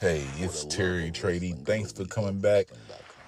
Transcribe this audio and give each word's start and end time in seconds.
Hey, 0.00 0.24
it's 0.36 0.64
Terry 0.64 1.10
Trady. 1.10 1.58
Thanks 1.64 1.90
for 1.90 2.04
coming 2.04 2.38
back. 2.38 2.68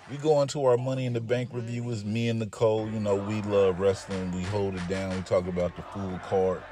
We 0.09 0.19
go 0.19 0.41
into 0.41 0.65
our 0.65 0.77
Money 0.77 1.05
in 1.05 1.13
the 1.13 1.21
Bank 1.21 1.49
review. 1.53 1.91
It's 1.91 2.05
me 2.05 2.29
and 2.29 2.39
Nicole. 2.39 2.89
You 2.89 3.01
know, 3.01 3.17
we 3.17 3.43
love 3.43 3.81
wrestling. 3.81 4.31
We 4.31 4.43
hold 4.43 4.77
it 4.77 4.87
down. 4.87 5.17
We 5.17 5.23
talk 5.23 5.49
about 5.49 5.75
the 5.75 5.83
full 5.83 6.21
card. 6.29 6.63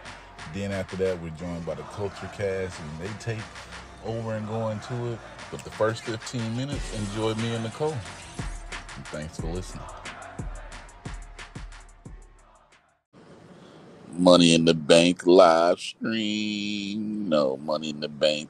Then 0.54 0.70
after 0.70 0.94
that, 0.98 1.20
we're 1.20 1.30
joined 1.30 1.66
by 1.66 1.74
the 1.74 1.82
Culture 1.82 2.30
Cast, 2.32 2.78
and 2.78 3.00
they 3.00 3.12
take 3.18 3.42
over 4.06 4.34
and 4.34 4.46
go 4.46 4.68
into 4.68 5.14
it. 5.14 5.18
But 5.50 5.64
the 5.64 5.70
first 5.70 6.04
15 6.04 6.56
minutes, 6.56 6.96
enjoy 6.96 7.34
me 7.34 7.56
and 7.56 7.64
Nicole. 7.64 7.90
And 7.90 9.06
thanks 9.06 9.40
for 9.40 9.48
listening. 9.48 9.82
Money 14.12 14.54
in 14.54 14.64
the 14.64 14.74
Bank 14.74 15.26
live 15.26 15.80
stream. 15.80 17.28
No, 17.28 17.56
Money 17.56 17.90
in 17.90 17.98
the 17.98 18.08
Bank 18.08 18.48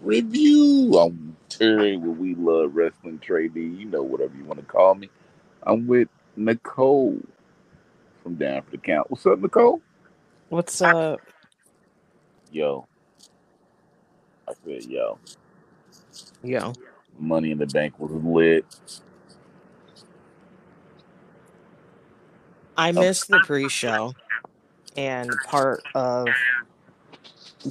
review. 0.00 0.98
I'm 0.98 1.36
Terry 1.48 1.96
with 1.96 2.18
We 2.18 2.34
Love 2.34 2.74
Wrestling 2.74 3.18
Trading. 3.18 3.76
You 3.76 3.86
know, 3.86 4.02
whatever 4.02 4.36
you 4.36 4.44
want 4.44 4.60
to 4.60 4.66
call 4.66 4.94
me. 4.94 5.10
I'm 5.62 5.86
with 5.86 6.08
Nicole 6.36 7.18
from 8.22 8.36
Down 8.36 8.62
for 8.62 8.70
the 8.72 8.78
Count. 8.78 9.10
What's 9.10 9.26
up, 9.26 9.38
Nicole? 9.40 9.82
What's 10.48 10.80
up? 10.82 11.20
Yo. 12.50 12.86
I 14.48 14.52
said, 14.64 14.84
yo. 14.84 15.18
Yo. 16.42 16.72
Money 17.18 17.50
in 17.50 17.58
the 17.58 17.66
Bank 17.66 17.98
was 17.98 18.10
lit. 18.10 18.64
I 22.76 22.90
oh. 22.90 22.92
missed 22.92 23.28
the 23.28 23.40
pre-show 23.44 24.14
and 24.96 25.30
part 25.46 25.82
of 25.94 26.26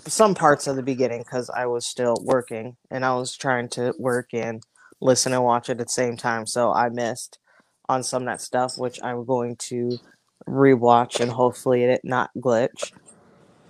some 0.07 0.35
parts 0.35 0.67
of 0.67 0.75
the 0.75 0.83
beginning 0.83 1.19
because 1.19 1.49
I 1.49 1.65
was 1.65 1.85
still 1.85 2.17
working 2.23 2.77
and 2.91 3.05
I 3.05 3.15
was 3.15 3.35
trying 3.35 3.69
to 3.69 3.93
work 3.97 4.29
and 4.33 4.63
listen 5.01 5.33
and 5.33 5.43
watch 5.43 5.69
it 5.69 5.79
at 5.81 5.87
the 5.87 5.91
same 5.91 6.17
time. 6.17 6.45
So 6.45 6.71
I 6.73 6.89
missed 6.89 7.39
on 7.87 8.03
some 8.03 8.23
of 8.23 8.27
that 8.27 8.41
stuff, 8.41 8.77
which 8.77 8.99
I'm 9.03 9.25
going 9.25 9.55
to 9.69 9.99
rewatch 10.47 11.19
and 11.19 11.31
hopefully 11.31 11.83
it 11.83 12.01
not 12.03 12.31
glitch. 12.37 12.91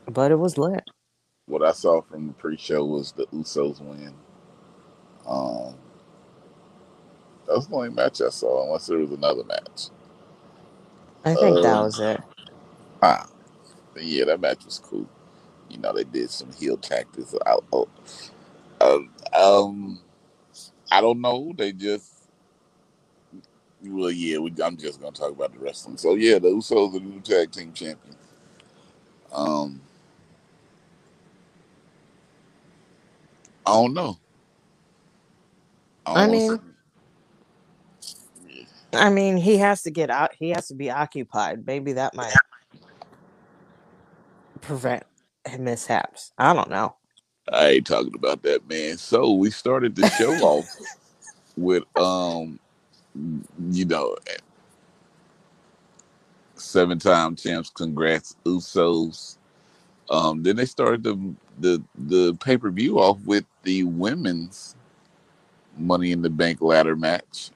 But 0.07 0.31
it 0.31 0.39
was 0.39 0.57
lit. 0.57 0.83
What 1.47 1.63
I 1.63 1.71
saw 1.71 2.01
from 2.01 2.27
the 2.27 2.33
pre-show 2.33 2.85
was 2.85 3.11
the 3.13 3.25
Usos 3.27 3.81
win. 3.81 4.13
Um, 5.27 5.75
that 7.47 7.55
was 7.55 7.67
the 7.67 7.75
only 7.75 7.89
match 7.89 8.21
I 8.21 8.29
saw, 8.29 8.65
unless 8.65 8.87
there 8.87 8.99
was 8.99 9.11
another 9.11 9.43
match. 9.43 9.89
I 11.25 11.35
think 11.35 11.61
that 11.61 11.79
Um, 11.79 11.83
was 11.83 11.99
it. 11.99 12.21
Ah, 13.01 13.27
yeah, 13.97 14.25
that 14.25 14.41
match 14.41 14.65
was 14.65 14.79
cool. 14.79 15.07
You 15.69 15.77
know, 15.77 15.93
they 15.93 16.03
did 16.03 16.29
some 16.29 16.51
heel 16.53 16.77
tactics. 16.77 17.35
I, 17.45 17.57
oh, 17.71 17.87
um, 18.81 19.09
um, 19.33 19.99
I 20.91 21.01
don't 21.01 21.21
know. 21.21 21.53
They 21.57 21.71
just, 21.71 22.13
well, 23.83 24.11
yeah. 24.11 24.39
We, 24.39 24.53
I'm 24.63 24.77
just 24.77 25.01
gonna 25.01 25.11
talk 25.11 25.31
about 25.31 25.53
the 25.53 25.59
wrestling. 25.59 25.97
So 25.97 26.15
yeah, 26.15 26.39
the 26.39 26.49
Usos 26.49 26.89
are 26.89 26.99
the 26.99 27.05
new 27.05 27.21
tag 27.21 27.51
team 27.51 27.73
champions. 27.73 28.17
Um, 29.31 29.81
I 33.65 33.73
don't 33.73 33.93
know. 33.93 34.17
I, 36.05 36.23
I 36.23 36.27
mean, 36.27 36.59
yeah. 38.47 38.63
I 38.93 39.09
mean, 39.09 39.37
he 39.37 39.57
has 39.57 39.83
to 39.83 39.91
get 39.91 40.09
out. 40.09 40.33
He 40.37 40.49
has 40.49 40.67
to 40.69 40.75
be 40.75 40.89
occupied. 40.89 41.65
Maybe 41.67 41.93
that 41.93 42.15
might 42.15 42.33
prevent 44.61 45.03
mishaps. 45.57 46.31
I 46.37 46.53
don't 46.53 46.69
know. 46.69 46.95
I 47.51 47.69
ain't 47.69 47.87
talking 47.87 48.13
about 48.15 48.43
that, 48.43 48.67
man. 48.69 48.97
So 48.97 49.31
we 49.31 49.49
started 49.49 49.95
the 49.95 50.07
show 50.11 50.33
off 50.35 50.65
with, 51.57 51.83
um, 51.97 52.59
you 53.71 53.85
know, 53.85 54.15
seven-time 56.55 57.35
champs. 57.35 57.69
Congrats, 57.69 58.35
Usos. 58.45 59.37
Um, 60.09 60.43
then 60.43 60.55
they 60.55 60.65
started 60.65 61.03
the 61.03 61.35
the 61.59 61.83
the 61.95 62.33
pay 62.35 62.57
per 62.57 62.71
view 62.71 62.99
off 62.99 63.19
with 63.25 63.45
the 63.63 63.83
women's 63.83 64.75
Money 65.77 66.11
in 66.11 66.21
the 66.21 66.29
Bank 66.29 66.61
ladder 66.61 66.95
match. 66.95 67.51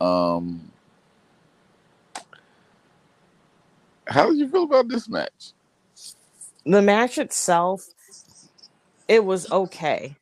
Um, 0.00 0.70
how 4.06 4.28
did 4.28 4.38
you 4.38 4.48
feel 4.48 4.64
about 4.64 4.88
this 4.88 5.08
match? 5.08 5.52
The 6.66 6.82
match 6.82 7.18
itself, 7.18 7.84
it 9.08 9.24
was 9.24 9.50
okay, 9.50 10.16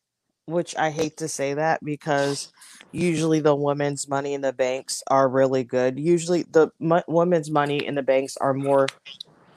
which 0.47 0.77
I 0.77 0.91
hate 0.91 1.19
to 1.19 1.29
say 1.29 1.55
that 1.55 1.85
because 1.85 2.53
usually 2.93 3.41
the 3.41 3.55
women's 3.55 4.09
money 4.09 4.35
in 4.35 4.41
the 4.41 4.53
banks 4.53 5.03
are 5.09 5.29
really 5.29 5.65
good. 5.65 5.99
Usually 5.99 6.45
the 6.45 6.71
women's 7.09 7.51
money 7.51 7.85
in 7.85 7.95
the 7.97 8.03
banks 8.03 8.37
are 8.39 8.55
more, 8.55 8.87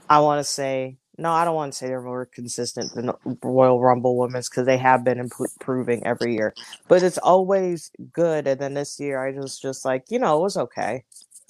I 0.09 0.19
want 0.19 0.39
to 0.39 0.43
say, 0.43 0.97
no, 1.17 1.31
I 1.31 1.45
don't 1.45 1.55
want 1.55 1.73
to 1.73 1.77
say 1.77 1.87
they're 1.87 2.01
more 2.01 2.25
consistent 2.25 2.93
than 2.95 3.11
Royal 3.43 3.79
Rumble 3.81 4.17
women's 4.17 4.49
because 4.49 4.65
they 4.65 4.77
have 4.77 5.03
been 5.03 5.19
imp- 5.19 5.33
improving 5.39 6.05
every 6.05 6.35
year. 6.35 6.55
But 6.87 7.03
it's 7.03 7.19
always 7.19 7.91
good. 8.13 8.47
And 8.47 8.59
then 8.59 8.73
this 8.73 8.99
year, 8.99 9.23
I 9.25 9.31
was 9.39 9.59
just 9.59 9.85
like, 9.85 10.05
you 10.09 10.19
know, 10.19 10.39
it 10.39 10.43
was 10.43 10.57
okay. 10.57 11.03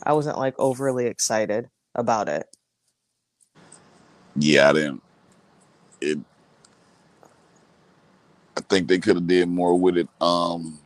I 0.03 0.13
wasn't 0.13 0.37
like 0.39 0.55
overly 0.59 1.07
excited 1.07 1.69
about 1.95 2.29
it. 2.29 2.47
Yeah, 4.35 4.69
I 4.69 4.73
didn't. 4.73 5.03
It. 6.01 6.19
I 8.57 8.61
think 8.61 8.87
they 8.87 8.99
could 8.99 9.15
have 9.15 9.27
did 9.27 9.47
more 9.47 9.79
with 9.79 9.97
it. 9.97 10.07
Um, 10.19 10.79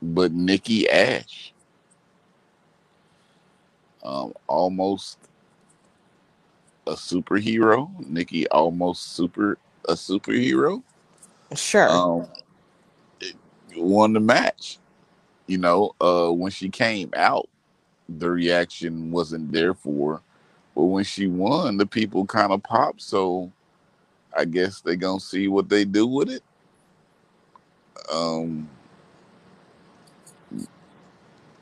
but 0.00 0.32
Nikki 0.32 0.88
Ash, 0.88 1.52
um, 4.04 4.32
almost 4.46 5.18
a 6.86 6.92
superhero. 6.92 7.90
Nikki 8.08 8.48
almost 8.48 9.14
super 9.14 9.58
a 9.88 9.94
superhero. 9.94 10.82
Sure. 11.54 11.88
Um, 11.88 12.28
it 13.20 13.34
won 13.76 14.12
the 14.12 14.20
match. 14.20 14.78
You 15.46 15.58
know, 15.58 15.94
uh, 16.00 16.30
when 16.30 16.50
she 16.50 16.68
came 16.68 17.10
out, 17.16 17.48
the 18.08 18.30
reaction 18.30 19.10
wasn't 19.10 19.52
there 19.52 19.74
for 19.74 20.14
her. 20.14 20.22
But 20.74 20.84
when 20.84 21.04
she 21.04 21.26
won, 21.26 21.76
the 21.76 21.86
people 21.86 22.24
kind 22.24 22.52
of 22.52 22.62
popped. 22.62 23.02
So 23.02 23.52
I 24.36 24.44
guess 24.46 24.80
they 24.82 24.96
gonna 24.96 25.20
see 25.20 25.48
what 25.48 25.68
they 25.68 25.84
do 25.84 26.06
with 26.06 26.30
it. 26.30 26.42
Um, 28.12 28.68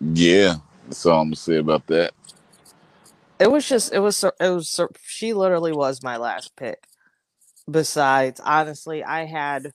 yeah, 0.00 0.56
that's 0.86 1.06
all 1.06 1.20
I'm 1.22 1.28
gonna 1.28 1.36
say 1.36 1.56
about 1.56 1.86
that. 1.88 2.12
It 3.38 3.50
was 3.50 3.68
just 3.68 3.92
it 3.92 4.00
was 4.00 4.22
it 4.24 4.34
was 4.40 4.80
she 5.04 5.34
literally 5.34 5.72
was 5.72 6.02
my 6.02 6.16
last 6.18 6.56
pick. 6.56 6.86
Besides, 7.70 8.40
honestly, 8.44 9.04
I 9.04 9.26
had 9.26 9.72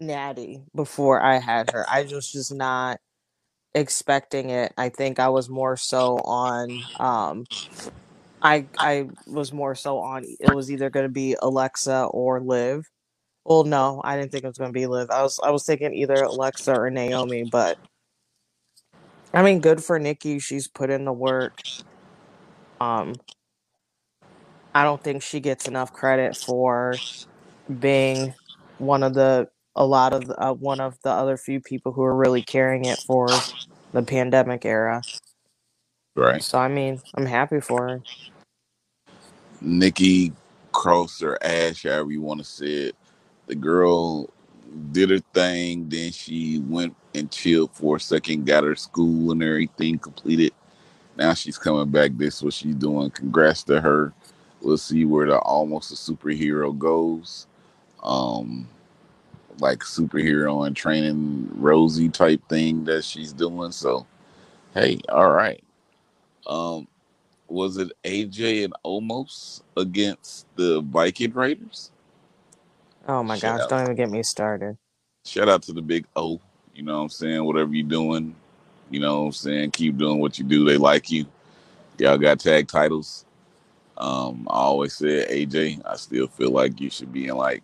Natty 0.00 0.64
before 0.74 1.22
I 1.22 1.38
had 1.38 1.70
her. 1.70 1.86
I 1.90 2.04
was 2.04 2.32
just 2.32 2.54
not 2.54 3.00
expecting 3.74 4.50
it. 4.50 4.72
I 4.78 4.90
think 4.90 5.20
I 5.20 5.30
was 5.30 5.48
more 5.50 5.76
so 5.76 6.18
on 6.24 6.84
um 6.98 7.46
I 8.42 8.66
I 8.76 9.08
was 9.26 9.52
more 9.52 9.74
so 9.74 9.98
on 9.98 10.24
it 10.24 10.54
was 10.54 10.70
either 10.70 10.90
going 10.90 11.06
to 11.06 11.12
be 11.12 11.36
Alexa 11.40 12.04
or 12.10 12.40
Liv. 12.40 12.88
Well, 13.44 13.64
no, 13.64 14.00
I 14.04 14.16
didn't 14.16 14.32
think 14.32 14.44
it 14.44 14.48
was 14.48 14.58
going 14.58 14.72
to 14.72 14.78
be 14.78 14.86
Liv. 14.86 15.10
I 15.10 15.22
was 15.22 15.40
I 15.42 15.50
was 15.50 15.64
thinking 15.64 15.94
either 15.94 16.14
Alexa 16.14 16.74
or 16.74 16.90
Naomi, 16.90 17.44
but 17.44 17.78
I 19.32 19.42
mean, 19.42 19.60
good 19.60 19.82
for 19.82 19.98
Nikki. 19.98 20.38
She's 20.38 20.68
put 20.68 20.90
in 20.90 21.04
the 21.04 21.12
work. 21.12 21.58
Um, 22.80 23.14
I 24.74 24.84
don't 24.84 25.02
think 25.02 25.22
she 25.22 25.40
gets 25.40 25.68
enough 25.68 25.92
credit 25.92 26.36
for 26.36 26.94
being 27.80 28.34
one 28.78 29.02
of 29.02 29.14
the 29.14 29.48
a 29.74 29.86
lot 29.86 30.12
of 30.12 30.26
the, 30.26 30.38
uh, 30.42 30.52
one 30.52 30.80
of 30.80 30.98
the 31.02 31.10
other 31.10 31.36
few 31.36 31.60
people 31.60 31.92
who 31.92 32.02
are 32.02 32.14
really 32.14 32.42
carrying 32.42 32.84
it 32.84 32.98
for 32.98 33.28
the 33.92 34.02
pandemic 34.02 34.64
era. 34.64 35.02
Right. 36.14 36.42
So 36.42 36.58
I 36.58 36.68
mean, 36.68 37.00
I'm 37.14 37.26
happy 37.26 37.60
for 37.60 37.88
her. 37.88 38.02
Nikki 39.62 40.32
Cross 40.72 41.22
or 41.22 41.38
Ash, 41.44 41.84
however 41.84 42.12
you 42.12 42.22
want 42.22 42.40
to 42.40 42.44
say 42.46 42.66
it. 42.66 42.96
The 43.48 43.56
girl 43.56 44.30
did 44.92 45.10
her 45.10 45.20
thing, 45.34 45.88
then 45.88 46.12
she 46.12 46.60
went 46.60 46.96
and 47.14 47.30
chilled 47.30 47.72
for 47.74 47.96
a 47.96 48.00
second, 48.00 48.46
got 48.46 48.64
her 48.64 48.76
school 48.76 49.32
and 49.32 49.42
everything 49.42 49.98
completed. 49.98 50.52
Now 51.16 51.34
she's 51.34 51.58
coming 51.58 51.90
back. 51.90 52.12
This 52.16 52.36
is 52.36 52.42
what 52.44 52.54
she's 52.54 52.74
doing. 52.76 53.10
Congrats 53.10 53.64
to 53.64 53.80
her. 53.80 54.12
We'll 54.62 54.78
see 54.78 55.04
where 55.04 55.26
the 55.26 55.38
almost 55.38 55.92
a 55.92 55.96
superhero 55.96 56.76
goes. 56.78 57.46
Um 58.02 58.68
like 59.60 59.80
superhero 59.80 60.66
and 60.66 60.76
training 60.76 61.50
Rosie 61.54 62.08
type 62.10 62.42
thing 62.48 62.84
that 62.84 63.04
she's 63.04 63.32
doing. 63.32 63.72
So 63.72 64.06
hey, 64.74 65.00
all 65.08 65.30
right. 65.32 65.62
Um 66.46 66.88
was 67.52 67.76
it 67.76 67.92
AJ 68.04 68.64
and 68.64 68.74
Omos 68.84 69.62
against 69.76 70.46
the 70.56 70.80
Viking 70.82 71.32
Raiders? 71.32 71.90
Oh 73.08 73.22
my 73.22 73.36
Shit, 73.36 73.40
gosh, 73.40 73.56
that 73.56 73.68
don't 73.68 73.82
even 73.82 73.96
get 73.96 74.10
me 74.10 74.22
started. 74.22 74.78
shout 75.26 75.48
out 75.48 75.62
to 75.64 75.72
the 75.72 75.82
big 75.82 76.06
O. 76.16 76.40
You 76.74 76.82
know 76.82 76.96
what 76.98 77.02
I'm 77.04 77.08
saying? 77.10 77.44
Whatever 77.44 77.74
you're 77.74 77.88
doing, 77.88 78.34
you 78.90 79.00
know 79.00 79.20
what 79.20 79.26
I'm 79.26 79.32
saying? 79.32 79.72
Keep 79.72 79.98
doing 79.98 80.20
what 80.20 80.38
you 80.38 80.44
do. 80.44 80.64
They 80.64 80.78
like 80.78 81.10
you. 81.10 81.26
Y'all 81.98 82.18
got 82.18 82.40
tag 82.40 82.68
titles. 82.68 83.26
Um, 83.98 84.46
I 84.50 84.54
always 84.56 84.94
said, 84.94 85.28
AJ, 85.28 85.82
I 85.84 85.96
still 85.96 86.26
feel 86.28 86.50
like 86.50 86.80
you 86.80 86.90
should 86.90 87.12
be 87.12 87.28
in 87.28 87.36
like 87.36 87.62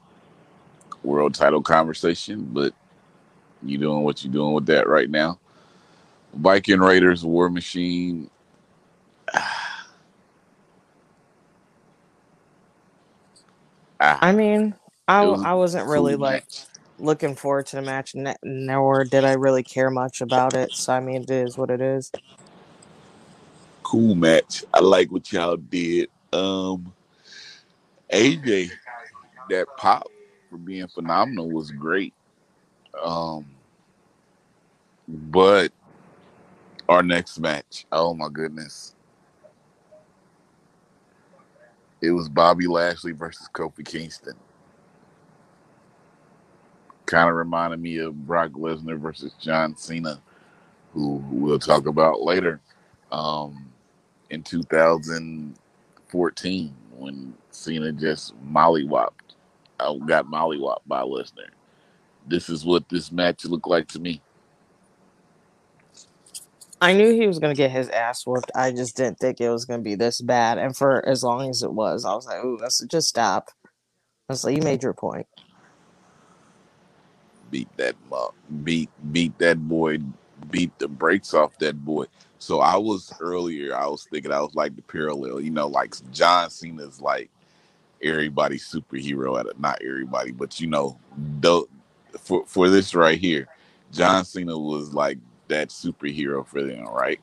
world 1.03 1.35
title 1.35 1.63
conversation, 1.63 2.49
but 2.53 2.75
you 3.63 3.79
doing 3.79 4.05
what 4.05 4.23
you're 4.23 4.33
doing 4.33 4.55
with 4.55 4.67
that 4.67 4.87
right 4.89 5.11
now. 5.11 5.39
Viking 6.35 6.81
Raiders 6.81 7.25
War 7.25 7.49
Machine. 7.51 8.31
Ah, 14.01 14.19
I 14.21 14.33
mean, 14.33 14.75
I, 15.07 15.25
was 15.25 15.43
I 15.45 15.55
wasn't 15.55 15.85
cool 15.85 15.93
really 15.95 16.17
like 16.17 16.45
match. 16.45 16.67
looking 16.99 17.35
forward 17.35 17.67
to 17.67 17.77
the 17.77 17.83
match, 17.83 18.15
nor 18.43 19.05
did 19.05 19.25
I 19.25 19.33
really 19.33 19.63
care 19.63 19.91
much 19.91 20.21
about 20.21 20.55
it. 20.55 20.75
So 20.75 20.93
I 20.93 21.01
mean, 21.01 21.23
it 21.23 21.31
is 21.31 21.57
what 21.57 21.71
it 21.71 21.81
is. 21.81 22.13
Cool 23.83 24.15
match. 24.15 24.65
I 24.75 24.81
like 24.81 25.11
what 25.11 25.33
y'all 25.33 25.57
did. 25.57 26.11
Um, 26.33 26.93
AJ, 28.13 28.71
that 29.51 29.67
pop 29.77 30.09
for 30.51 30.59
being 30.59 30.89
phenomenal 30.89 31.51
was 31.51 31.71
great. 31.71 32.15
Um, 33.03 33.47
but 35.09 35.73
our 36.89 37.03
next 37.03 37.39
match, 37.39 37.87
oh 37.93 38.15
my 38.15 38.29
goodness, 38.31 38.95
it 42.01 42.11
was 42.13 42.29
Bobby 42.29 42.67
Lashley 42.67 43.13
versus 43.13 43.49
Kofi 43.53 43.85
Kingston. 43.85 44.35
Kind 47.07 47.31
of 47.31 47.37
reminded 47.37 47.81
me 47.81 47.99
of 47.99 48.27
Brock 48.27 48.51
Lesnar 48.53 48.99
versus 49.01 49.33
John 49.41 49.77
Cena, 49.77 50.21
who 50.93 51.23
we'll 51.31 51.59
talk 51.59 51.87
about 51.87 52.21
later. 52.23 52.61
Um, 53.13 53.71
in 54.31 54.43
2014, 54.43 56.75
when 56.97 57.35
Cena 57.51 57.93
just 57.93 58.35
mollywopped, 58.47 59.11
uh, 59.81 59.95
got 59.95 60.27
mollywopped 60.27 60.83
by 60.87 61.01
Lesnar. 61.03 61.49
This 62.27 62.49
is 62.51 62.65
what 62.65 62.89
this 62.89 63.11
match 63.13 63.45
looked 63.47 63.67
like 63.69 63.87
to 63.89 63.99
me. 64.01 64.21
I 66.81 66.93
knew 66.93 67.13
he 67.13 67.27
was 67.27 67.39
gonna 67.39 67.55
get 67.55 67.71
his 67.71 67.89
ass 67.89 68.27
whooped. 68.27 68.51
I 68.55 68.71
just 68.71 68.97
didn't 68.97 69.19
think 69.19 69.41
it 69.41 69.51
was 69.51 69.65
gonna 69.65 69.83
be 69.83 69.97
this 69.97 70.21
bad. 70.21 70.59
And 70.59 70.77
for 70.77 71.07
as 71.09 71.25
long 71.25 71.51
as 71.51 71.63
it 71.63 71.73
was, 71.73 72.05
I 72.05 72.15
was 72.15 72.27
like, 72.27 72.45
"Ooh, 72.45 72.59
that's 72.61 72.85
just 72.87 73.09
stop." 73.09 73.51
I 74.29 74.33
was 74.33 74.45
like, 74.45 74.57
"You 74.57 74.63
made 74.63 74.83
your 74.83 74.95
point." 74.95 75.27
beat 77.51 77.69
that 77.77 77.95
mu- 78.11 78.63
beat 78.65 78.91
beat 79.13 79.37
that 79.39 79.59
boy 79.69 79.99
beat 80.51 80.77
the 80.79 80.89
brakes 80.89 81.35
off 81.35 81.57
that 81.59 81.85
boy 81.85 82.05
so 82.39 82.61
i 82.61 82.77
was 82.77 83.13
earlier 83.21 83.75
i 83.75 83.87
was 83.87 84.07
thinking 84.11 84.33
i 84.33 84.41
was 84.41 84.55
like 84.55 84.75
the 84.77 84.83
parallel 84.83 85.41
you 85.41 85.51
know 85.51 85.67
like 85.67 85.95
john 86.13 86.51
cena's 86.51 87.01
like 87.01 87.31
everybody's 88.03 88.69
superhero 88.69 89.39
at 89.39 89.47
it 89.47 89.59
not 89.59 89.81
everybody 89.83 90.31
but 90.31 90.61
you 90.61 90.67
know 90.67 90.99
the, 91.41 91.65
for 92.19 92.45
for 92.47 92.69
this 92.69 92.95
right 92.95 93.19
here 93.19 93.49
john 93.93 94.25
cena 94.25 94.57
was 94.57 94.95
like 94.95 95.19
that 95.49 95.69
superhero 95.69 96.47
for 96.47 96.63
them 96.63 96.87
right 96.87 97.21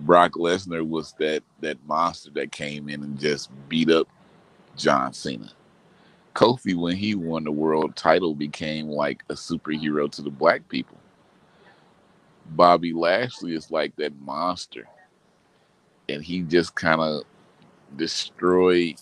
brock 0.00 0.32
lesnar 0.32 0.86
was 0.86 1.14
that 1.18 1.42
that 1.60 1.78
monster 1.86 2.30
that 2.30 2.52
came 2.52 2.88
in 2.88 3.02
and 3.02 3.18
just 3.18 3.50
beat 3.68 3.90
up 3.90 4.08
john 4.76 5.12
cena 5.12 5.50
Kofi, 6.34 6.74
when 6.74 6.96
he 6.96 7.14
won 7.14 7.44
the 7.44 7.52
world 7.52 7.94
title, 7.94 8.34
became 8.34 8.88
like 8.88 9.22
a 9.28 9.34
superhero 9.34 10.10
to 10.12 10.22
the 10.22 10.30
black 10.30 10.66
people. 10.68 10.96
Bobby 12.50 12.92
Lashley 12.92 13.54
is 13.54 13.70
like 13.70 13.94
that 13.96 14.18
monster. 14.20 14.88
And 16.08 16.22
he 16.22 16.40
just 16.40 16.74
kind 16.74 17.00
of 17.00 17.22
destroyed, 17.96 18.96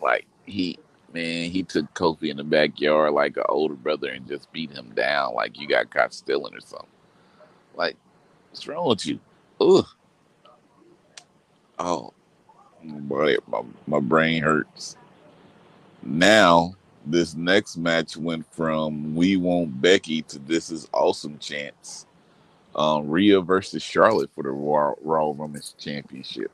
like, 0.00 0.26
he, 0.46 0.78
man, 1.12 1.50
he 1.50 1.62
took 1.62 1.92
Kofi 1.94 2.30
in 2.30 2.36
the 2.36 2.44
backyard 2.44 3.12
like 3.12 3.36
an 3.36 3.44
older 3.48 3.74
brother 3.74 4.10
and 4.10 4.26
just 4.26 4.50
beat 4.52 4.70
him 4.72 4.92
down 4.94 5.34
like 5.34 5.58
you 5.58 5.68
got 5.68 5.90
caught 5.90 6.14
stealing 6.14 6.54
or 6.54 6.60
something. 6.60 6.88
Like, 7.78 7.96
what's 8.50 8.66
wrong 8.66 8.88
with 8.88 9.06
you? 9.06 9.20
Ugh. 9.60 9.86
Oh, 11.78 12.12
boy, 12.82 13.36
my, 13.46 13.62
my 13.86 14.00
brain 14.00 14.42
hurts. 14.42 14.96
Now, 16.02 16.74
this 17.06 17.36
next 17.36 17.76
match 17.76 18.16
went 18.16 18.44
from 18.52 19.14
We 19.14 19.36
Want 19.36 19.80
Becky 19.80 20.22
to 20.22 20.40
This 20.40 20.70
Is 20.70 20.88
Awesome 20.92 21.38
Chance. 21.38 22.06
Um, 22.74 23.08
Rhea 23.08 23.40
versus 23.40 23.82
Charlotte 23.82 24.30
for 24.34 24.42
the 24.42 24.50
Raw, 24.50 24.94
Raw 25.00 25.28
Women's 25.28 25.74
Championship. 25.78 26.50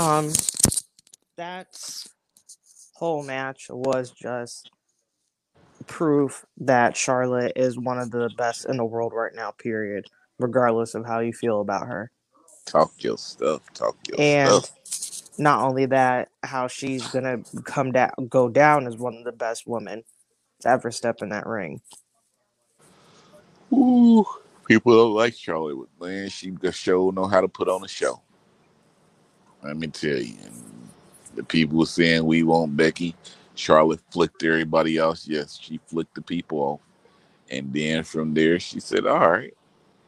Um, 0.00 0.32
that 1.36 1.78
whole 2.94 3.22
match 3.22 3.66
was 3.70 4.10
just 4.10 4.70
proof 5.90 6.46
that 6.58 6.96
Charlotte 6.96 7.52
is 7.56 7.78
one 7.78 7.98
of 8.00 8.12
the 8.12 8.30
best 8.30 8.66
in 8.66 8.78
the 8.78 8.86
world 8.86 9.12
right 9.14 9.34
now. 9.34 9.52
Period. 9.52 10.06
Regardless 10.40 10.94
of 10.96 11.06
how 11.06 11.20
you 11.20 11.34
feel 11.34 11.60
about 11.60 11.88
her. 11.88 12.12
Talk 12.66 12.92
your 12.98 13.18
stuff. 13.18 13.62
Talk 13.74 13.96
your 14.08 14.18
And 14.18 14.22
stuff. 14.22 14.72
not 15.38 15.62
only 15.62 15.86
that, 15.86 16.30
how 16.42 16.68
she's 16.68 17.08
gonna 17.08 17.38
come 17.64 17.92
down, 17.92 18.12
go 18.28 18.48
down 18.48 18.86
as 18.86 18.96
one 18.96 19.16
of 19.16 19.24
the 19.24 19.32
best 19.32 19.66
women 19.66 20.04
to 20.60 20.68
ever 20.68 20.90
step 20.92 21.22
in 21.22 21.30
that 21.30 21.46
ring. 21.46 21.80
Ooh, 23.72 24.26
people 24.66 24.96
don't 24.96 25.14
like 25.14 25.34
Charlotte, 25.34 25.88
man, 26.00 26.28
she 26.30 26.50
the 26.50 26.72
show 26.72 27.10
know 27.10 27.26
how 27.26 27.40
to 27.40 27.48
put 27.48 27.68
on 27.68 27.84
a 27.84 27.88
show. 27.88 28.20
Let 29.62 29.76
me 29.76 29.88
tell 29.88 30.18
you. 30.18 30.36
The 31.36 31.44
people 31.44 31.78
were 31.78 31.86
saying 31.86 32.24
we 32.24 32.42
want 32.44 32.76
Becky. 32.76 33.14
Charlotte 33.54 34.00
flicked 34.10 34.42
everybody 34.42 34.96
else. 34.96 35.26
Yes, 35.28 35.58
she 35.60 35.80
flicked 35.86 36.14
the 36.14 36.22
people 36.22 36.58
off. 36.58 36.80
And 37.50 37.72
then 37.72 38.04
from 38.04 38.34
there, 38.34 38.58
she 38.60 38.80
said, 38.80 39.06
"All 39.06 39.30
right." 39.30 39.54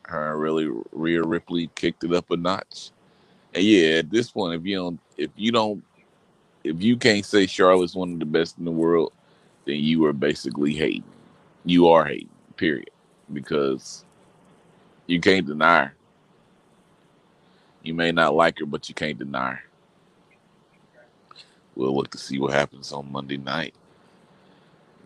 Her 0.04 0.36
really 0.36 0.68
Rhea 0.92 1.22
Ripley 1.22 1.70
kicked 1.74 2.04
it 2.04 2.12
up 2.12 2.30
a 2.30 2.36
notch. 2.36 2.90
And 3.54 3.64
yeah, 3.64 3.98
at 3.98 4.10
this 4.10 4.30
point, 4.30 4.60
if 4.60 4.66
you 4.66 4.76
don't, 4.76 5.00
if 5.16 5.30
you 5.36 5.52
don't, 5.52 5.82
if 6.64 6.82
you 6.82 6.96
can't 6.96 7.24
say 7.24 7.46
Charlotte's 7.46 7.94
one 7.94 8.14
of 8.14 8.18
the 8.18 8.26
best 8.26 8.58
in 8.58 8.64
the 8.64 8.70
world, 8.70 9.12
then 9.64 9.76
you 9.76 10.04
are 10.06 10.12
basically 10.12 10.74
hating. 10.74 11.04
You 11.64 11.88
are 11.88 12.04
hating. 12.04 12.28
Period. 12.56 12.90
Because 13.32 14.04
you 15.06 15.20
can't 15.20 15.46
deny 15.46 15.84
her. 15.86 15.94
You 17.82 17.94
may 17.94 18.12
not 18.12 18.34
like 18.34 18.58
her, 18.58 18.66
but 18.66 18.88
you 18.88 18.94
can't 18.94 19.18
deny 19.18 19.54
her. 19.54 19.64
We'll 21.76 21.96
look 21.96 22.10
to 22.10 22.18
see 22.18 22.38
what 22.38 22.52
happens 22.52 22.92
on 22.92 23.12
Monday 23.12 23.38
night. 23.38 23.74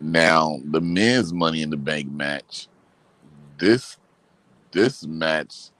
Now, 0.01 0.59
the 0.65 0.81
men's 0.81 1.33
Money 1.33 1.61
in 1.61 1.69
the 1.71 1.77
Bank 1.77 2.11
match. 2.11 2.67
This 3.57 3.97
this 4.71 5.05
match, 5.05 5.71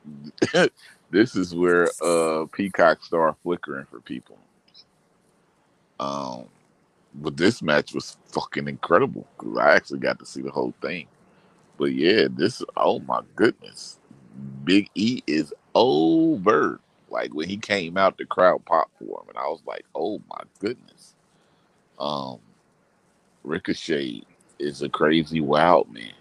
this 1.11 1.35
is 1.35 1.55
where 1.55 1.89
uh 2.03 2.45
Peacock 2.51 3.03
star 3.03 3.35
flickering 3.43 3.85
for 3.91 4.01
people. 4.01 4.37
Um, 5.99 6.45
but 7.15 7.37
this 7.37 7.61
match 7.61 7.93
was 7.93 8.17
fucking 8.27 8.67
incredible 8.67 9.27
because 9.37 9.57
I 9.57 9.75
actually 9.75 9.99
got 9.99 10.19
to 10.19 10.25
see 10.25 10.41
the 10.41 10.51
whole 10.51 10.73
thing. 10.81 11.07
But 11.77 11.93
yeah, 11.93 12.27
this 12.31 12.63
oh 12.77 12.99
my 12.99 13.21
goodness, 13.35 13.99
Big 14.63 14.89
E 14.95 15.21
is 15.27 15.53
over. 15.75 16.79
Like 17.09 17.33
when 17.33 17.49
he 17.49 17.57
came 17.57 17.97
out, 17.97 18.17
the 18.17 18.25
crowd 18.25 18.65
popped 18.65 18.97
for 18.99 19.21
him, 19.21 19.29
and 19.29 19.37
I 19.37 19.47
was 19.47 19.61
like, 19.65 19.85
oh 19.95 20.21
my 20.29 20.41
goodness. 20.59 21.15
Um, 21.99 22.39
Ricochet 23.43 24.23
is 24.59 24.81
a 24.81 24.89
crazy 24.89 25.41
wild 25.41 25.91
man. 25.91 26.13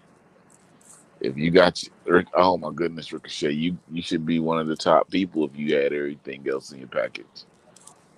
If 1.19 1.37
you 1.37 1.51
got 1.51 1.83
Rick, 2.05 2.27
oh 2.35 2.57
my 2.57 2.71
goodness, 2.73 3.11
Ricochet, 3.11 3.51
you 3.51 3.77
you 3.91 4.01
should 4.01 4.25
be 4.25 4.39
one 4.39 4.59
of 4.59 4.67
the 4.67 4.75
top 4.75 5.09
people 5.09 5.45
if 5.45 5.57
you 5.57 5.75
had 5.75 5.93
everything 5.93 6.47
else 6.49 6.71
in 6.71 6.79
your 6.79 6.87
package. 6.87 7.25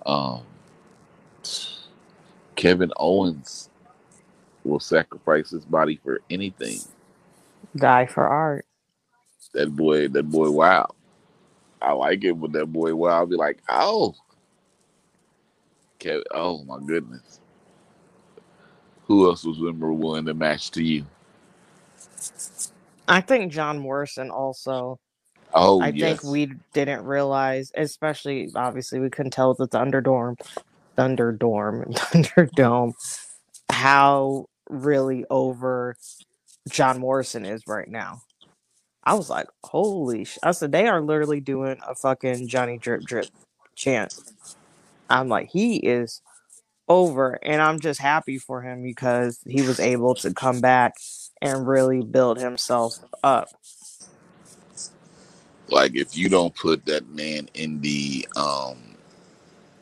Um, 0.06 0.44
Kevin 2.56 2.92
Owens 2.98 3.70
will 4.64 4.80
sacrifice 4.80 5.52
his 5.52 5.66
body 5.66 6.00
for 6.04 6.22
anything. 6.30 6.80
Die 7.76 8.06
for 8.08 8.28
art. 8.28 8.66
That 9.54 9.76
boy, 9.76 10.08
that 10.10 10.24
boy, 10.30 10.50
wow. 10.50 10.94
I 11.82 11.94
like 11.94 12.24
it, 12.24 12.32
with 12.34 12.54
that 12.54 12.68
boy, 12.68 12.96
wow, 12.96 13.20
I'll 13.20 13.26
be 13.28 13.36
like, 13.36 13.60
oh, 13.70 14.16
Kevin, 16.00 16.24
oh 16.34 16.64
my 16.64 16.80
goodness. 16.86 17.40
Who 19.08 19.28
else 19.28 19.44
was 19.44 19.60
memorable 19.60 20.16
in 20.18 20.26
the 20.26 20.34
match 20.34 20.72
to 20.72 20.84
you? 20.84 21.06
I 23.08 23.22
think 23.22 23.52
John 23.52 23.80
Morrison 23.80 24.32
also. 24.32 25.00
Oh, 25.54 25.80
I 25.82 25.90
yes. 25.90 26.20
think 26.22 26.24
we 26.24 26.54
didn't 26.74 27.06
realize, 27.06 27.72
especially 27.76 28.52
obviously 28.56 29.00
we 29.00 29.10
couldn't 29.10 29.32
tell 29.32 29.50
with 29.50 29.60
the 29.60 29.68
Thunderdome, 29.70 30.38
Thunderdome, 30.98 31.94
Thunderdome. 31.96 32.94
how 33.72 34.48
really 34.70 35.26
over 35.30 35.96
John 36.70 37.00
Morrison 37.00 37.46
is 37.46 37.68
right 37.68 37.88
now. 37.90 38.22
I 39.10 39.16
was 39.16 39.32
like, 39.32 39.48
holy 39.66 40.26
sh! 40.26 40.38
I 40.44 40.52
said 40.52 40.72
they 40.72 40.88
are 40.88 41.02
literally 41.02 41.42
doing 41.42 41.80
a 41.88 41.96
fucking 41.96 42.48
Johnny 42.48 42.78
Drip 42.78 43.04
Drip 43.06 43.30
chant. 43.76 44.14
I'm 45.10 45.30
like, 45.30 45.50
he 45.52 45.78
is 45.78 46.22
over, 46.90 47.40
and 47.44 47.62
I'm 47.62 47.80
just 47.80 48.02
happy 48.02 48.38
for 48.40 48.62
him 48.62 48.84
because 48.84 49.40
he 49.48 49.64
was 49.64 49.80
able 49.80 50.16
to 50.18 50.34
come 50.34 50.62
back 50.62 50.96
and 51.42 51.68
really 51.68 52.04
build 52.04 52.40
himself 52.40 53.00
up. 53.24 53.50
Like 55.70 55.96
if 55.96 56.18
you 56.18 56.30
don't 56.30 56.56
put 56.56 56.86
that 56.86 57.10
man 57.10 57.50
in 57.56 57.82
the 57.82 58.28
um 58.36 58.78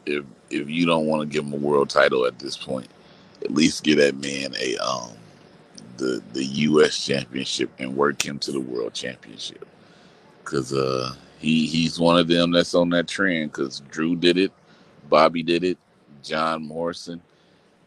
if 0.06 0.26
if 0.50 0.70
you 0.70 0.86
don't 0.86 1.08
want 1.08 1.22
to 1.22 1.28
give 1.28 1.46
him 1.46 1.54
a 1.54 1.58
world 1.58 1.90
title 1.90 2.26
at 2.26 2.40
this 2.40 2.58
point, 2.58 2.90
at 3.44 3.52
least 3.52 3.84
give 3.84 3.98
that 4.00 4.16
man 4.18 4.56
a 4.60 4.78
um 4.78 5.12
the 5.98 6.24
the 6.34 6.46
US 6.46 7.06
championship 7.06 7.72
and 7.80 7.96
work 7.96 8.26
him 8.26 8.40
to 8.40 8.52
the 8.52 8.60
world 8.62 8.94
championship. 8.94 9.68
Cause 10.44 10.74
uh 10.74 11.16
he 11.40 11.68
he's 11.68 12.00
one 12.00 12.18
of 12.20 12.28
them 12.28 12.52
that's 12.52 12.76
on 12.76 12.90
that 12.92 13.08
trend 13.08 13.52
because 13.52 13.82
Drew 13.92 14.16
did 14.16 14.38
it, 14.38 14.52
Bobby 15.10 15.44
did 15.44 15.64
it, 15.64 15.78
John 16.24 16.64
Morrison. 16.68 17.22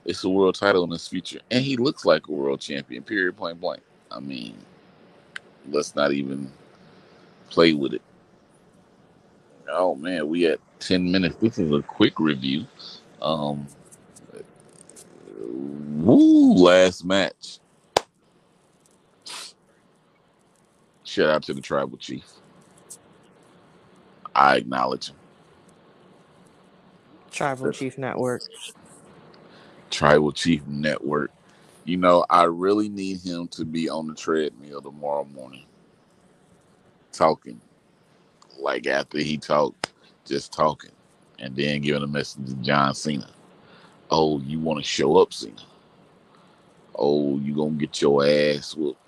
It's 0.05 0.25
a 0.25 0.29
world 0.31 0.55
title 0.57 0.85
in 0.85 0.91
his 0.91 1.09
future. 1.09 1.41
And 1.51 1.65
he 1.65 1.77
looks 1.77 2.05
like 2.05 2.29
a 2.29 2.33
world 2.33 2.61
champion, 2.61 3.03
period 3.03 3.37
point 3.37 3.61
blank. 3.61 3.83
I 4.11 4.21
mean, 4.21 4.55
let's 5.71 5.95
not 5.95 6.13
even 6.13 6.51
play 7.51 7.75
with 7.75 7.95
it. 7.95 8.03
Oh 9.69 9.95
man, 9.97 10.29
we 10.29 10.47
at 10.47 10.61
ten 10.81 11.11
minutes. 11.11 11.37
This 11.37 11.59
is 11.59 11.73
a 11.73 11.83
quick 11.83 12.21
review. 12.21 12.67
Um, 13.23 13.67
woo, 15.39 16.55
last 16.55 17.05
match. 17.05 17.60
Shout 21.11 21.29
out 21.29 21.43
to 21.43 21.55
the 21.55 21.61
tribal 21.61 21.99
chief. 21.99 22.25
I 24.33 24.59
acknowledge 24.59 25.09
him. 25.09 25.17
Tribal 27.33 27.73
Chief 27.73 27.99
Network. 27.99 28.43
Tribal 29.91 30.31
Chief 30.31 30.65
Network. 30.69 31.33
You 31.85 31.97
know, 31.97 32.25
I 32.31 32.45
really 32.45 32.89
need 32.89 33.23
him 33.23 33.49
to 33.49 33.65
be 33.65 33.89
on 33.89 34.07
the 34.07 34.15
treadmill 34.15 34.81
tomorrow 34.81 35.25
morning, 35.35 35.65
talking. 37.11 37.61
Like 38.61 38.87
after 38.87 39.19
he 39.19 39.37
talked, 39.37 39.93
just 40.25 40.53
talking, 40.53 40.93
and 41.41 41.57
then 41.57 41.81
giving 41.81 42.05
a 42.05 42.07
message 42.07 42.47
to 42.47 42.55
John 42.55 42.95
Cena. 42.95 43.31
Oh, 44.13 44.39
you 44.43 44.61
want 44.61 44.79
to 44.79 44.85
show 44.85 45.17
up, 45.17 45.33
Cena? 45.33 45.57
Oh, 46.95 47.37
you 47.41 47.53
gonna 47.57 47.73
get 47.73 48.01
your 48.01 48.25
ass 48.25 48.77
whooped? 48.77 49.00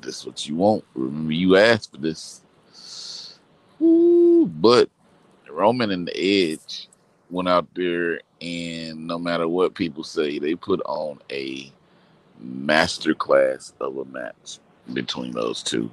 This 0.00 0.26
what 0.26 0.46
you 0.46 0.56
want? 0.56 0.84
Remember, 0.94 1.32
you 1.32 1.56
asked 1.56 1.92
for 1.92 1.98
this. 1.98 2.42
Ooh, 3.80 4.46
but 4.46 4.90
Roman 5.50 5.90
and 5.90 6.08
the 6.08 6.16
Edge 6.18 6.88
went 7.30 7.48
out 7.48 7.68
there, 7.74 8.20
and 8.40 9.06
no 9.06 9.18
matter 9.18 9.48
what 9.48 9.74
people 9.74 10.04
say, 10.04 10.38
they 10.38 10.54
put 10.54 10.80
on 10.86 11.20
a 11.30 11.72
masterclass 12.42 13.72
of 13.80 13.98
a 13.98 14.04
match 14.06 14.58
between 14.92 15.32
those 15.32 15.62
two. 15.62 15.90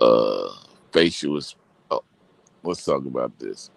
Uh, 0.00 0.48
facial 0.92 1.36
is. 1.36 1.56
Oh, 1.90 2.04
let's 2.62 2.84
talk 2.84 3.04
about 3.06 3.38
this. 3.38 3.70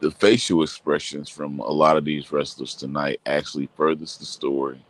The 0.00 0.10
facial 0.10 0.62
expressions 0.62 1.28
from 1.28 1.60
a 1.60 1.70
lot 1.70 1.96
of 1.96 2.04
these 2.04 2.32
wrestlers 2.32 2.74
tonight 2.74 3.20
actually 3.26 3.68
furthers 3.76 4.18
the 4.18 4.24
story 4.26 4.84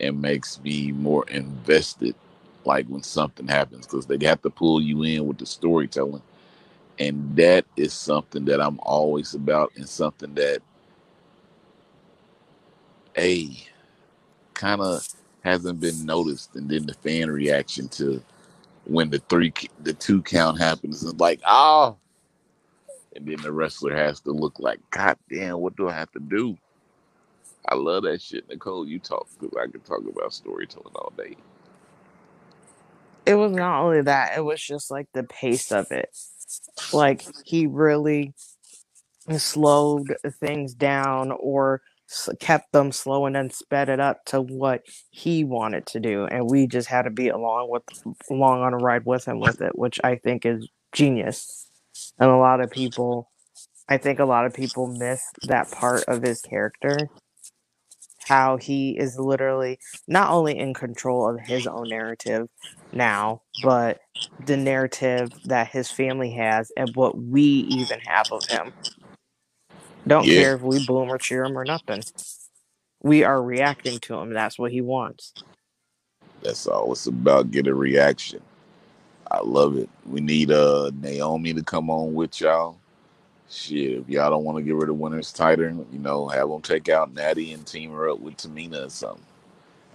and 0.00 0.20
makes 0.20 0.60
me 0.62 0.92
more 0.92 1.28
invested. 1.28 2.14
Like 2.64 2.86
when 2.86 3.02
something 3.02 3.48
happens, 3.48 3.86
because 3.86 4.06
they 4.06 4.24
have 4.26 4.42
to 4.42 4.50
pull 4.50 4.80
you 4.82 5.02
in 5.04 5.26
with 5.26 5.38
the 5.38 5.46
storytelling 5.46 6.22
and 7.00 7.36
that 7.36 7.66
is 7.76 7.94
something 7.94 8.46
that 8.46 8.62
I'm 8.62 8.80
always 8.82 9.34
about, 9.34 9.72
and 9.76 9.88
something 9.88 10.34
that 10.36 10.60
a 13.18 13.50
kind 14.54 14.80
of 14.80 15.06
hasn't 15.44 15.80
been 15.80 16.06
noticed. 16.06 16.54
And 16.56 16.68
then 16.68 16.86
the 16.86 16.94
fan 16.94 17.30
reaction 17.30 17.88
to 17.90 18.22
when 18.84 19.10
the 19.10 19.20
three, 19.30 19.52
the 19.82 19.94
two 19.94 20.22
count 20.22 20.58
happens, 20.60 21.02
is 21.02 21.14
like, 21.16 21.40
oh, 21.46 21.96
and 23.16 23.26
then 23.26 23.40
the 23.42 23.52
wrestler 23.52 23.96
has 23.96 24.20
to 24.22 24.32
look 24.32 24.58
like, 24.60 24.80
God 24.90 25.18
damn, 25.30 25.58
what 25.60 25.76
do 25.76 25.88
I 25.88 25.94
have 25.94 26.12
to 26.12 26.20
do? 26.20 26.58
I 27.68 27.74
love 27.76 28.04
that 28.04 28.22
shit, 28.22 28.48
Nicole. 28.48 28.88
You 28.88 28.98
talk 28.98 29.28
because 29.40 29.56
I 29.58 29.70
can 29.70 29.80
talk 29.82 30.02
about 30.08 30.34
storytelling 30.34 30.94
all 30.96 31.12
day. 31.16 31.36
It 33.28 33.34
was 33.36 33.52
not 33.52 33.82
only 33.82 34.02
that; 34.02 34.38
it 34.38 34.42
was 34.42 34.62
just 34.62 34.90
like 34.90 35.08
the 35.14 35.24
pace 35.24 35.72
of 35.72 35.92
it. 35.92 36.10
Like 36.92 37.24
he 37.44 37.66
really 37.66 38.34
slowed 39.36 40.16
things 40.40 40.74
down 40.74 41.32
or 41.32 41.82
kept 42.40 42.72
them 42.72 42.90
slow 42.90 43.26
and 43.26 43.36
then 43.36 43.50
sped 43.50 43.90
it 43.90 44.00
up 44.00 44.24
to 44.26 44.40
what 44.40 44.82
he 45.10 45.44
wanted 45.44 45.86
to 45.86 46.00
do 46.00 46.24
and 46.24 46.50
we 46.50 46.66
just 46.66 46.88
had 46.88 47.02
to 47.02 47.10
be 47.10 47.28
along 47.28 47.68
with 47.70 47.82
along 48.30 48.62
on 48.62 48.72
a 48.72 48.78
ride 48.78 49.04
with 49.04 49.26
him 49.26 49.40
with 49.40 49.60
it 49.60 49.78
which 49.78 50.00
i 50.04 50.16
think 50.16 50.46
is 50.46 50.68
genius 50.92 51.68
and 52.18 52.30
a 52.30 52.36
lot 52.36 52.62
of 52.62 52.70
people 52.70 53.30
i 53.90 53.98
think 53.98 54.20
a 54.20 54.24
lot 54.24 54.46
of 54.46 54.54
people 54.54 54.86
miss 54.86 55.22
that 55.48 55.70
part 55.70 56.02
of 56.08 56.22
his 56.22 56.40
character 56.40 56.96
how 58.28 58.58
he 58.58 58.98
is 58.98 59.18
literally 59.18 59.80
not 60.08 60.30
only 60.30 60.58
in 60.58 60.74
control 60.74 61.28
of 61.30 61.40
his 61.40 61.66
own 61.66 61.88
narrative 61.90 62.48
now 62.92 63.42
but 63.58 64.00
the 64.38 64.56
narrative 64.58 65.32
that 65.44 65.68
his 65.68 65.90
family 65.90 66.32
has 66.32 66.72
and 66.76 66.96
what 66.96 67.18
we 67.18 67.42
even 67.42 68.00
have 68.00 68.28
of 68.32 68.44
him 68.48 68.72
don't 70.06 70.30
Yeah. 70.30 70.32
care 70.32 70.56
if 70.56 70.62
we 70.62 70.78
boo 70.78 71.02
him 71.02 71.10
or 71.12 71.18
cheer 71.18 71.44
him 71.44 71.58
or 71.58 71.64
nothing. 71.64 72.06
We 73.02 73.24
are 73.24 73.42
reacting 73.42 74.00
to 74.02 74.16
him. 74.16 74.32
That's 74.34 74.58
what 74.58 74.72
he 74.72 74.82
wants. 74.82 75.34
That's 76.42 76.66
all 76.66 76.92
it's 76.92 77.06
about. 77.06 77.50
Get 77.52 77.66
a 77.68 77.74
reaction. 77.74 78.42
I 79.30 79.40
love 79.42 79.76
it. 79.78 79.90
We 80.06 80.20
need 80.22 80.52
uh 80.52 80.92
Naomi 81.00 81.54
to 81.54 81.62
come 81.64 81.90
on 81.90 82.14
with 82.14 82.40
y'all. 82.40 82.77
Shit, 83.50 84.00
if 84.00 84.10
y'all 84.10 84.30
don't 84.30 84.44
want 84.44 84.58
to 84.58 84.64
get 84.64 84.74
rid 84.76 84.90
of 84.90 84.98
winners 84.98 85.32
title, 85.32 85.86
you 85.92 86.00
know, 86.00 86.28
have 86.28 86.50
them 86.50 86.62
take 86.62 86.88
out 86.88 87.14
Natty 87.14 87.52
and 87.52 87.66
team 87.66 87.92
her 87.92 88.10
up 88.10 88.20
with 88.20 88.36
Tamina 88.38 88.86
or 88.86 88.90
something. 88.90 89.24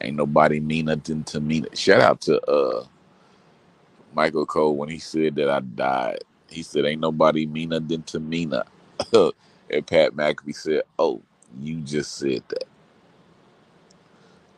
Ain't 0.01 0.17
nobody 0.17 0.59
meaner 0.59 0.95
than 0.97 1.23
Tamina. 1.23 1.75
Shout 1.77 2.01
out 2.01 2.21
to 2.21 2.41
uh 2.49 2.85
Michael 4.13 4.45
Cole 4.45 4.75
when 4.77 4.89
he 4.89 4.99
said 4.99 5.35
that 5.35 5.49
I 5.49 5.61
died. 5.61 6.19
He 6.49 6.63
said, 6.63 6.85
"Ain't 6.85 7.01
nobody 7.01 7.45
meaner 7.47 7.79
than 7.79 8.03
Tamina." 8.03 8.65
and 9.13 9.87
Pat 9.87 10.13
McAfee 10.13 10.55
said, 10.55 10.83
"Oh, 10.99 11.21
you 11.61 11.77
just 11.81 12.17
said 12.17 12.43
that." 12.49 12.65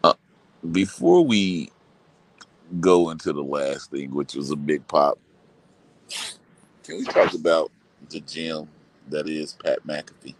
Uh, 0.03 0.13
before 0.71 1.25
we 1.25 1.71
go 2.81 3.11
into 3.11 3.33
the 3.33 3.43
last 3.43 3.91
thing, 3.91 4.13
which 4.13 4.35
was 4.35 4.51
a 4.51 4.55
big 4.57 4.87
pop, 4.87 5.19
can 6.83 6.97
we 6.99 7.05
talk 7.05 7.33
about 7.33 7.71
the 8.09 8.21
gem 8.21 8.67
that 9.09 9.29
is 9.29 9.53
Pat 9.53 9.85
McAfee? 9.85 10.35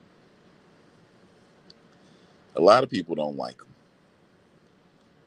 A 2.55 2.61
lot 2.61 2.83
of 2.83 2.89
people 2.89 3.15
don't 3.15 3.37
like 3.37 3.59
him, 3.61 3.73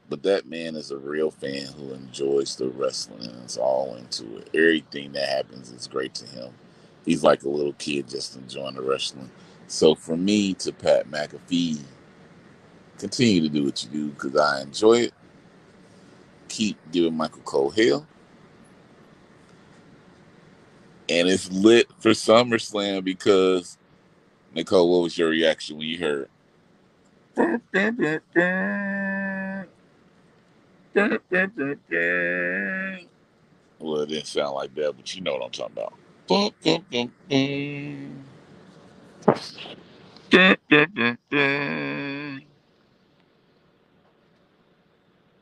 but 0.09 0.23
that 0.23 0.47
man 0.47 0.75
is 0.75 0.91
a 0.91 0.97
real 0.97 1.29
fan 1.29 1.67
who 1.77 1.93
enjoys 1.93 2.55
the 2.55 2.69
wrestling 2.69 3.29
and 3.29 3.45
is 3.45 3.57
all 3.57 3.95
into 3.95 4.37
it. 4.37 4.49
Everything 4.53 5.11
that 5.11 5.29
happens 5.29 5.71
is 5.71 5.87
great 5.87 6.15
to 6.15 6.25
him. 6.25 6.51
He's 7.05 7.23
like 7.23 7.43
a 7.43 7.49
little 7.49 7.73
kid 7.73 8.09
just 8.09 8.35
enjoying 8.35 8.75
the 8.75 8.81
wrestling. 8.81 9.29
So 9.67 9.93
for 9.93 10.17
me 10.17 10.55
to 10.55 10.71
Pat 10.71 11.09
McAfee, 11.09 11.79
continue 12.97 13.41
to 13.41 13.49
do 13.49 13.63
what 13.63 13.83
you 13.83 13.89
do 13.89 14.07
because 14.09 14.35
I 14.35 14.61
enjoy 14.61 15.01
it. 15.01 15.13
Keep 16.47 16.77
giving 16.91 17.15
Michael 17.15 17.41
Cole 17.43 17.69
hell. 17.69 18.07
And 21.09 21.27
it's 21.29 21.51
lit 21.51 21.87
for 21.99 22.11
SummerSlam 22.11 23.03
because 23.03 23.77
Nicole, 24.55 24.91
what 24.91 25.03
was 25.03 25.17
your 25.17 25.29
reaction 25.29 25.77
when 25.77 25.87
you 25.87 25.99
heard? 25.99 26.29
Well, 33.79 34.01
it 34.01 34.09
didn't 34.09 34.27
sound 34.27 34.55
like 34.55 34.75
that, 34.75 34.95
but 34.97 35.15
you 35.15 35.21
know 35.21 35.33
what 35.33 35.43
I'm 35.45 35.51
talking 35.51 35.73
about. 35.77 35.93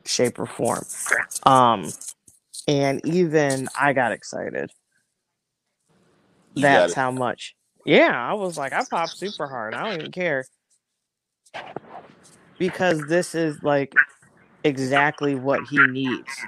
Shape 0.05 0.39
or 0.39 0.47
form. 0.47 0.85
Um 1.43 1.91
and 2.67 3.05
even 3.05 3.69
I 3.79 3.93
got 3.93 4.13
excited. 4.13 4.71
You 6.57 6.93
how 6.93 7.11
much. 7.11 7.55
Yeah, 7.85 8.11
I 8.11 8.33
was 8.33 8.57
like, 8.57 8.73
I 8.73 8.83
popped 8.89 9.17
super 9.17 9.47
hard. 9.47 9.73
I 9.73 9.83
don't 9.85 9.99
even 9.99 10.11
care. 10.11 10.45
because 12.57 13.05
this 13.05 13.35
is 13.35 13.61
like 13.63 13.95
exactly 14.63 15.35
what 15.35 15.61
he 15.63 15.77
needs. 15.77 16.45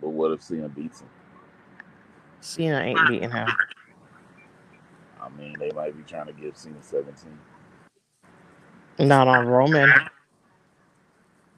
But 0.00 0.10
what 0.10 0.32
if 0.32 0.42
Cena 0.42 0.68
beats 0.68 1.00
him? 1.00 1.08
Cena 2.40 2.80
ain't 2.80 3.08
beating 3.08 3.30
him. 3.30 3.48
I 5.20 5.28
mean, 5.30 5.56
they 5.58 5.70
might 5.70 5.96
be 5.96 6.02
trying 6.02 6.26
to 6.26 6.32
give 6.32 6.56
Cena 6.56 6.76
17. 6.80 7.14
Not 8.98 9.28
on 9.28 9.46
Roman. 9.46 9.88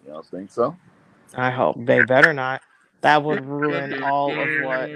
You 0.07 0.13
don't 0.13 0.27
think 0.27 0.53
so? 0.53 0.77
I 1.35 1.51
hope 1.51 1.77
they 1.85 2.03
better 2.05 2.33
not. 2.33 2.63
That 3.07 3.23
would 3.23 3.47
ruin 3.47 4.03
all 4.03 4.33
of 4.33 4.65
what 4.65 4.91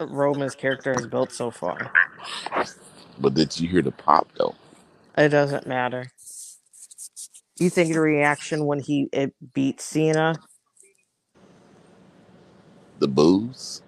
Roman's 0.00 0.56
character 0.56 0.92
has 0.94 1.06
built 1.06 1.30
so 1.30 1.52
far. 1.52 1.92
But 3.20 3.34
did 3.34 3.60
you 3.60 3.68
hear 3.68 3.82
the 3.82 3.92
pop 3.92 4.26
though? 4.36 4.56
It 5.16 5.28
doesn't 5.28 5.68
matter. 5.68 6.10
You 7.60 7.70
think 7.70 7.92
the 7.92 8.00
reaction 8.00 8.66
when 8.66 8.80
he 8.80 9.08
it 9.12 9.32
beat 9.54 9.80
Cena? 9.80 10.34
The 12.98 13.06
boos? 13.06 13.80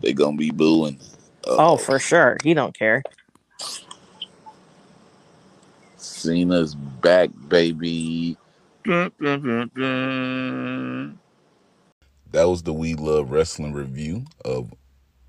They 0.00 0.14
gonna 0.14 0.38
be 0.38 0.50
booing. 0.50 0.98
Oh, 1.44 1.76
for 1.76 1.98
sure. 1.98 2.38
He 2.42 2.54
don't 2.54 2.74
care. 2.74 3.02
Cena's 5.98 6.74
back, 6.74 7.28
baby. 7.48 8.38
That 12.32 12.48
was 12.48 12.62
the 12.64 12.74
We 12.74 12.94
Love 12.94 13.30
Wrestling 13.32 13.72
review 13.74 14.24
of 14.44 14.74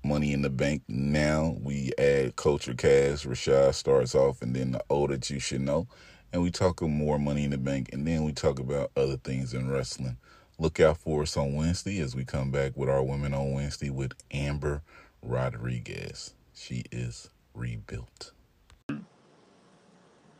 Money 0.04 0.32
in 0.32 0.42
the 0.42 0.50
Bank. 0.50 0.82
Now 0.88 1.56
we 1.62 1.92
add 1.98 2.36
Culture 2.36 2.74
Cast. 2.74 3.26
Rashad 3.28 3.74
starts 3.74 4.14
off, 4.14 4.42
and 4.42 4.56
then 4.56 4.72
the 4.72 4.84
O 4.90 5.06
that 5.08 5.30
you 5.30 5.40
should 5.40 5.62
know. 5.62 5.88
And 6.32 6.42
we 6.42 6.50
talk 6.50 6.82
more 6.82 7.18
Money 7.18 7.44
in 7.44 7.50
the 7.50 7.58
Bank, 7.58 7.90
and 7.92 8.06
then 8.06 8.24
we 8.24 8.32
talk 8.32 8.58
about 8.60 8.92
other 8.96 9.18
things 9.18 9.54
in 9.54 9.70
wrestling. 9.70 10.18
Look 10.58 10.80
out 10.80 10.98
for 10.98 11.22
us 11.22 11.36
on 11.36 11.54
Wednesday 11.54 12.00
as 12.00 12.16
we 12.16 12.24
come 12.24 12.50
back 12.52 12.76
with 12.76 12.88
our 12.90 13.02
Women 13.04 13.34
on 13.34 13.52
Wednesday 13.52 13.90
with 13.90 14.12
Amber 14.32 14.82
Rodriguez. 15.22 16.34
She 16.54 16.84
is 16.92 17.30
rebuilt. 17.54 18.32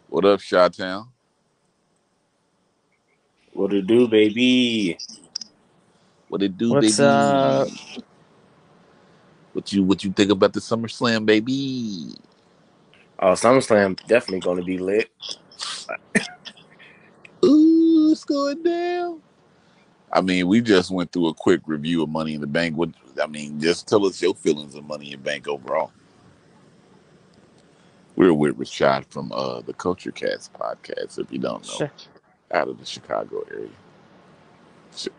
What 0.08 0.24
up, 0.24 0.40
Shot 0.40 0.74
Town? 0.74 1.08
What 3.52 3.72
it 3.74 3.86
do, 3.86 4.08
baby? 4.08 4.98
What 6.28 6.42
it 6.42 6.56
do, 6.58 6.74
What's 6.74 6.98
baby? 6.98 7.00
up? 7.00 7.70
What 9.52 9.72
you 9.72 9.82
what 9.84 10.04
you 10.04 10.12
think 10.12 10.30
about 10.30 10.52
the 10.52 10.60
SummerSlam, 10.60 11.26
baby? 11.26 12.14
Oh, 13.18 13.32
SummerSlam 13.32 13.98
definitely 14.06 14.40
gonna 14.40 14.62
be 14.62 14.78
lit. 14.78 15.10
Ooh, 17.44 18.10
it's 18.12 18.24
going 18.24 18.62
down. 18.62 19.22
I 20.12 20.20
mean, 20.20 20.48
we 20.48 20.60
just 20.60 20.90
went 20.90 21.12
through 21.12 21.28
a 21.28 21.34
quick 21.34 21.62
review 21.66 22.02
of 22.02 22.08
Money 22.08 22.34
in 22.34 22.40
the 22.40 22.46
Bank. 22.46 22.76
What 22.76 22.90
I 23.22 23.26
mean, 23.26 23.60
just 23.60 23.88
tell 23.88 24.06
us 24.06 24.20
your 24.22 24.34
feelings 24.34 24.74
of 24.74 24.84
Money 24.84 25.12
in 25.12 25.22
the 25.22 25.24
Bank 25.24 25.48
overall. 25.48 25.92
We're 28.16 28.34
with 28.34 28.58
Rashad 28.58 29.06
from 29.06 29.32
uh, 29.32 29.60
the 29.62 29.72
Culture 29.72 30.12
Cast 30.12 30.52
podcast. 30.52 31.18
If 31.18 31.32
you 31.32 31.38
don't 31.38 31.66
know, 31.66 31.86
Sh- 31.88 32.09
out 32.52 32.68
of 32.68 32.78
the 32.78 32.86
Chicago 32.86 33.44
area, 33.50 33.68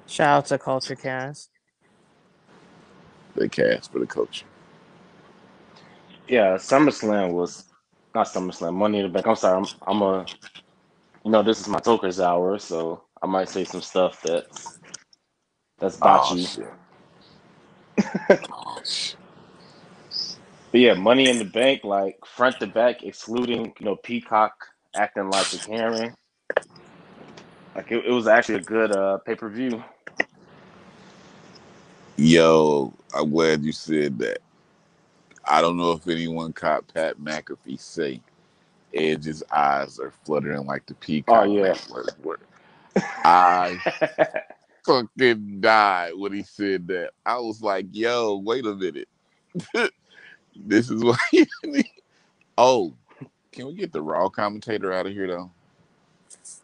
shout 0.07 0.29
out 0.39 0.45
to 0.47 0.57
Culture 0.59 0.95
Cast. 0.95 1.50
they 3.35 3.50
cast 3.50 3.91
for 3.91 4.00
the 4.00 4.07
culture. 4.07 4.45
Yeah, 6.27 6.55
SummerSlam 6.55 7.33
was 7.33 7.65
not 8.15 8.27
SummerSlam. 8.27 8.75
Money 8.75 9.00
in 9.00 9.03
the 9.05 9.09
Bank. 9.09 9.27
I'm 9.27 9.35
sorry. 9.35 9.57
I'm, 9.57 9.67
I'm 9.88 10.01
a. 10.01 10.25
You 11.25 11.32
know, 11.32 11.43
this 11.43 11.62
is 11.62 11.67
my 11.69 11.79
Toker's 11.79 12.19
hour, 12.19 12.60
so 12.60 13.06
I 13.21 13.27
might 13.27 13.49
say 13.49 13.65
some 13.65 13.82
stuff 13.82 14.21
that's 14.23 14.79
that's 15.79 15.97
Oh, 16.01 16.36
botchy. 16.36 16.38
shit. 16.38 16.73
Oh. 18.51 18.82
But 20.71 20.82
yeah, 20.82 20.93
Money 20.95 21.29
in 21.29 21.39
the 21.39 21.45
Bank, 21.45 21.84
like 21.84 22.17
front 22.25 22.60
to 22.62 22.67
back, 22.67 23.03
excluding 23.03 23.73
you 23.79 23.86
know 23.86 23.97
Peacock 23.97 24.53
acting 24.95 25.29
like 25.29 25.53
a 25.53 25.60
Karen. 25.60 26.15
Like 27.75 27.91
it, 27.91 28.05
it 28.05 28.12
was 28.12 28.27
actually 28.27 28.55
a 28.55 28.62
good 28.62 28.95
uh, 28.95 29.17
pay 29.19 29.36
per 29.36 29.49
view. 29.49 29.84
Yo, 32.17 32.93
I'm 33.13 33.31
glad 33.31 33.63
you 33.63 33.71
said 33.71 34.19
that. 34.19 34.39
I 35.45 35.62
don't 35.62 35.77
know 35.77 35.91
if 35.93 36.07
anyone 36.07 36.53
caught 36.53 36.88
Pat 36.93 37.17
McAfee 37.17 37.79
say 37.79 38.21
Edge's 38.93 39.43
eyes 39.51 39.99
are 39.99 40.13
fluttering 40.23 40.65
like 40.65 40.86
the 40.86 40.93
peacock. 40.95 41.45
Oh, 41.45 41.51
yeah. 41.51 41.75
I 43.23 43.79
fucking 44.86 45.62
died 45.62 46.13
when 46.15 46.34
he 46.34 46.43
said 46.43 46.88
that. 46.89 47.12
I 47.25 47.38
was 47.38 47.62
like, 47.62 47.88
yo, 47.91 48.38
wait 48.38 48.65
a 48.65 48.75
minute. 48.75 49.07
this 50.55 50.89
is 50.89 51.03
why. 51.03 51.17
Oh, 52.57 52.93
can 53.51 53.67
we 53.67 53.73
get 53.73 53.91
the 53.91 54.01
raw 54.01 54.29
commentator 54.29 54.93
out 54.93 55.07
of 55.07 55.13
here 55.13 55.27
though? 55.27 55.51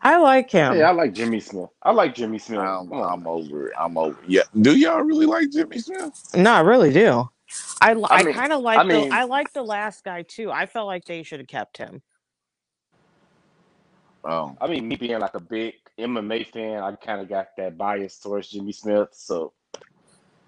I 0.01 0.17
like 0.17 0.51
him. 0.51 0.75
yeah, 0.77 0.89
I 0.89 0.91
like 0.91 1.13
Jimmy 1.13 1.39
Smith. 1.39 1.69
I 1.83 1.91
like 1.91 2.15
Jimmy 2.15 2.37
Smith. 2.37 2.59
I'm, 2.59 2.91
I'm 2.93 3.27
over 3.27 3.67
it. 3.67 3.73
I'm 3.79 3.97
over. 3.97 4.17
Yeah. 4.27 4.43
Do 4.61 4.77
y'all 4.77 5.01
really 5.01 5.25
like 5.25 5.49
Jimmy 5.51 5.79
Smith? 5.79 6.13
No, 6.35 6.51
I 6.53 6.59
really 6.61 6.91
do. 6.93 7.29
I, 7.81 7.91
I, 7.93 8.05
I 8.09 8.23
mean- 8.23 8.33
kind 8.33 8.53
of 8.53 8.61
like 8.61 8.79
I 8.79 8.83
mean- 8.83 9.09
the 9.09 9.15
I 9.15 9.23
like 9.23 9.53
the 9.53 9.63
last 9.63 10.03
guy 10.03 10.23
too. 10.23 10.51
I 10.51 10.65
felt 10.65 10.87
like 10.87 11.05
they 11.05 11.23
should 11.23 11.39
have 11.39 11.47
kept 11.47 11.77
him. 11.77 12.01
Oh, 14.23 14.55
I 14.59 14.67
mean, 14.67 14.87
me 14.87 14.95
being 14.97 15.19
like 15.19 15.35
a 15.35 15.39
big 15.39 15.75
MMA 15.97 16.47
fan, 16.51 16.83
I 16.83 16.91
kind 16.95 17.21
of 17.21 17.29
got 17.29 17.47
that 17.57 17.77
bias 17.77 18.19
towards 18.19 18.49
Jimmy 18.49 18.73
Smith. 18.73 19.09
So, 19.13 19.53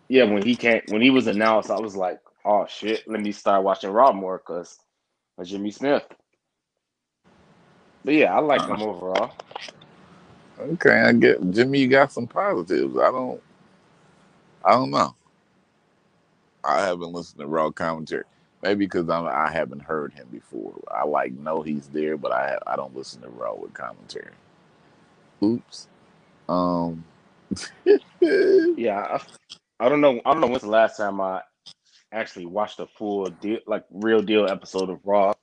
yeah, 0.10 0.24
when 0.26 0.42
he 0.42 0.56
came, 0.56 0.82
when 0.90 1.02
he 1.02 1.10
was 1.12 1.28
announced, 1.28 1.70
I 1.72 1.80
was 1.80 1.96
like, 1.96 2.20
"Oh 2.44 2.66
shit, 2.68 3.08
let 3.08 3.22
me 3.22 3.32
start 3.32 3.64
watching 3.64 3.92
Raw 3.92 4.12
more 4.12 4.38
because 4.38 4.78
of 5.38 5.48
Jimmy 5.48 5.72
Smith." 5.72 6.04
But 8.06 8.14
yeah, 8.16 8.36
I 8.36 8.40
like 8.40 8.66
them 8.68 8.82
overall. 8.82 9.34
okay. 10.60 11.02
I 11.02 11.14
get 11.14 11.52
Jimmy. 11.52 11.80
You 11.80 11.88
got 11.88 12.12
some 12.12 12.28
positives. 12.28 12.98
I 12.98 13.12
don't. 13.12 13.42
I 14.64 14.72
don't 14.72 14.92
know. 14.92 15.16
I 16.64 16.82
haven't 16.86 17.14
listened 17.14 17.40
to 17.40 17.48
raw 17.48 17.72
commentary. 17.72 18.26
Maybe 18.62 18.86
because 18.86 19.10
I'm 19.10 19.26
I 19.26 19.52
haven't 19.52 19.82
heard 19.82 20.14
him 20.14 20.28
before. 20.32 20.74
I 20.94 21.06
like 21.06 21.34
know 21.34 21.62
he's 21.62 21.88
there, 21.88 22.18
but 22.18 22.32
I 22.32 22.58
I 22.68 22.76
don't 22.76 22.96
listen 22.96 23.22
to 23.22 23.30
raw 23.30 23.54
with 23.56 23.74
commentary. 23.74 24.34
Oops. 25.44 25.88
Um. 26.48 27.04
Yeah, 28.22 29.20
I, 29.80 29.86
I 29.86 29.90
don't 29.90 30.02
know. 30.02 30.22
I 30.26 30.32
don't 30.32 30.42
know 30.42 30.48
when's 30.48 30.62
the 30.62 30.70
last 30.70 30.98
time 30.98 31.22
I 31.22 31.42
actually 32.12 32.46
watched 32.46 32.80
a 32.80 32.88
full 32.88 33.26
deal, 33.28 33.60
like 33.68 33.86
real 33.92 34.22
deal 34.22 34.48
episode 34.50 34.90
of 34.90 35.00
Raw. 35.06 35.34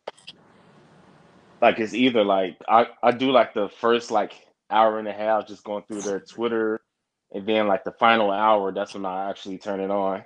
Like 1.60 1.78
it's 1.80 1.94
either 1.94 2.24
like 2.24 2.58
I 2.68 2.88
I 3.02 3.12
do 3.12 3.30
like 3.30 3.54
the 3.54 3.68
first 3.68 4.10
like 4.10 4.32
hour 4.70 4.98
and 4.98 5.08
a 5.08 5.12
half 5.12 5.48
just 5.48 5.64
going 5.64 5.84
through 5.88 6.02
their 6.02 6.20
Twitter, 6.20 6.80
and 7.32 7.46
then 7.46 7.66
like 7.68 7.84
the 7.84 7.92
final 7.92 8.30
hour, 8.30 8.72
that's 8.72 8.94
when 8.94 9.06
I 9.06 9.30
actually 9.30 9.58
turn 9.58 9.80
it 9.80 9.90
on. 9.90 10.24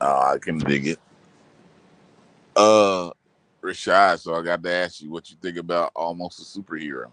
Oh, 0.00 0.32
I 0.34 0.38
can 0.38 0.58
dig 0.58 0.88
it. 0.88 0.98
Uh, 2.56 3.10
Rashad. 3.62 4.20
So 4.20 4.34
I 4.34 4.42
got 4.42 4.62
to 4.62 4.72
ask 4.72 5.00
you 5.02 5.10
what 5.10 5.30
you 5.30 5.36
think 5.40 5.56
about 5.56 5.92
almost 5.94 6.40
a 6.40 6.60
superhero. 6.60 7.10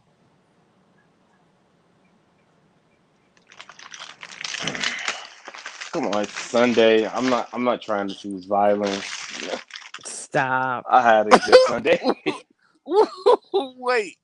Come 5.94 6.08
on, 6.08 6.24
it's 6.24 6.34
Sunday. 6.34 7.08
I'm 7.08 7.30
not. 7.30 7.50
I'm 7.54 7.64
not 7.64 7.82
trying 7.82 8.08
to 8.10 8.16
choose 8.16 8.46
violence. 8.46 9.06
Stop. 10.36 10.88
I 10.90 11.02
had 11.04 11.28
a 11.28 11.36
good 11.36 11.62
Sunday. 11.64 12.02
Wait. 13.54 14.18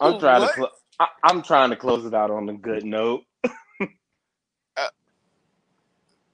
I'm 0.00 0.18
trying 0.18 0.42
What? 0.42 0.48
to. 0.48 0.52
Cl- 0.54 0.72
I, 1.00 1.08
I'm 1.24 1.42
trying 1.42 1.70
to 1.70 1.76
close 1.76 2.06
it 2.06 2.14
out 2.14 2.30
on 2.30 2.48
a 2.48 2.54
good 2.54 2.84
note. 2.84 3.24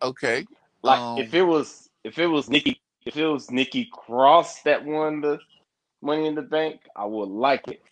Okay. 0.02 0.46
Like 0.82 1.02
Um, 1.02 1.16
if 1.16 1.34
it 1.34 1.42
was 1.42 1.88
if 2.04 2.18
it 2.18 2.26
was 2.28 2.50
Nikki 2.50 2.80
if 3.06 3.16
it 3.16 3.26
was 3.26 3.50
Nikki 3.50 3.88
Cross 3.92 4.62
that 4.64 4.84
won 4.86 5.22
the 5.22 5.40
Money 6.02 6.26
in 6.26 6.34
the 6.36 6.42
Bank, 6.42 6.82
I 6.96 7.06
would 7.06 7.28
like 7.28 7.68
it. 7.68 7.82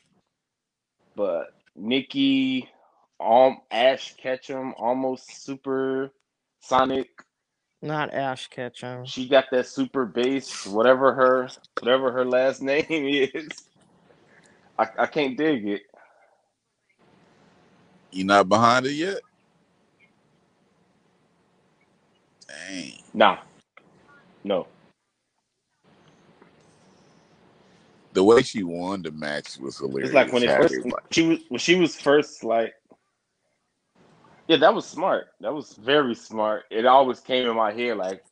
But 1.16 1.48
Nikki, 1.76 2.68
um, 3.20 3.58
Ash 3.70 4.14
Ketchum, 4.16 4.74
almost 4.78 5.44
super 5.44 6.12
Sonic. 6.62 7.08
Not 7.80 8.12
Ash 8.12 8.48
Ketchum. 8.48 9.04
She 9.04 9.28
got 9.28 9.46
that 9.52 9.66
super 9.66 10.04
bass, 10.04 10.66
whatever 10.66 11.14
her 11.14 11.48
whatever 11.80 12.10
her 12.12 12.24
last 12.24 12.60
name 12.62 12.84
is. 12.88 13.48
I, 14.78 14.88
I 15.00 15.06
can't 15.06 15.36
dig 15.36 15.66
it. 15.66 15.82
You 18.10 18.24
not 18.24 18.48
behind 18.48 18.86
it 18.86 18.92
yet? 18.92 19.20
Dang. 22.48 22.92
Nah. 23.14 23.38
No. 24.44 24.66
The 28.14 28.24
way 28.24 28.42
she 28.42 28.62
won 28.64 29.02
the 29.02 29.12
match 29.12 29.58
was 29.58 29.78
hilarious. 29.78 30.08
It's 30.08 30.14
like 30.14 30.32
when 30.32 30.42
it 30.42 30.56
first, 30.56 30.74
she 31.10 31.22
was 31.28 31.38
when 31.48 31.58
she 31.58 31.74
was 31.76 31.94
first 31.94 32.42
like 32.42 32.74
yeah, 34.48 34.58
that 34.58 34.74
was 34.74 34.86
smart. 34.86 35.28
That 35.40 35.54
was 35.54 35.74
very 35.74 36.16
smart. 36.16 36.64
It 36.70 36.86
always 36.86 37.20
came 37.20 37.48
in 37.48 37.56
my 37.56 37.72
head 37.72 37.98
like 37.98 38.24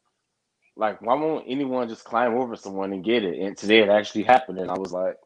like 0.76 1.02
why 1.02 1.14
won't 1.14 1.46
anyone 1.48 1.88
just 1.88 2.04
climb 2.04 2.34
over 2.34 2.56
someone 2.56 2.92
and 2.92 3.04
get 3.04 3.24
it? 3.24 3.40
And 3.40 3.56
today 3.56 3.80
it 3.80 3.90
actually 3.90 4.24
happened 4.24 4.58
and 4.58 4.70
I 4.70 4.76
was 4.78 4.92
like, 4.92 5.16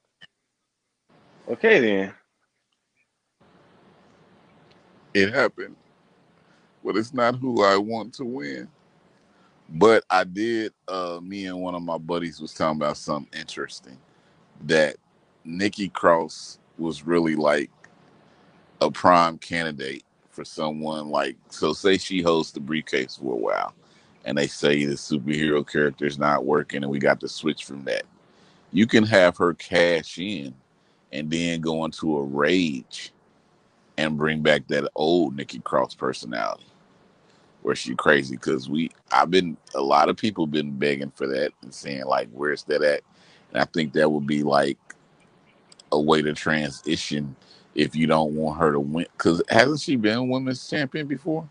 Okay 1.49 1.81
then. 1.81 2.15
it 5.15 5.33
happened, 5.35 5.77
but 6.85 6.97
it's 6.97 7.15
not 7.15 7.37
who 7.37 7.65
I 7.65 7.77
want 7.77 8.15
to 8.15 8.25
win. 8.25 8.69
But 9.69 10.05
I 10.11 10.25
did. 10.25 10.73
Uh, 10.89 11.21
me 11.23 11.47
and 11.47 11.61
one 11.61 11.75
of 11.75 11.83
my 11.83 11.99
buddies 11.99 12.41
was 12.41 12.55
talking 12.55 12.81
about 12.81 12.97
something 12.99 13.39
interesting 13.39 13.99
that 14.67 14.97
Nikki 15.45 15.89
Cross 15.89 16.59
was 16.79 17.07
really 17.07 17.37
like 17.37 17.71
a 18.81 18.91
prime 18.91 19.39
candidate 19.39 20.05
for 20.41 20.45
someone 20.47 21.11
like. 21.11 21.37
So, 21.51 21.75
say 21.75 21.99
she 21.99 22.23
hosts 22.23 22.53
the 22.53 22.61
briefcase 22.61 23.17
for 23.17 23.35
a 23.35 23.37
while, 23.37 23.75
and 24.25 24.39
they 24.39 24.47
say 24.47 24.87
the 24.87 24.95
superhero 24.95 25.71
character 25.71 26.07
is 26.07 26.19
not 26.19 26.47
working, 26.47 26.83
and 26.83 26.91
we 26.91 26.99
got 26.99 27.21
to 27.21 27.29
switch 27.29 27.67
from 27.67 27.85
that. 27.85 28.05
You 28.73 28.87
can 28.87 29.05
have 29.05 29.37
her 29.37 29.53
cash 29.53 30.19
in, 30.19 30.55
and 31.13 31.31
then 31.31 31.61
go 31.61 31.85
into 31.85 32.17
a 32.17 32.23
rage, 32.23 33.13
and 33.99 34.17
bring 34.17 34.41
back 34.41 34.67
that 34.69 34.91
old 34.95 35.37
Nikki 35.37 35.59
Cross 35.59 35.97
personality 35.97 36.65
where 37.61 37.77
she 37.77 37.95
crazy 37.95 38.37
because 38.37 38.71
we 38.71 38.91
I've 39.13 39.31
been 39.31 39.59
a 39.75 39.83
lot 39.83 40.09
of 40.09 40.17
people 40.17 40.47
been 40.47 40.79
begging 40.79 41.13
for 41.15 41.27
that 41.27 41.53
and 41.63 41.75
saying 41.75 42.07
like 42.07 42.31
where's 42.33 42.63
that 42.65 42.83
at 42.83 43.03
and 43.53 43.61
I 43.61 43.67
think 43.67 43.93
that 43.93 44.11
would 44.11 44.27
be 44.27 44.43
like 44.43 44.79
a 45.93 46.01
way 46.01 46.23
to 46.23 46.33
transition 46.33 47.37
if 47.75 47.97
you 47.97 48.07
don't 48.07 48.35
want 48.35 48.59
her 48.61 48.73
to 48.73 48.81
win 48.81 49.07
because 49.17 49.43
hasn't 49.49 49.81
she 49.81 49.97
been 49.97 50.29
women's 50.29 50.69
champion 50.69 51.07
before 51.07 51.49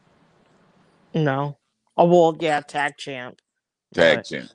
No. 1.13 1.57
Oh 1.97 2.05
well, 2.05 2.37
yeah, 2.39 2.61
tag 2.61 2.97
champ. 2.97 3.41
tag 3.93 4.23
champ 4.23 4.49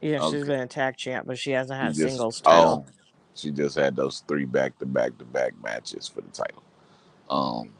yeah, 0.00 0.20
she's 0.20 0.44
been 0.44 0.60
a 0.60 0.66
tag 0.66 0.96
champ, 0.96 1.26
but 1.26 1.38
she 1.38 1.52
hasn't 1.52 1.78
she 1.80 1.88
had 1.88 1.94
just 1.94 2.04
singles 2.10 2.40
title. 2.40 2.84
oh 2.84 2.86
she 3.34 3.50
just 3.50 3.76
had 3.76 3.96
those 3.96 4.22
three 4.28 4.44
back 4.44 4.78
to 4.78 4.86
back 4.86 5.16
to 5.18 5.24
back 5.24 5.52
matches 5.62 6.08
for 6.08 6.20
the 6.20 6.30
title 6.30 6.62
um 7.30 7.70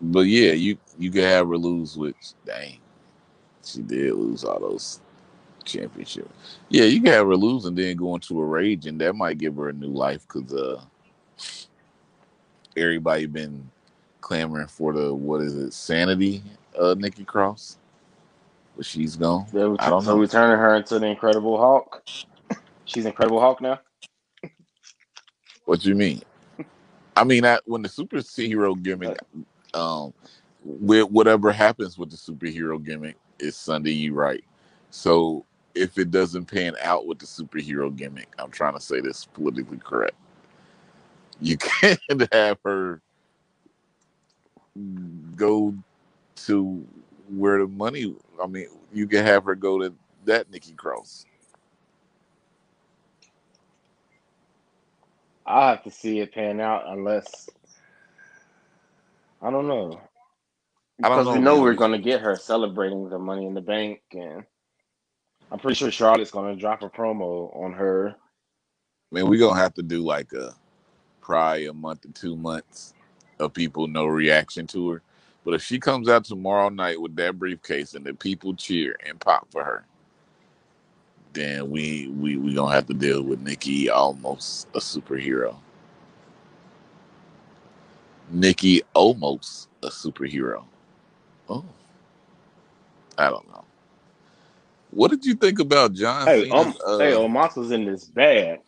but 0.00 0.20
yeah 0.26 0.52
you 0.52 0.78
you 0.98 1.10
could 1.10 1.24
have 1.24 1.48
her 1.48 1.58
lose 1.58 1.96
with 1.96 2.16
dang 2.46 2.78
she 3.64 3.82
did 3.82 4.14
lose 4.14 4.44
all 4.44 4.60
those 4.60 5.00
championship. 5.64 6.28
Yeah, 6.68 6.84
you 6.84 7.00
can 7.00 7.12
have 7.12 7.26
her 7.26 7.36
lose 7.36 7.64
and 7.64 7.76
then 7.76 7.96
go 7.96 8.14
into 8.14 8.40
a 8.40 8.44
rage, 8.44 8.86
and 8.86 9.00
that 9.00 9.14
might 9.14 9.38
give 9.38 9.56
her 9.56 9.68
a 9.68 9.72
new 9.72 9.88
life 9.88 10.26
because 10.26 10.52
uh, 10.52 10.82
everybody 12.76 13.26
been 13.26 13.70
clamoring 14.20 14.68
for 14.68 14.92
the 14.92 15.12
what 15.14 15.40
is 15.40 15.54
it, 15.54 15.72
sanity, 15.72 16.42
uh, 16.78 16.94
Nikki 16.98 17.24
Cross, 17.24 17.78
but 18.76 18.86
she's 18.86 19.16
gone. 19.16 19.46
I 19.78 19.90
don't 19.90 20.04
know. 20.06 20.16
we 20.16 20.26
turning 20.26 20.58
her 20.58 20.76
into 20.76 20.98
the 20.98 21.06
Incredible 21.06 21.58
Hulk. 21.58 22.02
She's 22.84 23.06
Incredible 23.06 23.40
Hulk 23.40 23.60
now. 23.60 23.80
What 25.64 25.84
you 25.84 25.94
mean? 25.94 26.22
I 27.16 27.24
mean, 27.24 27.42
that 27.42 27.62
when 27.66 27.82
the 27.82 27.88
superhero 27.88 28.80
gimmick, 28.80 29.18
um, 29.74 30.12
with 30.64 31.10
whatever 31.10 31.52
happens 31.52 31.98
with 31.98 32.10
the 32.10 32.16
superhero 32.16 32.82
gimmick 32.82 33.16
is 33.38 33.56
Sunday, 33.56 33.92
you 33.92 34.14
right. 34.14 34.44
So 34.90 35.44
if 35.74 35.98
it 35.98 36.10
doesn't 36.10 36.46
pan 36.46 36.74
out 36.82 37.06
with 37.06 37.18
the 37.18 37.26
superhero 37.26 37.94
gimmick, 37.94 38.28
I'm 38.38 38.50
trying 38.50 38.74
to 38.74 38.80
say 38.80 39.00
this 39.00 39.24
politically 39.26 39.78
correct. 39.78 40.14
You 41.42 41.58
can't 41.80 42.00
have 42.32 42.58
her 42.64 43.02
go 45.36 45.74
to 46.36 46.86
where 47.30 47.60
the 47.60 47.68
money. 47.68 48.14
I 48.42 48.46
mean, 48.48 48.68
you 48.92 49.06
can 49.08 49.24
have 49.26 49.44
her 49.44 49.54
go 49.56 49.78
to 49.80 49.94
that 50.26 50.50
Nikki 50.50 50.74
Cross. 50.74 51.26
I'll 55.46 55.70
have 55.76 55.84
to 55.84 55.90
see 55.92 56.20
it 56.20 56.34
pan 56.34 56.60
out 56.60 56.84
unless 56.88 57.50
I 59.42 59.50
don't 59.50 59.68
know. 59.68 60.00
I 61.02 61.08
don't 61.10 61.24
Because 61.24 61.26
know, 61.26 61.38
we 61.38 61.40
know 61.40 61.60
man. 61.60 61.62
we're 61.62 61.74
gonna 61.74 61.98
get 61.98 62.22
her 62.22 62.36
celebrating 62.36 63.08
the 63.10 63.18
money 63.18 63.46
in 63.46 63.54
the 63.54 63.62
bank 63.62 64.00
and 64.12 64.44
I'm 65.50 65.60
pretty 65.60 65.76
sure 65.76 65.90
Charlotte's 65.92 66.30
gonna 66.32 66.56
drop 66.56 66.82
a 66.82 66.90
promo 66.90 67.56
on 67.56 67.74
her. 67.74 68.16
Man, 69.12 69.28
we're 69.28 69.40
gonna 69.40 69.60
have 69.60 69.74
to 69.74 69.82
do 69.82 70.00
like 70.02 70.32
a 70.34 70.54
probably 71.22 71.66
a 71.68 71.74
month 71.74 72.06
or 72.06 72.10
two 72.12 72.36
months 72.36 72.94
of 73.40 73.54
people 73.54 73.88
no 73.88 74.06
reaction 74.06 74.68
to 74.68 74.90
her. 74.90 75.02
But 75.44 75.54
if 75.54 75.64
she 75.64 75.80
comes 75.80 76.08
out 76.10 76.26
tomorrow 76.26 76.70
night 76.70 77.00
with 77.00 77.16
that 77.16 77.38
briefcase 77.38 77.94
and 77.94 78.06
the 78.06 78.14
people 78.14 78.54
cheer 78.56 78.96
and 79.06 79.20
pop 79.20 79.48
for 79.52 79.64
her, 79.64 79.86
then 81.34 81.70
we 81.70 82.08
we 82.08 82.36
we 82.38 82.54
gonna 82.54 82.74
have 82.74 82.86
to 82.88 82.94
deal 82.94 83.22
with 83.22 83.40
Nikki 83.42 83.90
almost 83.90 84.68
a 84.74 84.80
superhero. 84.80 85.56
Nikki 88.30 88.82
almost 88.94 89.68
a 89.82 89.88
superhero. 89.88 90.64
Oh, 91.48 91.64
I 93.18 93.30
don't 93.30 93.48
know. 93.50 93.64
What 94.92 95.10
did 95.12 95.24
you 95.26 95.34
think 95.34 95.60
about 95.60 95.94
John 95.94 96.28
Hey, 96.28 96.46
Cena's? 96.46 96.50
um, 96.50 96.76
uh, 96.86 96.98
hey, 96.98 97.12
Omos 97.12 97.72
in 97.72 97.84
this 97.86 98.06
bad. 98.06 98.60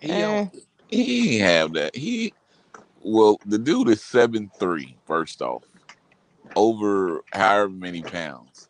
He, 0.00 0.20
Eh. 0.20 0.46
don't- 0.52 0.64
he 0.88 1.36
ain't 1.40 1.44
have 1.50 1.72
that. 1.74 1.96
He 1.96 2.34
well, 3.02 3.40
the 3.46 3.58
dude 3.58 3.88
is 3.90 4.02
seven 4.04 4.50
three. 4.58 4.96
First 5.06 5.42
off, 5.42 5.64
over 6.56 7.22
however 7.32 7.70
many 7.70 8.02
pounds, 8.04 8.68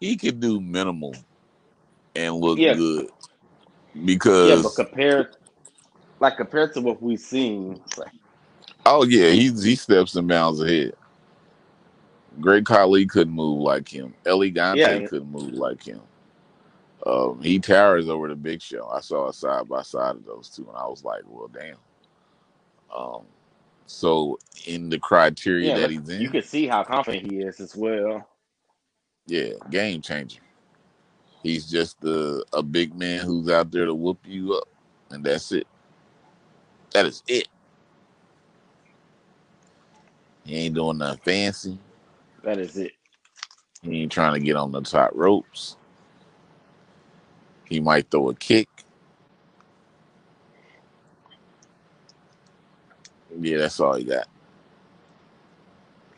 he 0.00 0.16
could 0.16 0.40
do 0.40 0.60
minimal 0.60 1.24
and 2.16 2.36
look 2.36 2.60
Yeah. 2.60 2.70
good 2.70 3.08
Yeah, 4.40 4.56
because 4.56 4.62
but 4.62 4.76
compared 4.76 5.36
like 6.20 6.36
compared 6.38 6.74
to 6.74 6.80
what 6.82 7.02
we've 7.02 7.20
seen, 7.20 7.80
it's 7.86 7.98
like, 7.98 8.12
oh 8.86 9.04
yeah, 9.04 9.30
he's 9.30 9.62
he 9.62 9.76
steps 9.76 10.16
and 10.16 10.28
bounds 10.28 10.60
ahead. 10.62 10.94
Great 12.40 12.66
Khali 12.66 13.06
couldn't 13.06 13.34
move 13.34 13.60
like 13.60 13.88
him. 13.88 14.14
El 14.26 14.40
Gigante 14.40 15.04
Yeah. 15.04 15.06
couldn't 15.06 15.30
move 15.32 15.54
like 15.54 15.82
him. 15.82 16.00
Um, 17.08 17.40
he 17.42 17.58
towers 17.58 18.10
over 18.10 18.28
the 18.28 18.36
Big 18.36 18.60
Show. 18.60 18.86
I 18.88 19.00
saw 19.00 19.28
a 19.28 19.32
side 19.32 19.66
by 19.66 19.80
side 19.82 20.16
of 20.16 20.26
those 20.26 20.50
two, 20.50 20.66
and 20.68 20.76
I 20.76 20.86
was 20.86 21.04
like, 21.04 21.22
"Well, 21.26 21.48
damn." 21.48 21.76
Um, 22.94 23.22
so 23.86 24.38
in 24.66 24.90
the 24.90 24.98
criteria 24.98 25.70
yeah, 25.70 25.74
that 25.78 25.90
he's 25.90 26.08
in, 26.10 26.20
you 26.20 26.28
can 26.28 26.42
see 26.42 26.66
how 26.66 26.84
confident 26.84 27.32
he 27.32 27.38
is 27.38 27.60
as 27.60 27.74
well. 27.74 28.28
yeah, 29.26 29.52
game 29.70 30.02
changer. 30.02 30.40
He's 31.42 31.70
just 31.70 32.02
a, 32.04 32.44
a 32.52 32.62
big 32.62 32.94
man 32.94 33.24
who's 33.24 33.48
out 33.48 33.70
there 33.70 33.86
to 33.86 33.94
whoop 33.94 34.18
you 34.26 34.54
up, 34.54 34.68
and 35.10 35.24
that's 35.24 35.50
it. 35.52 35.66
That 36.92 37.06
is 37.06 37.22
it. 37.26 37.48
He 40.44 40.56
ain't 40.56 40.74
doing 40.74 40.98
nothing 40.98 41.20
fancy. 41.24 41.78
That 42.42 42.58
is 42.58 42.76
it. 42.76 42.92
He 43.82 44.02
ain't 44.02 44.12
trying 44.12 44.34
to 44.34 44.40
get 44.40 44.56
on 44.56 44.72
the 44.72 44.82
top 44.82 45.12
ropes. 45.14 45.76
He 47.68 47.80
might 47.80 48.10
throw 48.10 48.30
a 48.30 48.34
kick. 48.34 48.68
Yeah, 53.38 53.58
that's 53.58 53.80
all 53.80 53.96
he 53.96 54.04
got. 54.04 54.28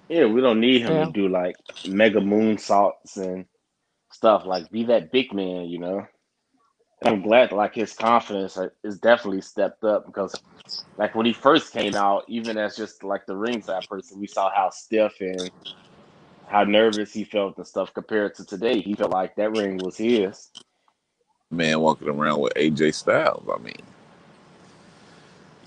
Yeah, 0.09 0.27
we 0.27 0.43
don't 0.43 0.61
need 0.61 0.83
him 0.83 0.99
Yeah. 0.99 1.07
to 1.07 1.13
do 1.13 1.29
like 1.29 1.57
mega 1.85 2.21
moonsaults 2.21 3.17
and 3.17 3.47
stuff. 4.13 4.45
Like 4.47 4.71
be 4.71 4.85
that 4.85 5.13
big 5.13 5.35
man, 5.35 5.67
you 5.67 5.79
know. 5.81 6.07
I'm 7.05 7.23
glad 7.23 7.53
like 7.53 7.75
his 7.75 7.95
confidence 7.95 8.59
is 8.85 8.99
definitely 9.01 9.43
stepped 9.43 9.85
up 9.85 10.07
because 10.07 10.43
like 10.99 11.15
when 11.15 11.27
he 11.27 11.33
first 11.35 11.73
came 11.73 11.97
out, 11.97 12.25
even 12.29 12.59
as 12.59 12.77
just 12.77 13.05
like 13.05 13.27
the 13.27 13.37
ringside 13.37 13.89
person, 13.89 14.21
we 14.21 14.27
saw 14.29 14.51
how 14.55 14.71
stiff 14.71 15.15
and 15.21 15.53
how 16.47 16.65
nervous 16.65 17.13
he 17.13 17.25
felt 17.25 17.59
and 17.59 17.67
stuff 17.67 17.95
compared 17.95 18.35
to 18.37 18.47
today. 18.47 18.81
He 18.81 18.95
felt 18.95 19.13
like 19.13 19.37
that 19.37 19.53
ring 19.53 19.79
was 19.81 19.97
his. 19.99 20.51
Man 21.51 21.81
walking 21.81 22.09
around 22.09 22.41
with 22.41 22.55
AJ 22.55 22.95
Styles. 22.95 23.45
I 23.53 23.59
mean, 23.59 23.75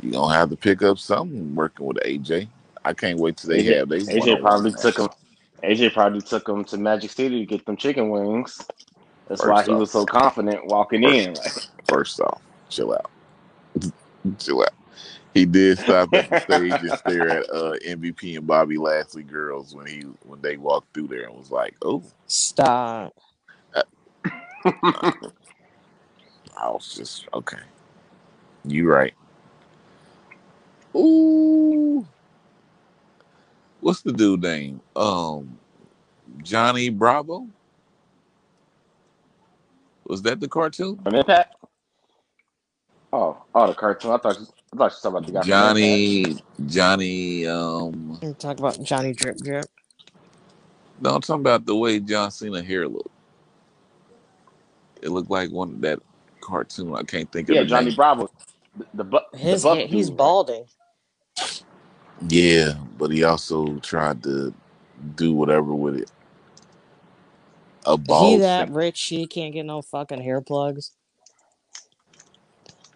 you 0.02 0.12
gonna 0.12 0.34
have 0.34 0.50
to 0.50 0.56
pick 0.56 0.82
up 0.82 0.98
something 0.98 1.54
working 1.56 1.86
with 1.86 1.98
AJ. 1.98 2.48
I 2.86 2.94
can't 2.94 3.20
wait 3.20 3.38
till 3.38 3.50
they 3.50 3.64
AJ, 3.64 3.78
have 3.78 3.90
they 3.90 4.00
AJ 4.00 4.42
probably 4.42 4.72
one-on-one 4.72 4.82
took 4.82 4.98
him. 4.98 5.10
AJ 5.64 5.94
probably 5.94 6.22
took 6.22 6.48
him 6.48 6.64
to 6.66 6.78
Magic 6.78 7.12
City 7.12 7.40
to 7.40 7.46
get 7.46 7.66
them 7.66 7.76
chicken 7.76 8.10
wings. 8.10 8.62
That's 9.28 9.42
why 9.44 9.56
First 9.64 9.70
he 9.70 9.76
was 9.76 9.92
so 9.92 10.06
confident 10.06 10.66
walking 10.68 11.04
first, 11.04 11.28
in. 11.28 11.34
Like 11.34 11.52
first 11.88 12.20
off, 12.22 12.42
chill 12.70 12.94
out, 12.94 13.10
chill 14.40 14.62
out. 14.62 14.74
He 15.34 15.46
did 15.46 15.80
stop 15.80 16.14
at 16.14 16.30
the 16.30 16.40
stage 16.40 16.82
and 16.82 16.92
stare 16.92 17.40
at 17.40 17.50
uh, 17.50 17.74
MVP 17.86 18.38
and 18.38 18.46
Bobby 18.46 18.78
Lashley 18.78 19.24
girls 19.24 19.76
when 19.76 19.88
he 19.88 20.02
when 20.26 20.40
they 20.42 20.58
walked 20.58 20.94
through 20.94 21.08
there 21.08 21.24
and 21.24 21.36
was 21.36 21.52
like, 21.52 21.76
"Oh, 21.82 22.04
Stop. 22.28 23.14
I 26.58 26.70
was 26.70 26.96
just 26.96 27.28
okay. 27.34 27.58
You 28.66 28.90
right. 28.90 29.14
Ooh. 30.96 32.08
What's 33.82 34.02
the 34.02 34.14
dude 34.14 34.42
name? 34.42 34.82
Um 34.96 35.58
Johnny 36.44 36.90
Bravo? 36.90 37.48
Was 40.06 40.22
that 40.24 40.40
the 40.40 40.48
cartoon? 40.48 41.00
From 41.04 41.16
Impact. 41.16 41.56
Oh, 43.14 43.44
oh, 43.56 43.68
the 43.68 43.74
cartoon. 43.76 44.12
I 44.12 44.18
thought 44.18 44.40
you, 44.40 44.48
I 44.74 44.78
thought 44.78 44.94
you 44.94 45.12
were 45.12 45.12
talking 45.12 45.12
about 45.12 45.26
the 45.28 45.32
guy. 45.34 45.46
Johnny 45.46 46.38
Johnny 46.68 47.48
um 47.48 48.22
You 48.22 48.34
talk 48.34 48.60
about 48.60 48.84
Johnny 48.84 49.14
Drip 49.14 49.38
Drip. 49.38 49.66
no 51.02 51.16
I'm 51.16 51.22
talking 51.22 51.42
about 51.42 51.66
the 51.66 51.76
way 51.76 52.00
John 52.00 52.32
Cena 52.32 52.64
hair 52.64 52.88
looked. 52.88 53.10
It 55.02 55.10
looked 55.10 55.32
like 55.32 55.52
one 55.52 55.70
of 55.72 55.82
that 55.82 56.00
cartoon. 56.44 56.96
I 56.96 57.04
can't 57.04 57.32
think 57.32 57.50
of 57.50 57.58
Yeah, 57.58 57.64
Johnny 57.64 57.92
name. 57.92 57.96
Bravo. 57.96 58.30
The, 58.76 58.88
the, 58.94 59.06
bu- 59.06 59.20
the 59.44 59.60
His 59.60 59.66
he's 59.88 60.10
dude, 60.12 60.12
balding. 60.12 60.66
Yeah, 62.30 62.76
but 62.98 63.12
he 63.12 63.24
also 63.24 63.78
tried 63.80 64.24
to 64.24 64.54
do 65.16 65.34
whatever 65.34 65.74
with 65.74 65.98
it. 65.98 66.12
A 67.86 67.98
bald. 67.98 68.18
He 68.18 68.38
bald 68.38 68.40
that 68.40 68.70
thing. 68.70 68.72
rich, 68.72 69.02
he 69.06 69.28
can't 69.28 69.54
get 69.54 69.66
no 69.66 69.82
fucking 69.82 70.22
hair 70.22 70.42
plugs. 70.42 70.94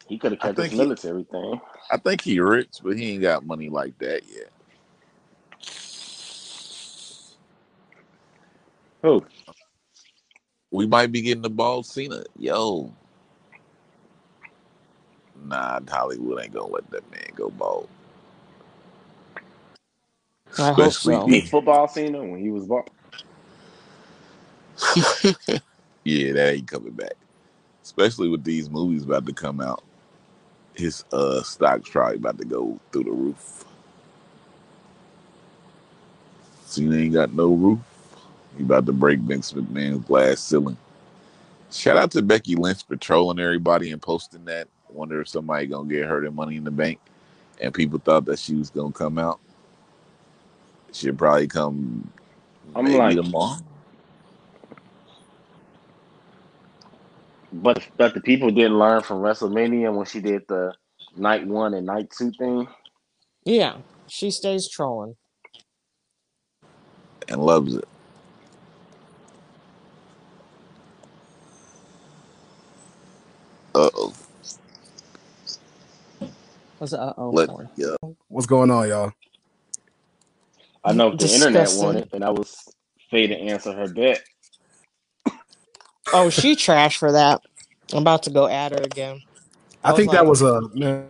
He 0.08 0.20
could 0.20 0.34
have 0.34 0.42
kept 0.42 0.58
his 0.60 0.72
think 0.72 0.74
he, 0.74 0.88
military 0.88 1.26
thing. 1.26 1.62
I 1.92 1.98
think 1.98 2.22
he 2.22 2.40
rich, 2.40 2.78
but 2.84 2.98
he 2.98 3.14
ain't 3.14 3.24
got 3.24 3.46
money 3.46 3.70
like 3.70 3.98
that 4.00 4.24
yet. 4.30 4.50
Who? 9.04 9.26
We 10.72 10.88
might 10.88 11.12
be 11.12 11.22
getting 11.22 11.44
the 11.44 11.50
bald 11.50 11.86
Cena. 11.86 12.24
Yo, 12.38 12.94
nah, 15.45 15.80
Hollywood 15.89 16.41
ain't 16.41 16.54
gonna 16.54 16.67
let 16.73 16.89
that 16.91 17.10
man 17.12 17.30
go 17.36 17.50
bald. 17.50 17.89
I 20.58 20.71
hope 20.73 21.00
Especially 21.00 21.02
so. 21.02 21.28
You 21.28 21.32
mean 21.32 21.47
football 21.47 21.88
Cena 21.88 22.19
when 22.23 22.39
he 22.41 22.50
was 22.52 22.65
bald? 22.65 22.89
yeah, 26.04 26.34
that 26.34 26.54
ain't 26.56 26.67
coming 26.67 26.93
back. 26.93 27.13
Especially 27.84 28.30
with 28.30 28.43
these 28.43 28.69
movies 28.69 29.04
about 29.04 29.26
to 29.28 29.34
come 29.34 29.62
out. 29.62 29.84
His 30.76 31.06
uh 31.13 31.43
stock's 31.43 31.89
probably 31.89 32.17
about 32.17 32.38
to 32.39 32.45
go 32.45 32.80
through 32.91 33.06
the 33.06 33.12
roof. 33.12 33.65
Cena 36.65 36.97
ain't 36.97 37.13
got 37.13 37.34
no 37.34 37.54
roof. 37.54 37.80
He 38.58 38.63
about 38.63 38.86
to 38.88 38.93
break 38.93 39.19
Vince 39.19 39.54
McMahon's 39.54 40.06
glass 40.06 40.41
ceiling. 40.41 40.78
Shout 41.71 41.97
out 41.97 42.12
to 42.12 42.21
Becky 42.21 42.56
Lynch 42.56 42.86
for 42.86 42.95
trolling 42.95 43.39
everybody 43.39 43.91
and 43.91 44.02
posting 44.02 44.45
that. 44.45 44.67
Wonder 44.89 45.21
if 45.21 45.30
somebody 45.30 45.67
gonna 45.67 45.89
get 45.89 46.06
her 46.08 46.21
their 46.21 46.32
money 46.32 46.58
in 46.58 46.63
the 46.63 46.71
bank. 46.71 47.00
And 47.62 47.73
people 47.73 48.00
thought 48.00 48.26
that 48.26 48.39
she 48.39 48.56
was 48.56 48.69
gonna 48.69 48.93
come 48.93 49.17
out. 49.17 49.39
She'll 50.93 51.15
probably 51.15 51.47
come 51.47 52.10
I'm 52.76 52.86
maybe 52.86 52.97
like, 52.97 53.15
tomorrow. 53.15 53.58
but 57.52 57.88
but 57.97 58.13
the 58.13 58.21
people 58.21 58.52
didn't 58.52 58.80
learn 58.80 59.04
from 59.04 59.19
WrestleMania 59.19 59.95
when 59.95 60.06
she 60.06 60.21
did 60.21 60.43
the 60.47 60.73
night 61.15 61.47
one 61.47 61.73
and 61.73 61.86
night 61.86 62.12
two 62.17 62.32
thing. 62.32 62.67
Yeah, 63.45 63.78
she 64.08 64.32
stays 64.32 64.69
trolling. 64.69 65.15
and 67.30 67.41
loves 67.43 67.76
it. 67.76 67.88
Uh 73.76 73.89
oh. 73.95 74.13
What's 76.78 76.94
uh 76.94 77.13
oh 77.18 77.30
Let 77.32 77.50
yeah. 77.76 77.96
What's 78.28 78.46
going 78.46 78.70
on, 78.70 78.88
y'all? 78.88 79.12
I 80.84 80.94
know 80.94 81.12
if 81.12 81.20
the 81.20 81.26
internet 81.26 81.66
Disgusting. 81.66 81.86
wanted, 81.86 82.10
and 82.13 82.24
I 82.24 82.30
was 82.30 82.70
Faye 83.10 83.28
to 83.28 83.36
answer 83.36 83.74
her 83.74 83.88
bet. 83.88 84.24
Oh, 86.13 86.30
she 86.30 86.56
trashed 86.56 86.98
for 86.98 87.12
that. 87.12 87.42
I'm 87.92 88.00
about 88.00 88.24
to 88.24 88.30
go 88.30 88.48
at 88.48 88.72
her 88.72 88.82
again. 88.82 89.22
I, 89.84 89.90
I 89.90 89.92
was 89.92 90.00
think 90.00 90.12
that 90.12 90.26
was 90.26 90.42
a 90.42 90.62
man. 90.74 91.10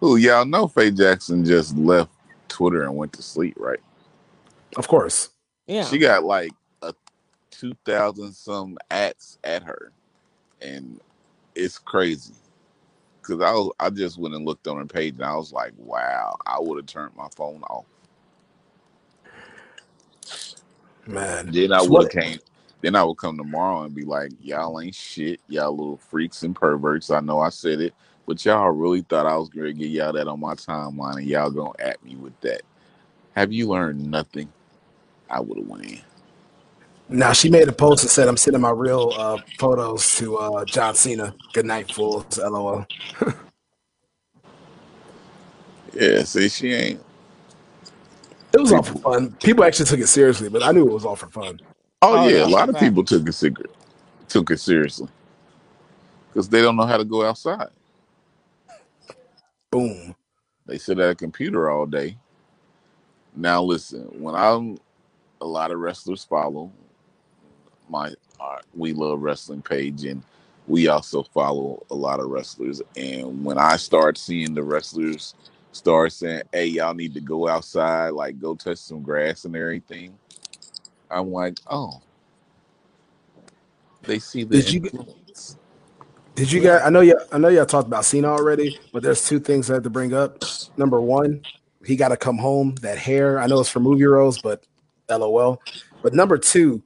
Who 0.00 0.16
y'all 0.16 0.44
know 0.44 0.68
Faye 0.68 0.90
Jackson 0.90 1.44
just 1.44 1.76
left 1.76 2.10
Twitter 2.48 2.82
and 2.82 2.96
went 2.96 3.12
to 3.14 3.22
sleep, 3.22 3.54
right? 3.58 3.80
Of 4.76 4.88
course. 4.88 5.30
Yeah. 5.66 5.84
She 5.84 5.98
got 5.98 6.24
like 6.24 6.52
a 6.82 6.92
two 7.50 7.74
thousand 7.84 8.32
some 8.32 8.76
ats 8.90 9.38
at 9.44 9.62
her. 9.62 9.92
And 10.60 11.00
it's 11.54 11.78
crazy. 11.78 12.34
Cause 13.26 13.40
I 13.42 13.52
was 13.52 13.72
I 13.80 13.90
just 13.90 14.18
went 14.18 14.34
and 14.34 14.46
looked 14.46 14.68
on 14.68 14.78
her 14.78 14.86
page 14.86 15.16
and 15.16 15.24
I 15.24 15.36
was 15.36 15.52
like, 15.52 15.72
wow, 15.78 16.36
I 16.46 16.58
would 16.60 16.78
have 16.78 16.86
turned 16.86 17.16
my 17.16 17.28
phone 17.36 17.62
off. 17.64 17.86
Man. 21.06 21.50
Then 21.52 21.72
I 21.72 21.82
would 21.82 22.02
have 22.02 22.10
came. 22.10 22.40
Then 22.82 22.96
I 22.96 23.04
would 23.04 23.16
come 23.18 23.38
tomorrow 23.38 23.82
and 23.84 23.94
be 23.94 24.04
like, 24.04 24.32
y'all 24.42 24.80
ain't 24.80 24.94
shit. 24.94 25.40
Y'all 25.48 25.76
little 25.76 25.96
freaks 25.98 26.42
and 26.44 26.54
perverts. 26.56 27.10
I 27.10 27.20
know 27.20 27.40
I 27.40 27.50
said 27.50 27.80
it, 27.80 27.94
but 28.26 28.44
y'all 28.44 28.70
really 28.70 29.02
thought 29.02 29.26
I 29.26 29.36
was 29.36 29.48
going 29.48 29.66
to 29.66 29.72
get 29.72 29.90
y'all 29.90 30.12
that 30.14 30.28
on 30.28 30.40
my 30.40 30.54
timeline 30.54 31.18
and 31.18 31.26
y'all 31.26 31.50
going 31.50 31.72
to 31.74 31.86
at 31.86 32.04
me 32.04 32.16
with 32.16 32.38
that. 32.42 32.62
Have 33.34 33.52
you 33.52 33.68
learned 33.68 34.10
nothing? 34.10 34.52
I 35.30 35.40
would 35.40 35.58
have 35.58 35.66
went 35.68 35.86
in. 35.86 36.00
Now 37.08 37.32
she 37.34 37.50
made 37.50 37.68
a 37.68 37.72
post 37.72 38.04
and 38.04 38.10
said, 38.10 38.28
"I'm 38.28 38.36
sending 38.38 38.62
my 38.62 38.70
real 38.70 39.14
uh, 39.16 39.38
photos 39.58 40.16
to 40.16 40.38
uh, 40.38 40.64
John 40.66 40.94
Cena. 40.94 41.36
Good 41.52 41.66
night, 41.66 41.92
fools. 41.92 42.26
LOL." 42.38 42.86
Yeah, 45.94 46.24
see, 46.24 46.48
she 46.48 46.72
ain't. 46.74 47.04
It 48.54 48.60
was 48.60 48.72
all 48.72 48.82
for 48.82 48.96
fun. 48.96 49.36
People 49.42 49.64
actually 49.64 49.86
took 49.86 50.00
it 50.00 50.08
seriously, 50.08 50.48
but 50.48 50.62
I 50.62 50.72
knew 50.72 50.88
it 50.88 50.92
was 50.92 51.04
all 51.06 51.16
for 51.16 51.28
fun. 51.28 51.60
Oh, 52.02 52.14
Oh, 52.14 52.28
yeah, 52.28 52.44
yeah, 52.44 52.46
a 52.46 52.48
lot 52.48 52.68
of 52.70 52.76
fact. 52.76 52.78
people 52.78 53.04
took 53.04 53.28
it 53.28 53.32
secret, 53.34 53.70
took 54.28 54.50
it 54.50 54.60
seriously, 54.60 55.08
because 56.28 56.48
they 56.48 56.62
don't 56.62 56.76
know 56.76 56.86
how 56.86 56.98
to 56.98 57.04
go 57.04 57.24
outside. 57.26 57.70
Boom. 59.72 60.14
They 60.66 60.78
sit 60.78 60.98
at 61.00 61.10
a 61.10 61.14
computer 61.16 61.70
all 61.70 61.86
day. 61.86 62.18
Now 63.36 63.62
listen, 63.62 64.02
when 64.20 64.34
I'm 64.34 64.78
a 65.40 65.46
lot 65.46 65.72
of 65.72 65.80
wrestlers 65.80 66.24
follow 66.24 66.72
my 67.88 68.12
uh, 68.40 68.58
We 68.74 68.92
Love 68.92 69.22
Wrestling 69.22 69.62
page, 69.62 70.04
and 70.04 70.22
we 70.66 70.88
also 70.88 71.22
follow 71.22 71.84
a 71.90 71.94
lot 71.94 72.20
of 72.20 72.28
wrestlers. 72.28 72.82
And 72.96 73.44
when 73.44 73.58
I 73.58 73.76
start 73.76 74.18
seeing 74.18 74.54
the 74.54 74.62
wrestlers 74.62 75.34
start 75.72 76.12
saying, 76.12 76.42
"Hey, 76.52 76.66
y'all 76.66 76.94
need 76.94 77.14
to 77.14 77.20
go 77.20 77.48
outside, 77.48 78.10
like 78.10 78.40
go 78.40 78.54
touch 78.54 78.78
some 78.78 79.02
grass 79.02 79.44
and 79.44 79.54
everything," 79.54 80.16
I'm 81.10 81.30
like, 81.30 81.58
"Oh, 81.68 82.00
they 84.02 84.18
see 84.18 84.44
the 84.44 84.56
Did 84.56 84.72
you- 84.72 84.80
influence." 84.82 85.56
Did 86.34 86.52
you 86.52 86.60
guys? 86.60 86.82
I 86.84 86.90
know 86.90 87.00
you. 87.00 87.18
I 87.32 87.38
know 87.38 87.48
y'all 87.48 87.64
talked 87.64 87.86
about 87.88 88.04
Cena 88.04 88.28
already, 88.28 88.78
but 88.92 89.02
there's 89.02 89.26
two 89.26 89.40
things 89.40 89.70
I 89.70 89.74
have 89.74 89.84
to 89.84 89.90
bring 89.90 90.12
up. 90.12 90.44
Number 90.76 91.00
one, 91.00 91.40
he 91.82 91.96
got 91.96 92.08
to 92.08 92.16
come 92.18 92.36
home. 92.36 92.74
That 92.82 92.98
hair. 92.98 93.40
I 93.40 93.46
know 93.46 93.58
it's 93.60 93.70
for 93.70 93.80
movie 93.80 94.04
roles, 94.04 94.38
but 94.42 94.62
LOL. 95.08 95.62
But 96.02 96.12
number 96.12 96.36
two, 96.36 96.82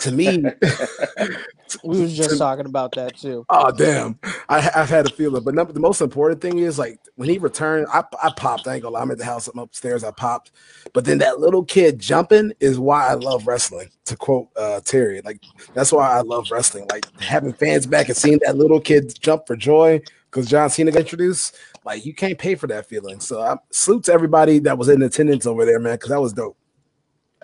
to 0.00 0.12
me, 0.12 0.44
We 1.82 2.00
was 2.00 2.16
just 2.16 2.30
to- 2.30 2.38
talking 2.38 2.66
about 2.66 2.92
that 2.92 3.16
too. 3.16 3.44
Oh 3.48 3.72
damn! 3.72 4.18
I, 4.48 4.70
I've 4.74 4.88
had 4.88 5.06
a 5.06 5.10
feeling, 5.10 5.42
but 5.42 5.54
number, 5.54 5.72
the 5.72 5.80
most 5.80 6.00
important 6.00 6.40
thing 6.40 6.58
is 6.58 6.78
like 6.78 7.00
when 7.16 7.28
he 7.28 7.38
returned, 7.38 7.86
I, 7.92 8.04
I 8.22 8.30
popped. 8.36 8.68
I 8.68 8.74
ain't 8.74 8.82
gonna 8.82 8.94
lie, 8.94 9.00
I'm 9.02 9.10
at 9.10 9.18
the 9.18 9.24
house. 9.24 9.48
I'm 9.48 9.58
upstairs. 9.58 10.04
I 10.04 10.10
popped, 10.12 10.52
but 10.92 11.04
then 11.04 11.18
that 11.18 11.40
little 11.40 11.64
kid 11.64 11.98
jumping 11.98 12.52
is 12.60 12.78
why 12.78 13.08
I 13.08 13.14
love 13.14 13.46
wrestling. 13.46 13.88
To 14.06 14.16
quote 14.16 14.48
uh, 14.56 14.80
Terry, 14.84 15.20
like 15.22 15.40
that's 15.72 15.90
why 15.90 16.10
I 16.10 16.20
love 16.20 16.50
wrestling. 16.50 16.86
Like 16.90 17.06
having 17.20 17.52
fans 17.52 17.86
back 17.86 18.08
and 18.08 18.16
seeing 18.16 18.38
that 18.44 18.56
little 18.56 18.80
kid 18.80 19.18
jump 19.20 19.46
for 19.46 19.56
joy 19.56 20.00
because 20.30 20.46
John 20.46 20.70
Cena 20.70 20.92
got 20.92 21.00
introduced. 21.00 21.56
Like 21.84 22.04
you 22.06 22.14
can't 22.14 22.38
pay 22.38 22.54
for 22.54 22.66
that 22.68 22.86
feeling. 22.86 23.20
So 23.20 23.40
I 23.40 23.56
salute 23.70 24.04
to 24.04 24.12
everybody 24.12 24.58
that 24.60 24.78
was 24.78 24.88
in 24.88 25.02
attendance 25.02 25.46
over 25.46 25.64
there, 25.64 25.80
man, 25.80 25.94
because 25.94 26.10
that 26.10 26.20
was 26.20 26.32
dope. 26.32 26.56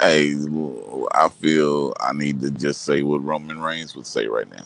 Hey, 0.01 0.35
I 1.13 1.29
feel 1.29 1.95
I 2.01 2.13
need 2.15 2.41
to 2.41 2.51
just 2.51 2.83
say 2.83 3.03
what 3.03 3.23
Roman 3.23 3.61
Reigns 3.61 3.95
would 3.97 4.07
say 4.07 4.27
right 4.27 4.49
now. 4.51 4.65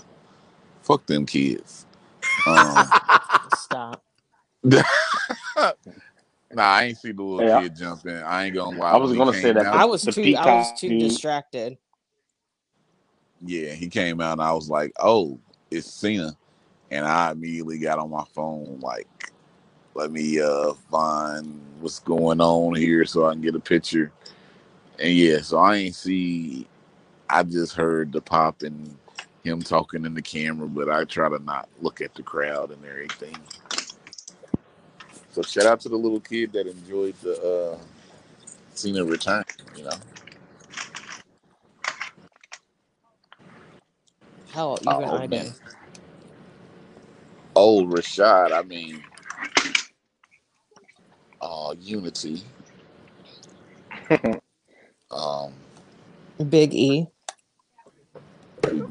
Fuck 0.83 1.07
them 1.07 1.27
kids. 1.27 1.87
Um, 2.47 2.87
Stop. 3.55 4.03
Nah, 6.53 6.63
I 6.63 6.85
ain't 6.85 6.99
see 6.99 7.11
the 7.11 7.21
little 7.21 7.41
Hey, 7.49 7.53
I- 7.53 7.63
kid 7.63 7.75
jump 7.77 8.07
in. 8.07 8.17
I 8.19 8.45
ain't 8.45 8.55
gonna 8.55 8.79
lie. 8.79 8.93
I 8.93 8.97
was 8.97 9.13
gonna 9.17 9.33
say 9.33 9.43
came 9.43 9.55
that, 9.55 9.67
out- 9.67 9.75
I 9.75 9.85
was 9.87 10.03
the 10.03 10.13
too. 10.13 10.37
I 10.37 10.55
was 10.55 10.81
too 10.81 10.91
dude- 10.91 11.01
distracted. 11.01 11.79
yeah, 13.45 13.73
he 13.73 13.89
came 13.89 14.21
out 14.21 14.35
and 14.35 14.43
I 14.43 14.53
was 14.53 14.71
like, 14.71 14.93
oh, 15.01 15.41
it's 15.73 15.91
Cena. 15.91 16.37
And 16.93 17.05
I 17.05 17.33
immediately 17.33 17.79
got 17.79 17.99
on 17.99 18.11
my 18.11 18.23
phone, 18.35 18.79
like, 18.81 19.09
let 19.95 20.13
me 20.13 20.41
uh 20.41 20.75
find 20.93 21.61
what's 21.81 21.99
going 21.99 22.41
on 22.41 22.77
here 22.77 23.05
so 23.05 23.27
I 23.27 23.33
can 23.33 23.43
get 23.43 23.57
a 23.57 23.61
picture. 23.61 24.13
And 24.99 25.13
yeah, 25.15 25.41
so 25.43 25.59
I 25.59 25.77
ain't 25.77 25.95
see 25.97 26.67
I 27.29 27.43
just 27.43 27.75
heard 27.75 28.13
the 28.13 28.21
pop 28.21 28.63
and 28.63 28.97
him 29.45 29.63
talking 29.63 30.05
in 30.05 30.15
the 30.15 30.23
camera, 30.23 30.69
but 30.69 30.89
I 30.91 31.05
try 31.05 31.29
to 31.29 31.39
not 31.41 31.69
look 31.81 32.01
at 32.01 32.15
the 32.15 32.23
crowd 32.23 32.71
and 32.71 32.85
everything. 32.85 33.37
So 35.33 35.43
shout 35.43 35.67
out 35.67 35.81
to 35.83 35.89
the 35.89 35.97
little 35.97 36.21
kid 36.21 36.53
that 36.55 36.67
enjoyed 36.67 37.17
the 37.23 37.75
uh 37.75 37.79
Cena 38.75 39.05
return, 39.05 39.45
you 39.77 39.85
know. 39.85 39.91
Hell, 44.53 44.79
even 44.83 45.05
Oh 45.05 45.11
I 45.11 45.27
did. 45.27 45.55
Old 47.55 47.91
Rashad, 47.93 48.53
I 48.53 48.63
mean 48.63 49.03
uh 51.43 51.75
Unity. 51.81 52.43
Um 55.11 55.53
Big 56.49 56.75
E. 56.75 57.07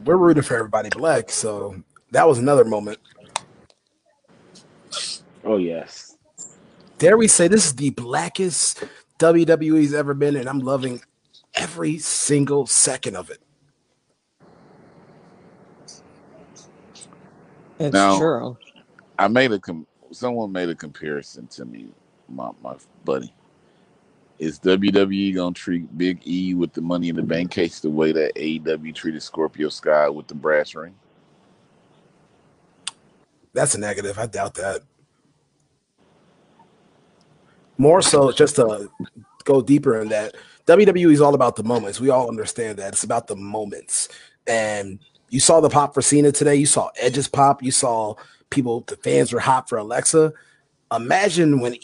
We're 0.06 0.18
rooting 0.18 0.44
for 0.44 0.56
everybody 0.56 0.90
black, 0.90 1.30
so 1.30 1.76
that 2.12 2.28
was 2.28 2.38
another 2.40 2.64
moment. 2.64 3.00
Oh 5.44 5.58
yes. 5.58 6.18
Dare 7.00 7.18
we 7.18 7.28
say 7.28 7.48
this 7.48 7.66
is 7.66 7.76
the 7.76 7.90
blackest 7.90 8.84
WWE's 9.20 9.94
ever 9.94 10.14
been, 10.14 10.36
and 10.38 10.48
I'm 10.48 10.60
loving 10.60 11.02
every 11.56 11.98
single 11.98 12.66
second 12.66 13.16
of 13.18 13.30
it. 13.30 13.40
It's 17.80 17.94
Now- 17.94 18.18
true. 18.18 18.58
I 19.20 19.28
made 19.28 19.52
a 19.52 19.60
com- 19.60 19.88
someone 20.12 20.52
made 20.52 20.70
a 20.70 20.76
comparison 20.76 21.48
to 21.48 21.66
me, 21.66 21.90
my 22.30 22.52
my 22.62 22.76
buddy. 23.04 23.34
Is 24.40 24.60
WWE 24.60 25.36
gonna 25.36 25.54
treat 25.54 25.98
Big 25.98 26.22
E 26.28 26.54
with 26.54 26.74
the 26.74 26.82
Money 26.82 27.10
in 27.10 27.16
the 27.16 27.24
Bank 27.24 27.52
case 27.52 27.80
the 27.80 27.90
way 27.90 28.12
that 28.12 28.36
AEW 28.36 28.94
treated 28.94 29.22
Scorpio 29.22 29.70
Sky 29.70 30.10
with 30.10 30.28
the 30.28 30.36
brass 30.36 30.76
ring? 30.76 30.96
That's 33.54 33.76
a 33.76 33.80
negative. 33.80 34.18
I 34.18 34.26
doubt 34.26 34.56
that. 34.56 34.82
More 37.78 38.02
so, 38.02 38.32
just 38.32 38.56
to 38.56 38.90
go 39.44 39.62
deeper 39.62 40.00
in 40.02 40.10
that, 40.10 40.36
WWE 40.68 41.12
is 41.12 41.22
all 41.22 41.36
about 41.36 41.56
the 41.56 41.64
moments. 41.64 42.00
We 42.00 42.10
all 42.10 42.30
understand 42.30 42.80
that 42.80 42.94
it's 42.94 43.04
about 43.04 43.28
the 43.28 43.36
moments. 43.36 44.10
And 44.48 45.00
you 45.30 45.40
saw 45.40 45.60
the 45.60 45.70
pop 45.70 45.94
for 45.94 46.02
Cena 46.02 46.32
today. 46.32 46.56
You 46.56 46.66
saw 46.66 46.90
Edge's 47.00 47.28
pop. 47.28 47.64
You 47.64 47.72
saw 47.72 48.16
people, 48.50 48.82
the 48.88 48.96
fans 48.98 49.34
were 49.34 49.40
hot 49.40 49.70
for 49.70 49.78
Alexa. 49.78 50.34
Imagine 50.92 51.60
when 51.60 51.76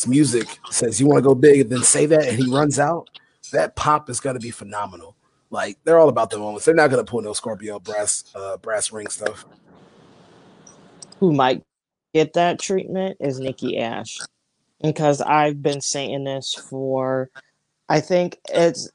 E's 0.00 0.06
music 0.06 0.58
says 0.70 1.00
you 1.00 1.06
want 1.06 1.18
to 1.18 1.22
go 1.22 1.34
big 1.34 1.60
and 1.60 1.70
then 1.70 1.82
say 1.82 2.06
that 2.06 2.26
and 2.26 2.38
he 2.38 2.50
runs 2.50 2.78
out. 2.78 3.08
That 3.52 3.76
pop 3.76 4.08
is 4.08 4.20
going 4.20 4.34
to 4.34 4.40
be 4.40 4.50
phenomenal. 4.50 5.16
Like 5.50 5.78
they're 5.84 5.98
all 5.98 6.08
about 6.08 6.30
the 6.30 6.38
moments. 6.38 6.64
They're 6.64 6.74
not 6.74 6.90
going 6.90 7.04
to 7.04 7.10
pull 7.10 7.22
no 7.22 7.32
Scorpio 7.32 7.78
brass 7.78 8.24
uh, 8.34 8.56
brass 8.58 8.92
ring 8.92 9.08
stuff. 9.08 9.44
Who 11.18 11.32
might 11.32 11.62
get 12.14 12.32
that 12.34 12.60
treatment 12.60 13.16
is 13.20 13.40
Nikki 13.40 13.78
Ash. 13.78 14.18
Because 14.82 15.20
I've 15.20 15.62
been 15.62 15.80
saying 15.80 16.24
this 16.24 16.54
for 16.54 17.30
I 17.88 18.00
think 18.00 18.38
it's 18.48 18.88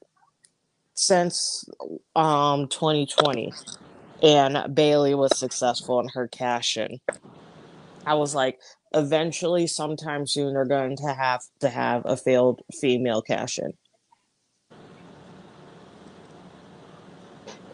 since 0.94 1.65
um 2.15 2.68
2020 2.70 3.52
and 4.24 4.74
Bayley 4.74 5.13
was 5.13 5.38
successful 5.38 6.00
in 6.00 6.08
her 6.10 6.28
cash 6.28 6.78
in. 6.78 7.00
I 8.06 8.13
was 8.13 8.34
like, 8.34 8.60
eventually, 8.95 9.67
sometime 9.67 10.25
soon, 10.25 10.53
they're 10.53 10.65
going 10.65 10.95
to 10.97 11.13
have 11.13 11.43
to 11.60 11.69
have 11.69 12.03
a 12.05 12.17
failed 12.17 12.62
female 12.73 13.21
cash 13.21 13.60
in. 13.60 13.73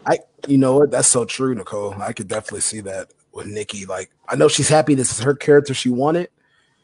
I, 0.04 0.18
you 0.48 0.58
know 0.58 0.78
what? 0.78 0.90
That's 0.90 1.08
so 1.08 1.24
true, 1.24 1.54
Nicole. 1.54 1.94
I 2.00 2.12
could 2.12 2.28
definitely 2.28 2.60
see 2.62 2.80
that 2.80 3.12
with 3.32 3.46
Nikki. 3.46 3.86
Like, 3.86 4.10
I 4.28 4.36
know 4.36 4.48
she's 4.48 4.68
happy 4.68 4.94
this 4.94 5.12
is 5.12 5.20
her 5.24 5.34
character 5.34 5.74
she 5.74 5.90
wanted, 5.90 6.28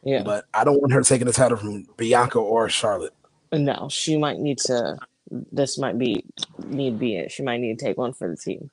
Yeah. 0.04 0.22
but 0.22 0.46
I 0.54 0.64
don't 0.64 0.80
want 0.80 0.92
her 0.92 1.02
taking 1.02 1.26
the 1.26 1.32
title 1.32 1.56
from 1.58 1.86
Bianca 1.96 2.38
or 2.38 2.68
Charlotte. 2.68 3.14
No, 3.52 3.88
she 3.90 4.16
might 4.16 4.38
need 4.38 4.58
to. 4.58 4.98
This 5.30 5.78
might 5.78 5.98
be 5.98 6.24
need 6.64 6.98
be 6.98 7.16
it. 7.16 7.30
She 7.32 7.42
might 7.42 7.60
need 7.60 7.78
to 7.78 7.84
take 7.84 7.98
one 7.98 8.12
for 8.14 8.28
the 8.28 8.36
team. 8.36 8.70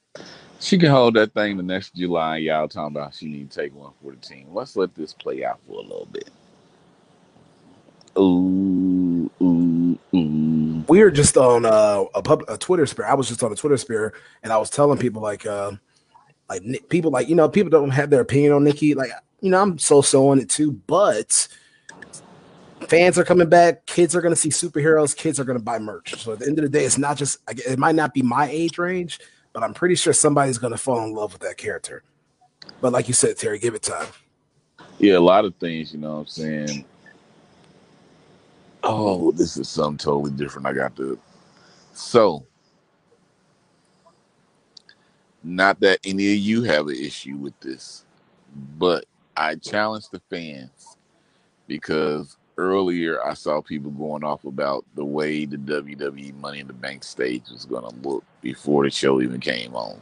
She 0.66 0.80
can 0.80 0.90
hold 0.90 1.14
that 1.14 1.32
thing 1.36 1.58
the 1.58 1.64
next 1.64 1.94
July. 1.94 2.38
Y'all 2.38 2.68
talking 2.68 2.96
about 2.96 3.14
she 3.14 3.28
need 3.28 3.52
to 3.52 3.62
take 3.62 3.76
one 3.76 3.92
for 4.02 4.14
the 4.14 4.18
team. 4.18 4.48
Let's 4.52 4.76
let 4.76 4.96
this 4.96 5.14
play 5.14 5.46
out 5.46 5.60
for 5.68 5.74
a 5.74 5.82
little 5.82 6.08
bit. 6.12 6.32
Ooh, 8.18 9.30
ooh, 9.44 10.00
ooh. 10.16 10.84
We 10.88 11.04
were 11.04 11.12
just 11.12 11.38
on 11.38 11.68
uh, 11.68 12.06
a 12.16 12.24
pub, 12.24 12.46
a 12.48 12.58
Twitter 12.58 12.88
sphere. 12.88 13.06
I 13.06 13.14
was 13.14 13.28
just 13.28 13.44
on 13.44 13.52
a 13.52 13.56
Twitter 13.56 13.78
sphere, 13.78 14.16
and 14.42 14.52
I 14.52 14.58
was 14.58 14.72
telling 14.72 14.98
people 14.98 15.22
like, 15.22 15.46
uh, 15.46 15.74
like 16.50 16.64
people 16.90 17.12
like 17.12 17.30
you 17.30 17.36
know 17.36 17.48
people 17.48 17.70
don't 17.70 17.92
have 17.92 18.10
their 18.10 18.22
opinion 18.22 18.54
on 18.54 18.64
Nikki. 18.64 18.96
Like, 18.96 19.12
you 19.42 19.52
know, 19.52 19.62
I'm 19.62 19.78
so 19.78 20.02
so 20.02 20.30
on 20.30 20.40
it 20.40 20.50
too, 20.50 20.72
but 20.88 21.48
fans 22.90 23.20
are 23.20 23.24
coming 23.24 23.50
back. 23.50 23.86
Kids 23.86 24.16
are 24.16 24.22
going 24.22 24.34
to 24.34 24.42
see 24.42 24.50
superheroes. 24.50 25.16
Kids 25.16 25.40
are 25.40 25.46
going 25.46 25.60
to 25.60 25.64
buy 25.64 25.78
merch. 25.78 26.16
So 26.16 26.34
at 26.34 26.40
the 26.40 26.48
end 26.48 26.58
of 26.58 26.64
the 26.64 26.70
day, 26.70 26.86
it's 26.86 26.98
not 26.98 27.18
just 27.18 27.38
it 27.48 27.78
might 27.78 27.94
not 27.94 28.16
be 28.16 28.24
my 28.24 28.50
age 28.50 28.80
range, 28.80 29.20
but 29.56 29.64
I'm 29.64 29.74
pretty 29.74 29.96
sure 29.96 30.14
somebody's 30.14 30.60
going 30.60 30.74
to 30.74 30.78
fall 30.78 31.06
in 31.06 31.16
love 31.16 31.32
with 31.34 31.42
that 31.44 31.58
character. 31.58 32.04
But 32.82 32.92
like 32.92 33.08
you 33.08 33.16
said, 33.16 33.38
Terry, 33.38 33.58
give 33.58 33.74
it 33.74 33.84
time. 33.84 34.08
Yeah, 35.00 35.18
a 35.18 35.20
lot 35.20 35.46
of 35.46 35.56
things, 35.56 35.94
you 35.94 36.00
know 36.00 36.16
what 36.16 36.20
I'm 36.20 36.28
saying? 36.28 36.86
Oh, 38.84 39.32
this 39.32 39.58
is 39.58 39.70
something 39.70 39.98
totally 39.98 40.32
different. 40.32 40.68
I 40.68 40.74
got 40.74 40.96
to. 40.98 41.18
So, 41.94 42.46
not 45.44 45.80
that 45.82 46.00
any 46.06 46.34
of 46.34 46.40
you 46.40 46.64
have 46.64 46.88
an 46.88 46.96
issue 46.96 47.38
with 47.38 47.60
this, 47.62 48.06
but 48.78 49.06
I 49.38 49.56
challenge 49.56 50.10
the 50.10 50.22
fans 50.30 50.98
because 51.68 52.38
earlier 52.58 53.24
I 53.24 53.34
saw 53.34 53.62
people 53.62 53.92
going 53.92 54.24
off 54.24 54.46
about 54.46 54.86
the 54.96 55.06
way 55.06 55.46
the 55.46 55.58
WWE 55.58 56.36
Money 56.36 56.60
in 56.60 56.68
the 56.68 56.74
Bank 56.74 57.04
stage 57.04 57.44
was 57.52 57.66
going 57.66 57.90
to 57.90 58.08
look 58.08 58.24
before 58.42 58.84
the 58.84 58.90
show 58.90 59.22
even 59.22 59.40
came 59.40 59.76
on. 59.76 60.00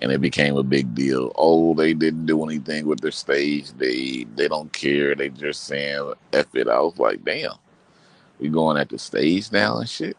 And 0.00 0.10
it 0.10 0.20
became 0.20 0.56
a 0.56 0.62
big 0.62 0.94
deal. 0.94 1.32
Oh, 1.36 1.74
they 1.74 1.94
didn't 1.94 2.26
do 2.26 2.42
anything 2.44 2.86
with 2.86 3.00
their 3.00 3.12
stage. 3.12 3.70
They 3.72 4.26
they 4.34 4.48
don't 4.48 4.72
care. 4.72 5.14
They 5.14 5.28
just 5.28 5.64
saying 5.64 6.14
F 6.32 6.54
it. 6.54 6.66
I 6.66 6.80
was 6.80 6.98
like, 6.98 7.24
damn, 7.24 7.52
we 8.40 8.48
going 8.48 8.78
at 8.78 8.88
the 8.88 8.98
stage 8.98 9.52
now 9.52 9.78
and 9.78 9.88
shit. 9.88 10.16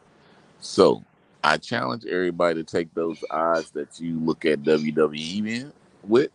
So 0.61 1.03
I 1.43 1.57
challenge 1.57 2.05
everybody 2.05 2.63
to 2.63 2.63
take 2.63 2.93
those 2.93 3.21
eyes 3.29 3.71
that 3.71 3.99
you 3.99 4.19
look 4.19 4.45
at 4.45 4.63
WWE 4.63 5.71
with 6.03 6.31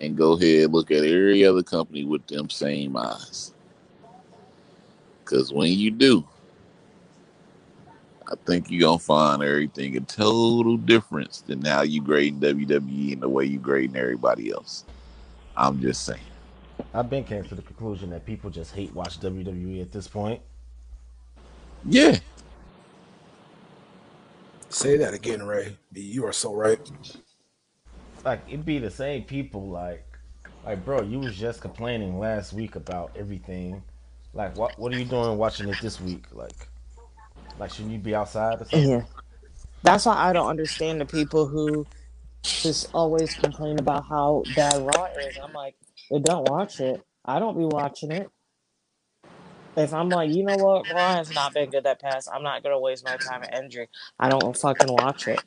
and 0.00 0.16
go 0.16 0.32
ahead 0.32 0.72
look 0.72 0.90
at 0.90 1.04
every 1.04 1.44
other 1.44 1.62
company 1.62 2.04
with 2.04 2.26
them 2.26 2.48
same 2.48 2.96
eyes. 2.96 3.52
Cause 5.26 5.52
when 5.52 5.72
you 5.72 5.90
do, 5.90 6.24
I 8.28 8.34
think 8.46 8.70
you're 8.70 8.88
gonna 8.88 8.98
find 8.98 9.42
everything 9.42 9.96
a 9.96 10.00
total 10.00 10.76
difference 10.76 11.40
than 11.40 11.64
how 11.64 11.82
you 11.82 12.00
grading 12.00 12.40
WWE 12.40 13.12
and 13.12 13.22
the 13.22 13.28
way 13.28 13.44
you 13.44 13.58
grading 13.58 13.96
everybody 13.96 14.52
else. 14.52 14.84
I'm 15.56 15.80
just 15.80 16.04
saying. 16.04 16.20
I've 16.94 17.10
been 17.10 17.24
came 17.24 17.42
to 17.44 17.56
the 17.56 17.62
conclusion 17.62 18.10
that 18.10 18.24
people 18.24 18.50
just 18.50 18.72
hate 18.72 18.94
watch 18.94 19.18
WWE 19.18 19.82
at 19.82 19.90
this 19.90 20.06
point. 20.06 20.40
Yeah. 21.84 22.18
Say 24.68 24.96
that 24.98 25.12
again, 25.12 25.42
Ray. 25.42 25.76
You 25.92 26.24
are 26.26 26.32
so 26.32 26.54
right. 26.54 26.78
Like 28.24 28.42
it'd 28.46 28.64
be 28.64 28.78
the 28.78 28.90
same 28.90 29.24
people. 29.24 29.68
Like, 29.68 30.06
like 30.64 30.84
bro, 30.84 31.02
you 31.02 31.18
was 31.18 31.36
just 31.36 31.60
complaining 31.60 32.18
last 32.20 32.52
week 32.52 32.76
about 32.76 33.10
everything. 33.16 33.82
Like, 34.36 34.54
what 34.56 34.78
what 34.78 34.92
are 34.92 34.98
you 34.98 35.06
doing 35.06 35.38
watching 35.38 35.68
it 35.68 35.76
this 35.80 35.98
week? 35.98 36.26
Like, 36.30 36.68
like 37.58 37.72
shouldn't 37.72 37.92
you 37.92 37.98
be 37.98 38.14
outside 38.14 38.60
or 38.60 38.66
something? 38.66 38.90
Yeah. 38.90 39.02
That's 39.82 40.04
why 40.04 40.14
I 40.14 40.34
don't 40.34 40.48
understand 40.48 41.00
the 41.00 41.06
people 41.06 41.46
who 41.46 41.86
just 42.42 42.90
always 42.92 43.34
complain 43.34 43.78
about 43.78 44.04
how 44.06 44.42
bad 44.54 44.74
Raw 44.74 45.06
is. 45.06 45.38
I'm 45.42 45.54
like, 45.54 45.74
well, 46.10 46.20
don't 46.20 46.48
watch 46.50 46.80
it. 46.80 47.02
I 47.24 47.38
don't 47.38 47.56
be 47.56 47.64
watching 47.64 48.12
it. 48.12 48.28
If 49.74 49.94
I'm 49.94 50.10
like, 50.10 50.30
you 50.30 50.42
know 50.42 50.56
what, 50.56 50.90
Raw 50.92 51.14
has 51.14 51.34
not 51.34 51.54
been 51.54 51.70
good 51.70 51.84
that 51.84 52.00
past, 52.00 52.28
I'm 52.32 52.42
not 52.42 52.62
gonna 52.62 52.78
waste 52.78 53.04
my 53.04 53.16
time 53.16 53.42
and 53.42 53.54
energy. 53.54 53.86
I 54.18 54.28
don't 54.28 54.56
fucking 54.56 54.92
watch 54.92 55.28
it. 55.28 55.40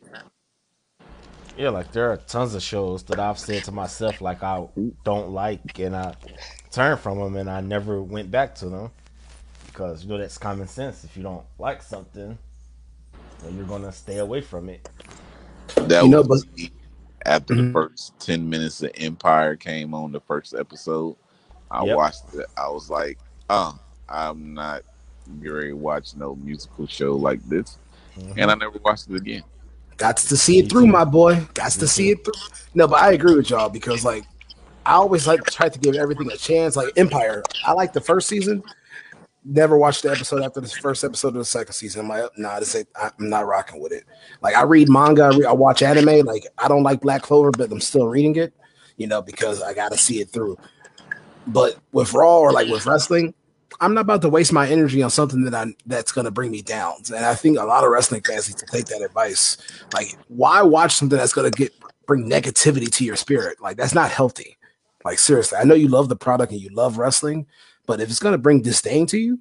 Yeah, 1.57 1.69
like 1.69 1.91
there 1.91 2.11
are 2.11 2.17
tons 2.17 2.55
of 2.55 2.63
shows 2.63 3.03
that 3.03 3.19
I've 3.19 3.37
said 3.37 3.65
to 3.65 3.71
myself 3.71 4.19
like 4.19 4.41
I 4.41 4.65
don't 5.03 5.29
like, 5.29 5.77
and 5.77 5.95
I 5.95 6.15
turned 6.79 6.99
from 7.01 7.19
them, 7.19 7.35
and 7.35 7.49
I 7.49 7.59
never 7.61 8.01
went 8.01 8.31
back 8.31 8.55
to 8.55 8.69
them 8.69 8.91
because 9.65 10.03
you 10.03 10.09
know 10.09 10.17
that's 10.17 10.37
common 10.37 10.67
sense. 10.67 11.03
If 11.03 11.17
you 11.17 11.23
don't 11.23 11.43
like 11.57 11.81
something, 11.81 12.37
then 13.43 13.57
you're 13.57 13.65
gonna 13.65 13.91
stay 13.91 14.19
away 14.19 14.39
from 14.41 14.69
it. 14.69 14.87
That 15.75 16.03
You 16.03 16.09
know, 16.09 16.21
was 16.21 16.45
but- 16.45 16.57
me. 16.57 16.71
after 17.25 17.53
Mhm. 17.53 17.67
the 17.67 17.73
first 17.73 18.17
ten 18.19 18.49
minutes 18.49 18.81
of 18.81 18.91
Empire 18.95 19.57
came 19.57 19.93
on 19.93 20.13
the 20.13 20.21
first 20.21 20.53
episode. 20.53 21.17
I 21.69 21.83
Yep. 21.83 21.97
watched 21.97 22.33
it. 22.33 22.45
I 22.57 22.69
was 22.69 22.89
like, 22.89 23.19
"Uh, 23.49 23.73
I'm 24.07 24.53
not 24.53 24.83
going 25.43 25.67
to 25.67 25.73
watch 25.73 26.15
no 26.15 26.35
musical 26.35 26.87
show 26.87 27.11
like 27.15 27.43
this," 27.49 27.77
Mhm. 28.17 28.33
and 28.37 28.51
I 28.51 28.55
never 28.55 28.79
watched 28.83 29.09
it 29.09 29.15
again. 29.17 29.43
Got 29.97 30.15
to 30.17 30.37
see 30.37 30.59
it 30.59 30.69
through, 30.69 30.87
my 30.87 31.03
boy. 31.03 31.45
Got 31.53 31.73
to 31.73 31.87
see 31.89 32.11
it 32.11 32.23
through. 32.23 32.33
No, 32.73 32.87
but 32.87 33.01
I 33.01 33.11
agree 33.11 33.35
with 33.35 33.49
y'all 33.49 33.67
because 33.69 34.05
like 34.05 34.23
I 34.85 34.93
always 34.93 35.27
like 35.27 35.43
try 35.45 35.69
to 35.69 35.79
give 35.79 35.95
everything 35.95 36.31
a 36.31 36.37
chance. 36.37 36.75
Like 36.75 36.97
Empire, 36.97 37.43
I 37.65 37.73
like 37.73 37.93
the 37.93 38.01
first 38.01 38.27
season. 38.27 38.63
Never 39.45 39.77
watched 39.77 40.03
the 40.03 40.11
episode 40.11 40.43
after 40.43 40.61
the 40.61 40.67
first 40.67 41.03
episode 41.03 41.29
of 41.29 41.35
the 41.35 41.45
second 41.45 41.73
season. 41.73 42.01
I'm 42.01 42.09
like, 42.09 42.23
oh, 42.23 42.29
nah, 42.37 42.59
this 42.59 42.75
ain't, 42.75 42.89
I'm 42.99 43.29
not 43.29 43.47
rocking 43.47 43.81
with 43.81 43.93
it. 43.93 44.03
Like 44.41 44.55
I 44.55 44.63
read 44.63 44.89
manga, 44.89 45.23
I, 45.23 45.29
read, 45.29 45.45
I 45.45 45.53
watch 45.53 45.81
anime. 45.81 46.25
Like 46.25 46.43
I 46.57 46.67
don't 46.67 46.83
like 46.83 47.01
Black 47.01 47.21
Clover, 47.21 47.51
but 47.51 47.71
I'm 47.71 47.79
still 47.79 48.07
reading 48.07 48.35
it, 48.35 48.53
you 48.97 49.07
know, 49.07 49.21
because 49.21 49.61
I 49.61 49.73
got 49.73 49.91
to 49.91 49.97
see 49.97 50.19
it 50.19 50.29
through. 50.29 50.57
But 51.47 51.77
with 51.93 52.13
Raw 52.13 52.39
or 52.39 52.51
like 52.51 52.67
with 52.67 52.85
wrestling, 52.85 53.33
I'm 53.79 53.93
not 53.93 54.01
about 54.01 54.21
to 54.23 54.29
waste 54.29 54.51
my 54.51 54.67
energy 54.67 55.01
on 55.01 55.09
something 55.09 55.43
that 55.45 55.55
I 55.55 55.73
that's 55.85 56.11
to 56.11 56.31
bring 56.31 56.51
me 56.51 56.61
down. 56.61 56.95
And 57.07 57.25
I 57.25 57.33
think 57.33 57.57
a 57.57 57.63
lot 57.63 57.83
of 57.83 57.91
wrestling 57.91 58.21
fans 58.21 58.49
need 58.49 58.57
to 58.57 58.65
take 58.65 58.85
that 58.85 59.01
advice. 59.01 59.57
Like, 59.93 60.17
why 60.27 60.61
watch 60.61 60.95
something 60.95 61.17
that's 61.17 61.33
to 61.33 61.49
get 61.49 61.73
bring 62.05 62.29
negativity 62.29 62.91
to 62.95 63.05
your 63.05 63.15
spirit? 63.15 63.61
Like, 63.61 63.77
that's 63.77 63.95
not 63.95 64.11
healthy. 64.11 64.57
Like, 65.05 65.19
seriously, 65.19 65.57
I 65.57 65.63
know 65.63 65.75
you 65.75 65.87
love 65.87 66.09
the 66.09 66.15
product 66.15 66.51
and 66.51 66.61
you 66.61 66.69
love 66.69 66.97
wrestling, 66.97 67.47
but 67.85 68.01
if 68.01 68.09
it's 68.09 68.19
to 68.19 68.37
bring 68.37 68.61
disdain 68.61 69.05
to 69.07 69.17
you, 69.17 69.39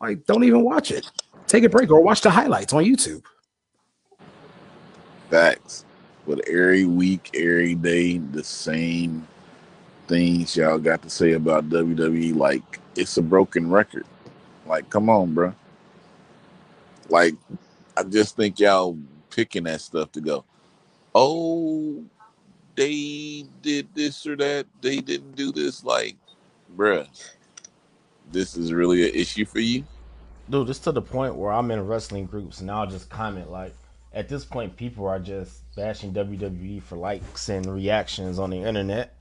like, 0.00 0.24
don't 0.24 0.44
even 0.44 0.62
watch 0.62 0.90
it. 0.90 1.10
Take 1.46 1.64
a 1.64 1.68
break 1.68 1.90
or 1.90 2.00
watch 2.00 2.20
the 2.20 2.30
highlights 2.30 2.72
on 2.72 2.84
YouTube. 2.84 3.22
Facts. 5.28 5.84
But 6.26 6.48
every 6.48 6.84
week, 6.84 7.30
every 7.34 7.74
day, 7.74 8.18
the 8.18 8.44
same 8.44 9.26
things 10.06 10.56
y'all 10.56 10.78
got 10.78 11.02
to 11.02 11.10
say 11.10 11.32
about 11.32 11.68
WWE. 11.68 12.36
Like, 12.36 12.80
it's 12.96 13.16
a 13.16 13.22
broken 13.22 13.70
record. 13.70 14.06
Like, 14.66 14.88
come 14.90 15.10
on, 15.10 15.34
bro. 15.34 15.54
Like, 17.08 17.34
I 17.96 18.04
just 18.04 18.36
think 18.36 18.60
y'all 18.60 18.96
picking 19.30 19.64
that 19.64 19.80
stuff 19.80 20.12
to 20.12 20.20
go. 20.20 20.44
Oh, 21.14 22.04
they 22.80 23.44
did 23.60 23.94
this 23.94 24.26
or 24.26 24.36
that. 24.36 24.66
They 24.80 25.00
didn't 25.00 25.36
do 25.36 25.52
this. 25.52 25.84
Like, 25.84 26.16
bruh, 26.74 27.06
this 28.32 28.56
is 28.56 28.72
really 28.72 29.06
an 29.06 29.14
issue 29.14 29.44
for 29.44 29.60
you. 29.60 29.84
Dude, 30.48 30.70
it's 30.70 30.78
to 30.80 30.92
the 30.92 31.02
point 31.02 31.36
where 31.36 31.52
I'm 31.52 31.70
in 31.70 31.86
wrestling 31.86 32.24
groups 32.24 32.60
and 32.60 32.70
I'll 32.70 32.86
just 32.86 33.10
comment 33.10 33.50
like, 33.50 33.74
at 34.12 34.28
this 34.28 34.44
point, 34.44 34.76
people 34.76 35.06
are 35.06 35.20
just 35.20 35.62
bashing 35.76 36.12
WWE 36.12 36.82
for 36.82 36.96
likes 36.96 37.48
and 37.50 37.66
reactions 37.66 38.38
on 38.38 38.50
the 38.50 38.56
internet. 38.56 39.14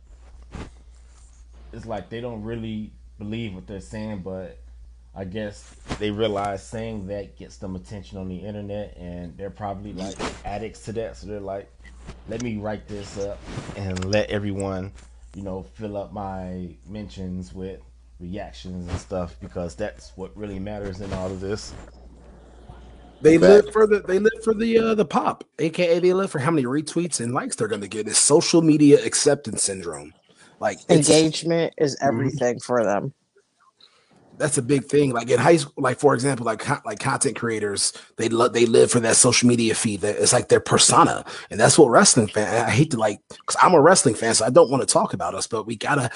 It's 1.73 1.85
like 1.85 2.09
they 2.09 2.21
don't 2.21 2.41
really 2.41 2.91
believe 3.19 3.53
what 3.53 3.67
they're 3.67 3.81
saying, 3.81 4.19
but 4.19 4.57
I 5.13 5.25
guess 5.25 5.75
they 5.99 6.09
realize 6.09 6.65
saying 6.65 7.07
that 7.07 7.37
gets 7.37 7.57
them 7.57 7.75
attention 7.75 8.17
on 8.17 8.29
the 8.29 8.37
internet, 8.37 8.95
and 8.97 9.37
they're 9.37 9.51
probably 9.51 9.93
like 9.93 10.15
addicts 10.45 10.85
to 10.85 10.93
that. 10.93 11.17
So 11.17 11.27
they're 11.27 11.39
like, 11.39 11.69
let 12.27 12.41
me 12.43 12.57
write 12.57 12.87
this 12.87 13.17
up 13.17 13.39
and 13.75 14.03
let 14.05 14.29
everyone, 14.29 14.91
you 15.35 15.43
know, 15.43 15.63
fill 15.73 15.97
up 15.97 16.13
my 16.13 16.75
mentions 16.87 17.53
with 17.53 17.79
reactions 18.19 18.89
and 18.89 18.99
stuff 18.99 19.35
because 19.41 19.75
that's 19.75 20.11
what 20.15 20.35
really 20.35 20.59
matters 20.59 21.01
in 21.01 21.11
all 21.13 21.27
of 21.27 21.39
this. 21.39 21.73
They 23.21 23.37
live 23.37 23.71
for 23.73 23.85
the 23.85 23.99
they 23.99 24.19
live 24.19 24.43
for 24.43 24.53
the 24.53 24.79
uh, 24.79 24.95
the 24.95 25.05
pop, 25.05 25.43
aka 25.59 25.99
they 25.99 26.13
live 26.13 26.31
for 26.31 26.39
how 26.39 26.51
many 26.51 26.65
retweets 26.65 27.19
and 27.19 27.33
likes 27.33 27.55
they're 27.55 27.67
gonna 27.67 27.87
get. 27.87 28.07
Is 28.07 28.17
social 28.17 28.61
media 28.61 29.03
acceptance 29.05 29.63
syndrome. 29.63 30.13
Like 30.59 30.79
engagement 30.89 31.73
is 31.77 31.95
mm-hmm. 31.95 32.07
everything 32.07 32.55
mm-hmm. 32.55 32.65
for 32.65 32.83
them. 32.83 33.13
That's 34.39 34.57
a 34.57 34.61
big 34.61 34.85
thing. 34.85 35.11
Like 35.11 35.29
in 35.29 35.37
high 35.37 35.57
school, 35.57 35.73
like 35.77 35.99
for 35.99 36.13
example, 36.13 36.45
like 36.45 36.67
like 36.85 36.99
content 36.99 37.35
creators, 37.35 37.93
they 38.15 38.29
love 38.29 38.53
they 38.53 38.65
live 38.65 38.89
for 38.89 39.01
that 39.01 39.17
social 39.17 39.49
media 39.49 39.75
feed. 39.75 40.01
That 40.01 40.15
it's 40.15 40.31
like 40.31 40.47
their 40.47 40.61
persona, 40.61 41.25
and 41.51 41.59
that's 41.59 41.77
what 41.77 41.89
wrestling 41.89 42.27
fan. 42.27 42.65
I 42.65 42.69
hate 42.69 42.91
to 42.91 42.97
like, 42.97 43.19
because 43.29 43.57
I'm 43.61 43.73
a 43.73 43.81
wrestling 43.81 44.15
fan, 44.15 44.33
so 44.33 44.45
I 44.45 44.49
don't 44.49 44.71
want 44.71 44.81
to 44.81 44.91
talk 44.91 45.13
about 45.13 45.35
us, 45.35 45.45
but 45.45 45.67
we 45.67 45.75
gotta 45.75 46.09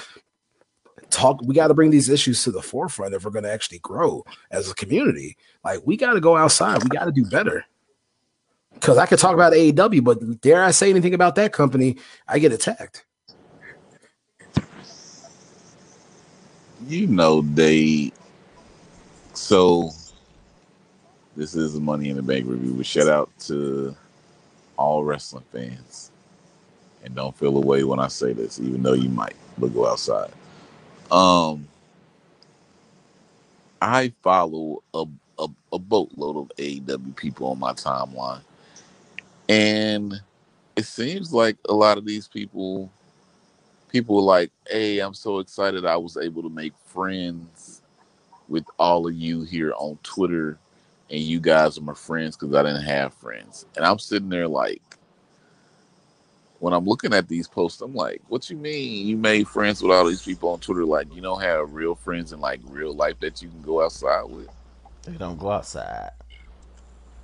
talk. 1.10 1.40
We 1.44 1.54
got 1.54 1.68
to 1.68 1.74
bring 1.74 1.90
these 1.90 2.08
issues 2.08 2.42
to 2.44 2.50
the 2.50 2.62
forefront 2.62 3.14
if 3.14 3.24
we're 3.24 3.40
to 3.40 3.52
actually 3.52 3.80
grow 3.80 4.24
as 4.50 4.70
a 4.70 4.74
community. 4.74 5.36
Like 5.62 5.80
we 5.84 5.96
got 5.96 6.14
to 6.14 6.20
go 6.20 6.36
outside. 6.36 6.82
We 6.82 6.88
got 6.88 7.04
to 7.04 7.12
do 7.12 7.26
better. 7.26 7.64
Because 8.72 8.98
I 8.98 9.06
could 9.06 9.20
talk 9.20 9.34
about 9.34 9.52
AEW, 9.52 10.02
but 10.02 10.40
dare 10.40 10.64
I 10.64 10.72
say 10.72 10.90
anything 10.90 11.14
about 11.14 11.36
that 11.36 11.52
company, 11.52 11.98
I 12.26 12.40
get 12.40 12.52
attacked. 12.52 13.04
You 16.86 17.06
know 17.06 17.40
they 17.40 18.12
so 19.32 19.90
this 21.36 21.54
is 21.54 21.76
a 21.76 21.80
money 21.80 22.10
in 22.10 22.16
the 22.16 22.22
bank 22.22 22.46
review 22.46 22.74
but 22.74 22.86
shout 22.86 23.08
out 23.08 23.30
to 23.38 23.96
all 24.76 25.04
wrestling 25.04 25.44
fans. 25.52 26.10
And 27.04 27.14
don't 27.14 27.36
feel 27.36 27.56
away 27.56 27.84
when 27.84 27.98
i 27.98 28.08
say 28.08 28.32
this 28.32 28.58
even 28.60 28.82
though 28.82 28.94
you 28.94 29.08
might 29.08 29.36
but 29.58 29.74
go 29.74 29.86
outside. 29.86 30.32
Um 31.10 31.68
i 33.82 34.12
follow 34.22 34.82
a, 34.94 35.04
a, 35.38 35.48
a 35.72 35.78
boatload 35.78 36.36
of 36.36 36.56
aew 36.56 37.16
people 37.16 37.48
on 37.48 37.58
my 37.58 37.72
timeline. 37.72 38.40
And 39.48 40.20
it 40.76 40.86
seems 40.86 41.32
like 41.32 41.56
a 41.68 41.74
lot 41.74 41.98
of 41.98 42.06
these 42.06 42.26
people 42.26 42.90
people 43.94 44.16
were 44.16 44.22
like, 44.22 44.50
"Hey, 44.68 44.98
I'm 44.98 45.14
so 45.14 45.38
excited! 45.38 45.86
I 45.86 45.96
was 45.96 46.16
able 46.16 46.42
to 46.42 46.48
make 46.48 46.72
friends 46.84 47.80
with 48.48 48.64
all 48.76 49.06
of 49.06 49.14
you 49.14 49.44
here 49.44 49.72
on 49.76 49.96
Twitter, 50.02 50.58
and 51.10 51.20
you 51.20 51.38
guys 51.38 51.78
are 51.78 51.82
my 51.82 51.94
friends 51.94 52.36
because 52.36 52.52
I 52.56 52.64
didn't 52.64 52.82
have 52.82 53.14
friends." 53.14 53.66
And 53.76 53.86
I'm 53.86 54.00
sitting 54.00 54.28
there 54.28 54.48
like, 54.48 54.82
when 56.58 56.72
I'm 56.74 56.86
looking 56.86 57.14
at 57.14 57.28
these 57.28 57.46
posts, 57.46 57.82
I'm 57.82 57.94
like, 57.94 58.20
"What 58.26 58.50
you 58.50 58.56
mean 58.56 59.06
you 59.06 59.16
made 59.16 59.46
friends 59.46 59.80
with 59.80 59.92
all 59.92 60.06
these 60.06 60.22
people 60.22 60.48
on 60.48 60.58
Twitter? 60.58 60.84
Like, 60.84 61.14
you 61.14 61.22
don't 61.22 61.40
have 61.40 61.72
real 61.72 61.94
friends 61.94 62.32
in 62.32 62.40
like 62.40 62.60
real 62.64 62.94
life 62.94 63.20
that 63.20 63.42
you 63.42 63.48
can 63.48 63.62
go 63.62 63.80
outside 63.80 64.24
with?" 64.24 64.48
They 65.02 65.12
don't 65.12 65.38
go 65.38 65.52
outside. 65.52 66.10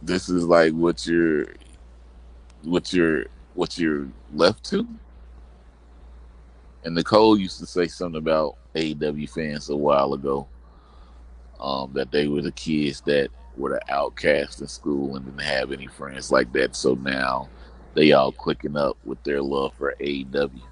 This 0.02 0.28
is 0.28 0.44
like 0.44 0.72
what 0.72 1.04
you're, 1.04 1.46
what 2.62 2.92
you're, 2.92 3.24
what 3.54 3.76
you're 3.76 4.06
left 4.32 4.62
to. 4.66 4.86
And 6.84 6.94
Nicole 6.94 7.38
used 7.38 7.58
to 7.58 7.66
say 7.66 7.86
something 7.86 8.18
about 8.18 8.56
AEW 8.74 9.28
fans 9.28 9.68
a 9.68 9.76
while 9.76 10.14
ago. 10.14 10.46
Um, 11.60 11.92
that 11.92 12.10
they 12.10 12.26
were 12.26 12.40
the 12.40 12.52
kids 12.52 13.02
that 13.02 13.28
were 13.54 13.70
the 13.70 13.94
outcasts 13.94 14.62
in 14.62 14.66
school 14.66 15.16
and 15.16 15.26
didn't 15.26 15.42
have 15.42 15.72
any 15.72 15.86
friends 15.86 16.32
like 16.32 16.50
that. 16.54 16.74
So 16.74 16.94
now 16.94 17.50
they 17.94 18.12
all 18.12 18.32
clicking 18.32 18.78
up 18.78 18.96
with 19.04 19.22
their 19.24 19.42
love 19.42 19.74
for 19.74 19.94
AEW. 20.00 20.62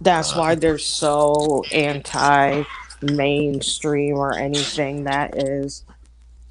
That's 0.00 0.32
uh, 0.32 0.36
why 0.36 0.54
they're 0.56 0.78
so 0.78 1.62
anti 1.72 2.64
mainstream 3.02 4.16
or 4.16 4.36
anything 4.36 5.04
that 5.04 5.36
is 5.36 5.84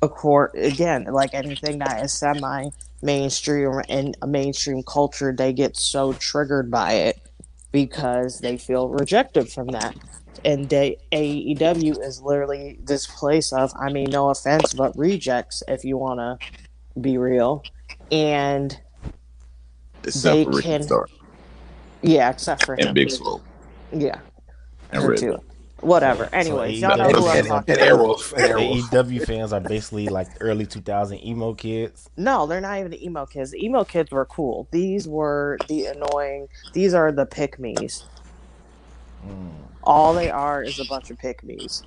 a 0.01 0.09
court 0.09 0.51
again 0.55 1.03
like 1.05 1.33
anything 1.33 1.77
that 1.77 2.03
is 2.03 2.11
semi 2.11 2.69
mainstream 3.03 3.81
and 3.87 4.17
a 4.21 4.27
mainstream 4.27 4.81
culture 4.81 5.31
they 5.31 5.53
get 5.53 5.77
so 5.77 6.13
triggered 6.13 6.71
by 6.71 6.93
it 6.93 7.21
because 7.71 8.39
they 8.39 8.57
feel 8.57 8.89
rejected 8.89 9.49
from 9.49 9.67
that. 9.67 9.95
And 10.45 10.69
they, 10.69 10.97
AEW 11.11 12.03
is 12.03 12.21
literally 12.21 12.79
this 12.83 13.07
place 13.07 13.51
of, 13.51 13.73
I 13.79 13.91
mean, 13.91 14.09
no 14.09 14.29
offense, 14.29 14.73
but 14.73 14.97
rejects, 14.97 15.61
if 15.67 15.83
you 15.83 15.97
want 15.97 16.19
to 16.19 17.01
be 17.01 17.17
real. 17.17 17.63
And 18.11 18.79
except 20.03 20.51
they 20.51 20.61
can, 20.61 20.87
yeah, 22.01 22.29
except 22.29 22.65
for 22.65 22.75
and 22.75 22.89
him. 22.89 22.93
Big 22.93 23.11
Swole. 23.11 23.41
Yeah, 23.91 24.19
and 24.91 25.17
too 25.17 25.39
whatever. 25.81 26.29
Anyways, 26.33 26.79
so 26.79 26.87
y'all 26.87 26.97
know 26.97 27.09
who 27.09 27.27
I'm 27.27 27.45
talking 27.45 27.73
about. 27.73 28.17
AEW 28.37 29.25
fans 29.25 29.53
are 29.53 29.59
basically 29.59 30.07
like 30.07 30.27
early 30.39 30.65
2000 30.65 31.25
emo 31.25 31.53
kids. 31.53 32.09
No, 32.17 32.45
they're 32.45 32.61
not 32.61 32.79
even 32.79 32.91
the 32.91 33.03
emo 33.03 33.25
kids. 33.25 33.51
The 33.51 33.63
emo 33.63 33.83
kids 33.83 34.11
were 34.11 34.25
cool. 34.25 34.67
These 34.71 35.07
were 35.07 35.57
the 35.67 35.87
annoying. 35.87 36.47
These 36.73 36.93
are 36.93 37.11
the 37.11 37.25
pick 37.25 37.59
me's. 37.59 38.05
Mm. 39.25 39.51
All 39.83 40.13
they 40.13 40.29
are 40.29 40.63
is 40.63 40.79
a 40.79 40.85
bunch 40.85 41.09
of 41.09 41.17
pick 41.17 41.43
me's 41.43 41.83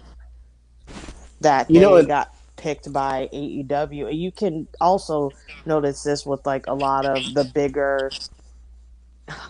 that 1.41 1.71
you 1.71 1.81
know 1.81 2.03
got 2.05 2.35
picked 2.57 2.93
by 2.93 3.29
AEW. 3.33 4.17
You 4.17 4.33
can 4.33 4.67
also 4.81 5.31
notice 5.67 6.03
this 6.03 6.25
with 6.25 6.45
like 6.47 6.67
a 6.67 6.75
lot 6.75 7.05
of 7.05 7.35
the 7.35 7.45
bigger 7.45 8.11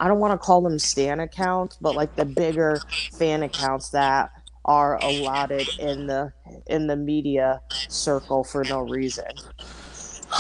I 0.01 0.09
don't 0.09 0.19
want 0.19 0.33
to 0.33 0.39
call 0.39 0.61
them 0.61 0.79
stan 0.79 1.21
accounts, 1.21 1.77
but 1.81 1.95
like 1.95 2.15
the 2.17 2.25
bigger 2.25 2.81
fan 3.13 3.43
accounts 3.43 3.91
that 3.91 4.31
are 4.65 4.97
allotted 5.03 5.69
in 5.79 6.07
the 6.07 6.33
in 6.69 6.87
the 6.87 6.97
media 6.97 7.61
circle 7.89 8.45
for 8.45 8.65
no 8.65 8.81
reason. 8.81 9.25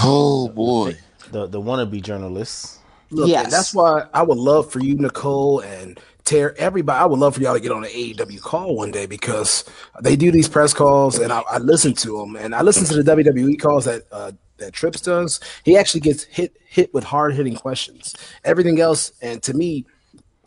Oh 0.02 0.48
boy, 0.48 0.96
the 1.30 1.46
the 1.46 1.60
wannabe 1.60 2.02
journalists. 2.02 2.78
Look, 3.10 3.28
yes. 3.28 3.50
that's 3.50 3.74
why 3.74 4.06
I 4.14 4.22
would 4.22 4.38
love 4.38 4.70
for 4.70 4.80
you, 4.80 4.94
Nicole, 4.94 5.60
and 5.60 6.00
Tear, 6.24 6.56
everybody. 6.56 6.98
I 6.98 7.04
would 7.04 7.18
love 7.18 7.34
for 7.34 7.42
y'all 7.42 7.52
to 7.52 7.60
get 7.60 7.72
on 7.72 7.84
an 7.84 7.90
AEW 7.90 8.40
call 8.40 8.74
one 8.74 8.90
day 8.90 9.04
because 9.04 9.64
they 10.00 10.16
do 10.16 10.30
these 10.30 10.48
press 10.48 10.72
calls, 10.72 11.18
and 11.18 11.32
I, 11.32 11.42
I 11.50 11.58
listen 11.58 11.92
to 11.94 12.18
them, 12.18 12.36
and 12.36 12.54
I 12.54 12.62
listen 12.62 12.86
to 12.86 13.02
the 13.02 13.16
WWE 13.16 13.60
calls 13.60 13.84
that 13.84 14.04
uh, 14.12 14.32
that 14.58 14.72
Trips 14.72 15.00
does. 15.00 15.40
He 15.64 15.76
actually 15.76 16.00
gets 16.00 16.24
hit 16.24 16.56
hit 16.66 16.92
with 16.94 17.04
hard 17.04 17.34
hitting 17.34 17.54
questions. 17.54 18.14
Everything 18.44 18.80
else, 18.80 19.12
and 19.20 19.42
to 19.42 19.54
me, 19.54 19.84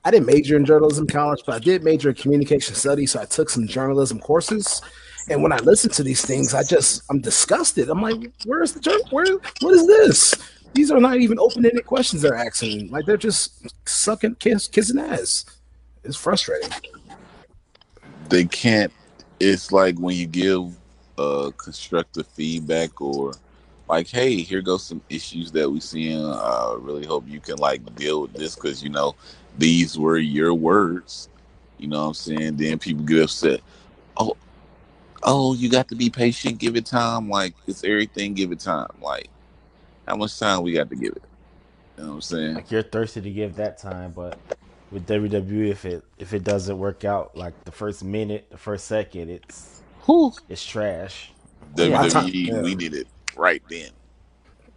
I 0.04 0.12
didn't 0.12 0.28
major 0.28 0.56
in 0.56 0.66
journalism 0.66 1.08
college, 1.08 1.42
but 1.46 1.56
I 1.56 1.60
did 1.60 1.84
major 1.84 2.10
in 2.10 2.16
communication 2.16 2.76
studies. 2.76 3.12
So 3.12 3.22
I 3.22 3.26
took 3.26 3.50
some 3.50 3.68
journalism 3.68 4.20
courses. 4.20 4.82
And 5.30 5.42
when 5.42 5.52
I 5.52 5.58
listen 5.58 5.90
to 5.92 6.04
these 6.04 6.24
things, 6.24 6.54
I 6.54 6.64
just 6.64 7.02
I'm 7.10 7.20
disgusted. 7.20 7.90
I'm 7.90 8.02
like, 8.02 8.32
where's 8.46 8.74
the 8.74 8.80
journal? 8.80 9.08
Where 9.10 9.26
what 9.62 9.74
is 9.74 9.88
this? 9.88 10.34
These 10.74 10.92
are 10.92 11.00
not 11.00 11.18
even 11.18 11.40
open-ended 11.40 11.86
questions 11.86 12.22
they're 12.22 12.36
asking. 12.36 12.92
Like 12.92 13.06
they're 13.06 13.18
just 13.18 13.72
sucking 13.90 14.36
kiss 14.36 14.68
kissing 14.68 15.00
ass. 15.00 15.46
It's 16.04 16.18
frustrating. 16.18 16.70
They 18.30 18.46
can't. 18.46 18.92
It's 19.40 19.72
like 19.72 19.98
when 19.98 20.16
you 20.16 20.28
give 20.28 20.76
uh 21.18 21.52
constructive 21.58 22.28
feedback 22.28 23.02
or 23.02 23.34
like, 23.88 24.08
hey, 24.08 24.38
here 24.38 24.62
goes 24.62 24.84
some 24.84 25.02
issues 25.10 25.52
that 25.52 25.70
we 25.70 25.80
see. 25.80 26.12
And 26.12 26.26
I 26.26 26.72
uh, 26.72 26.78
really 26.80 27.06
hope 27.06 27.26
you 27.28 27.40
can 27.40 27.58
like 27.58 27.96
deal 27.96 28.22
with 28.24 28.34
this 28.34 28.56
because 28.56 28.84
you 28.84 28.90
know 28.90 29.16
these 29.58 29.98
were 29.98 30.18
your 30.18 30.54
words. 30.54 31.30
You 31.78 31.88
know 31.88 32.02
what 32.02 32.08
I'm 32.08 32.14
saying? 32.14 32.58
Then 32.58 32.80
people 32.80 33.04
get 33.04 33.24
upset. 33.24 33.62
Oh, 34.18 34.36
oh, 35.24 35.54
you 35.54 35.70
got 35.70 35.88
to 35.90 35.96
be 35.96 36.10
patient. 36.10 36.58
Give 36.58 36.76
it 36.76 36.86
time. 36.86 37.30
Like 37.30 37.54
it's 37.68 37.84
everything. 37.84 38.34
Give 38.34 38.52
it 38.52 38.60
time. 38.60 38.90
Like 39.02 39.30
how 40.08 40.16
much 40.16 40.38
time 40.40 40.64
we 40.64 40.74
got 40.74 40.90
to 40.90 40.96
give 40.96 41.16
it? 41.16 41.24
You 41.98 42.04
know 42.04 42.10
what 42.10 42.16
I'm 42.16 42.22
saying? 42.22 42.54
Like 42.56 42.72
you're 42.72 42.84
thirsty 42.84 43.22
to 43.22 43.32
give 43.32 43.56
that 43.56 43.78
time, 43.78 44.12
but 44.12 44.40
with 44.92 45.08
WWE, 45.08 45.70
if 45.70 45.86
it 45.86 46.04
if 46.18 46.34
it 46.34 46.44
doesn't 46.44 46.78
work 46.78 47.06
out, 47.06 47.38
like 47.38 47.54
the 47.66 47.72
first 47.72 48.04
minute, 48.04 48.48
the 48.50 48.58
first 48.58 48.86
second, 48.86 49.30
it's 49.30 49.82
Whew. 50.06 50.34
it's 50.50 50.66
trash. 50.66 51.32
WWE, 51.76 52.48
yeah. 52.48 52.62
we 52.62 52.74
did 52.74 52.94
it 52.94 53.08
right 53.38 53.64
then. 53.70 53.92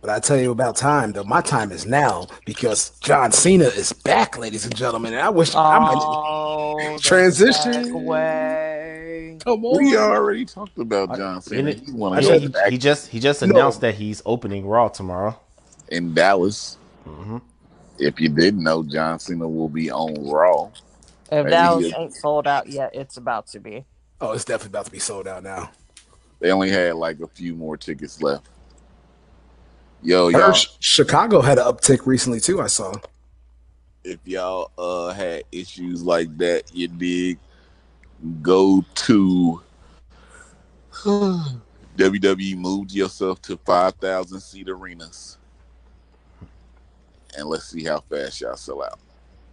But 0.01 0.11
I 0.11 0.21
tell 0.21 0.39
you 0.39 0.53
about 0.53 0.77
time 0.77 1.13
though. 1.13 1.25
My 1.25 1.41
time 1.43 1.73
is 1.73 1.87
now 1.87 2.29
because 2.47 2.91
John 3.01 3.33
Cena 3.33 3.65
is 3.67 3.93
back, 3.93 4.39
ladies 4.39 4.65
and 4.67 4.77
gentlemen. 4.77 5.15
And 5.15 5.23
I 5.23 5.31
wish 5.31 5.59
I 5.71 5.79
might 5.81 5.99
Oh, 6.01 6.99
Transition. 6.99 7.73
segue. 7.93 9.45
come 9.45 9.65
on. 9.65 9.79
We 9.79 9.97
already 9.97 10.47
talked 10.47 10.79
about 10.79 11.13
John 11.13 11.43
Cena. 11.43 11.71
it- 11.71 11.83
He 11.87 11.93
I 12.13 12.21
to 12.41 12.41
he, 12.41 12.49
back 12.51 12.73
he 12.73 12.79
just 12.79 13.09
he 13.11 13.21
just 13.21 13.43
No. 13.43 13.53
announced 13.53 13.81
that 13.83 13.97
he's 13.97 14.23
opening 14.27 14.67
Raw 14.67 14.89
tomorrow. 14.89 15.41
in 15.89 16.15
Dallas. 16.15 16.79
hmm 17.05 17.39
If 17.99 18.21
you 18.21 18.31
didn't 18.31 18.63
know, 18.65 18.85
John 18.85 19.19
Cena 19.21 19.49
will 19.49 19.69
be 19.71 19.91
on 19.91 20.29
Raw. 20.29 20.73
If 21.31 21.49
Maybe 21.49 21.51
Dallas 21.51 21.93
ain't 21.97 22.15
sold 22.15 22.47
out 22.49 22.69
yet, 22.69 22.91
it's 22.95 23.17
about 23.17 23.49
to 23.49 23.61
be. 23.61 23.87
Oh, 24.21 24.33
it's 24.33 24.45
definitely 24.45 24.71
about 24.79 24.87
to 24.87 24.93
be 24.93 24.99
sold 25.01 25.29
out 25.29 25.43
now. 25.45 25.71
They 26.41 26.53
only 26.53 26.70
had 26.70 26.95
like 26.95 27.20
a 27.20 27.26
few 27.26 27.55
more 27.55 27.76
tickets 27.76 28.22
left. 28.22 28.49
Yo, 30.03 30.28
y'all, 30.28 30.55
Chicago 30.78 31.41
had 31.41 31.59
an 31.59 31.64
uptick 31.64 32.07
recently 32.07 32.39
too. 32.39 32.61
I 32.61 32.68
saw. 32.68 32.95
if 34.05 34.20
y'all 34.24 34.70
uh 34.78 35.12
had 35.12 35.43
issues 35.51 36.03
like 36.05 36.36
that, 36.39 36.62
you 36.72 36.86
dig, 36.89 37.39
go 38.41 38.84
to 38.95 39.62
WWE 41.05 42.57
moved 42.57 42.93
yourself 42.93 43.43
to 43.43 43.57
five 43.59 43.95
thousand 43.95 44.41
seat 44.41 44.68
arenas, 44.68 45.39
and 47.36 47.49
let's 47.49 47.68
see 47.68 47.84
how 47.84 48.01
fast 48.01 48.41
y'all 48.41 48.57
sell 48.57 48.84
out. 48.84 49.01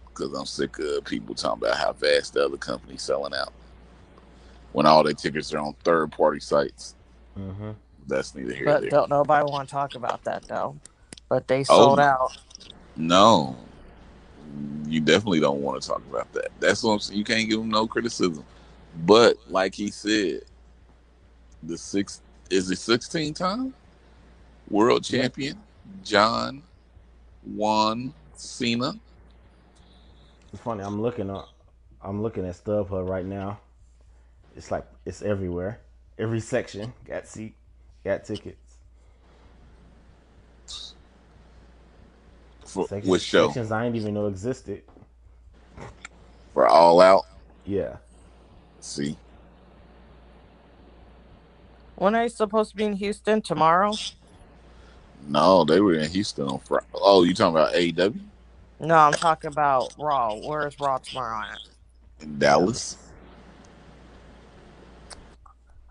Because 0.06 0.32
I'm 0.32 0.46
sick 0.46 0.78
of 0.78 1.04
people 1.04 1.34
talking 1.34 1.62
about 1.66 1.76
how 1.76 1.92
fast 1.92 2.34
the 2.34 2.44
other 2.44 2.56
company's 2.56 3.02
selling 3.02 3.34
out 3.34 3.52
when 4.76 4.84
all 4.84 5.02
their 5.02 5.14
tickets 5.14 5.54
are 5.54 5.58
on 5.58 5.72
third 5.84 6.12
party 6.12 6.38
sites. 6.38 6.96
hmm 7.36 7.72
That's 8.06 8.34
neither 8.34 8.54
here 8.54 8.68
nor 8.68 8.76
But 8.76 8.78
there. 8.78 8.90
don't 8.90 9.10
nobody 9.10 9.44
want 9.46 9.68
to 9.68 9.72
talk 9.72 9.94
about 9.96 10.24
that 10.24 10.48
though. 10.48 10.80
But 11.30 11.48
they 11.48 11.64
Oh. 11.68 11.90
sold 11.90 12.00
out. 12.00 12.32
No, 12.96 13.56
you 14.86 15.00
definitely 15.00 15.40
don't 15.40 15.62
want 15.62 15.80
to 15.80 15.88
talk 15.88 16.02
about 16.10 16.32
that. 16.34 16.48
That's 16.60 16.82
what 16.82 16.92
I'm 16.92 16.98
saying. 17.00 17.18
You 17.18 17.24
can't 17.24 17.48
give 17.48 17.60
them 17.60 17.70
no 17.70 17.86
criticism. 17.86 18.44
But 19.06 19.36
like 19.48 19.74
he 19.74 19.90
said, 19.90 20.42
the 21.62 21.78
six 21.78 22.20
is 22.50 22.70
it 22.70 22.78
16 22.78 23.34
time 23.34 23.74
world 24.70 25.04
champion 25.04 25.58
John 26.04 26.62
Juan 27.44 28.14
Cena. 28.34 28.94
It's 30.52 30.62
funny. 30.62 30.84
I'm 30.84 31.00
looking 31.02 31.30
up. 31.30 31.50
I'm 32.02 32.22
looking 32.22 32.46
at 32.46 32.56
StubHub 32.56 33.08
right 33.08 33.26
now. 33.26 33.60
It's 34.56 34.70
like 34.70 34.84
it's 35.04 35.22
everywhere. 35.22 35.80
Every 36.18 36.40
section 36.40 36.92
got 37.06 37.26
seat, 37.28 37.54
got 38.04 38.24
tickets. 38.24 38.56
For 42.64 42.88
Section- 42.88 43.10
which 43.10 43.22
show? 43.22 43.46
Sections 43.48 43.70
I 43.70 43.84
didn't 43.84 43.96
even 43.96 44.14
know 44.14 44.26
existed. 44.26 44.82
For 46.54 46.66
All 46.66 47.00
Out. 47.00 47.24
Yeah. 47.66 47.96
See, 48.80 49.16
When 51.96 52.14
are 52.14 52.24
you 52.24 52.28
supposed 52.28 52.70
to 52.70 52.76
be 52.76 52.84
in 52.84 52.94
Houston 52.94 53.42
tomorrow? 53.42 53.92
no, 55.28 55.64
they 55.64 55.80
were 55.80 55.94
in 55.94 56.08
Houston 56.10 56.46
on 56.46 56.58
Friday. 56.60 56.86
Oh, 56.94 57.24
you 57.24 57.34
talking 57.34 57.56
about 57.56 57.74
AEW 57.74 58.20
No, 58.80 58.94
I'm 58.96 59.12
talking 59.12 59.48
about 59.48 59.92
Raw. 59.98 60.34
Where 60.36 60.66
is 60.68 60.78
Raw 60.78 60.98
tomorrow 60.98 61.42
at? 61.50 61.58
in 62.22 62.38
Dallas? 62.38 62.96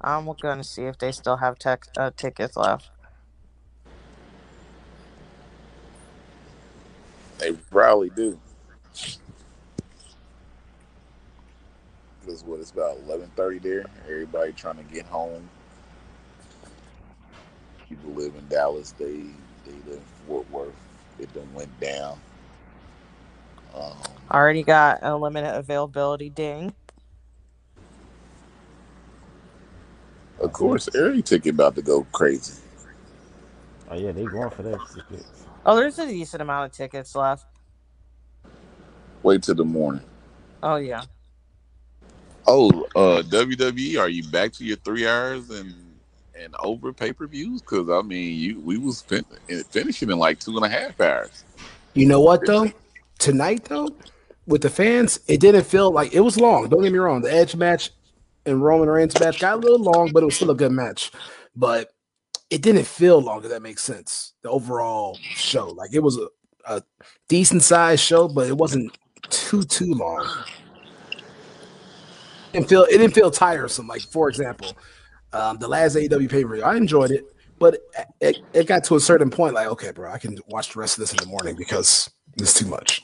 I'm 0.05 0.25
going 0.25 0.59
to 0.59 0.65
see 0.65 0.83
if 0.83 0.99
they 0.99 1.11
still 1.11 1.37
have 1.37 1.59
tech, 1.59 1.85
uh, 1.97 2.11
tickets 2.15 2.57
left. 2.57 2.91
They 7.39 7.53
probably 7.53 8.11
do. 8.11 8.39
Because 12.21 12.43
what 12.43 12.59
it's 12.59 12.71
about 12.71 12.97
eleven 13.05 13.31
thirty 13.35 13.59
there. 13.59 13.85
Everybody 14.05 14.53
trying 14.53 14.77
to 14.77 14.83
get 14.83 15.05
home. 15.05 15.49
People 17.89 18.11
live 18.11 18.35
in 18.35 18.47
Dallas. 18.47 18.93
They 18.97 19.23
they 19.65 19.73
live 19.89 19.99
in 19.99 20.03
Fort 20.27 20.49
Worth. 20.51 20.73
It 21.19 21.33
done 21.33 21.53
went 21.53 21.79
down. 21.79 22.19
Um, 23.75 23.93
Already 24.31 24.63
got 24.63 24.99
a 25.03 25.15
limited 25.17 25.55
availability 25.55 26.29
ding. 26.29 26.73
Of 30.39 30.51
course, 30.53 30.89
every 30.95 31.21
ticket 31.21 31.53
about 31.53 31.75
to 31.75 31.81
go 31.81 32.05
crazy. 32.11 32.61
Oh 33.89 33.95
yeah, 33.95 34.11
they 34.11 34.25
going 34.25 34.49
for 34.49 34.63
that 34.63 34.79
tickets. 34.93 35.45
Oh, 35.65 35.75
there's 35.75 35.97
a 35.99 36.05
decent 36.05 36.41
amount 36.41 36.71
of 36.71 36.77
tickets 36.77 37.15
left. 37.15 37.45
Wait 39.23 39.41
till 39.41 39.55
the 39.55 39.65
morning. 39.65 40.03
Oh, 40.61 40.75
yeah. 40.75 41.01
Oh, 42.47 42.69
uh, 42.95 43.23
WWE, 43.23 43.99
are 43.99 44.09
you 44.09 44.23
back 44.29 44.51
to 44.53 44.63
your 44.63 44.77
three 44.77 45.07
hours 45.07 45.49
and 45.49 45.73
and 46.39 46.53
over 46.59 46.93
pay 46.93 47.11
per 47.11 47.25
views? 47.25 47.61
Because 47.61 47.89
I 47.89 48.01
mean, 48.01 48.38
you 48.38 48.59
we 48.59 48.77
was 48.77 49.01
fin- 49.01 49.25
finishing 49.69 50.11
in 50.11 50.19
like 50.19 50.39
two 50.39 50.55
and 50.55 50.65
a 50.65 50.69
half 50.69 50.99
hours. 51.01 51.43
You 51.95 52.07
know 52.07 52.21
what 52.21 52.45
though? 52.45 52.71
Tonight 53.17 53.65
though, 53.65 53.89
with 54.45 54.61
the 54.61 54.69
fans, 54.69 55.19
it 55.27 55.39
didn't 55.39 55.63
feel 55.63 55.89
like 55.89 56.13
it 56.13 56.19
was 56.19 56.38
long. 56.38 56.69
Don't 56.69 56.83
get 56.83 56.91
me 56.91 56.99
wrong. 56.99 57.21
The 57.21 57.33
Edge 57.33 57.55
match 57.55 57.91
and 58.45 58.63
Roman 58.63 58.89
Reigns 58.89 59.19
match 59.19 59.39
got 59.39 59.55
a 59.55 59.57
little 59.57 59.81
long, 59.81 60.11
but 60.13 60.23
it 60.23 60.25
was 60.25 60.35
still 60.35 60.51
a 60.51 60.55
good 60.55 60.71
match. 60.71 61.11
But 61.55 61.91
it 62.49 62.61
didn't 62.61 62.85
feel 62.85 63.21
long. 63.21 63.43
If 63.43 63.49
that 63.49 63.61
makes 63.61 63.83
sense. 63.83 64.33
The 64.41 64.49
overall 64.49 65.17
show, 65.21 65.69
like 65.69 65.93
it 65.93 66.03
was 66.03 66.17
a, 66.17 66.27
a 66.67 66.83
decent 67.27 67.63
sized 67.63 68.03
show, 68.03 68.27
but 68.27 68.47
it 68.47 68.57
wasn't 68.57 68.95
too 69.29 69.63
too 69.63 69.93
long. 69.93 70.27
And 72.53 72.67
feel 72.67 72.83
it 72.83 72.97
didn't 72.97 73.13
feel 73.13 73.31
tiresome. 73.31 73.87
Like 73.87 74.01
for 74.01 74.29
example, 74.29 74.73
um, 75.33 75.57
the 75.57 75.67
last 75.67 75.95
AEW 75.95 76.29
pay 76.29 76.43
per 76.43 76.55
view, 76.55 76.63
I 76.63 76.77
enjoyed 76.77 77.11
it, 77.11 77.25
but 77.59 77.79
it, 78.21 78.37
it 78.53 78.67
got 78.67 78.83
to 78.85 78.95
a 78.95 78.99
certain 78.99 79.29
point. 79.29 79.55
Like, 79.55 79.67
okay, 79.67 79.91
bro, 79.91 80.11
I 80.11 80.17
can 80.17 80.37
watch 80.47 80.73
the 80.73 80.79
rest 80.79 80.97
of 80.97 81.01
this 81.01 81.11
in 81.11 81.17
the 81.17 81.25
morning 81.25 81.55
because 81.55 82.09
it's 82.37 82.53
too 82.53 82.67
much. 82.67 83.01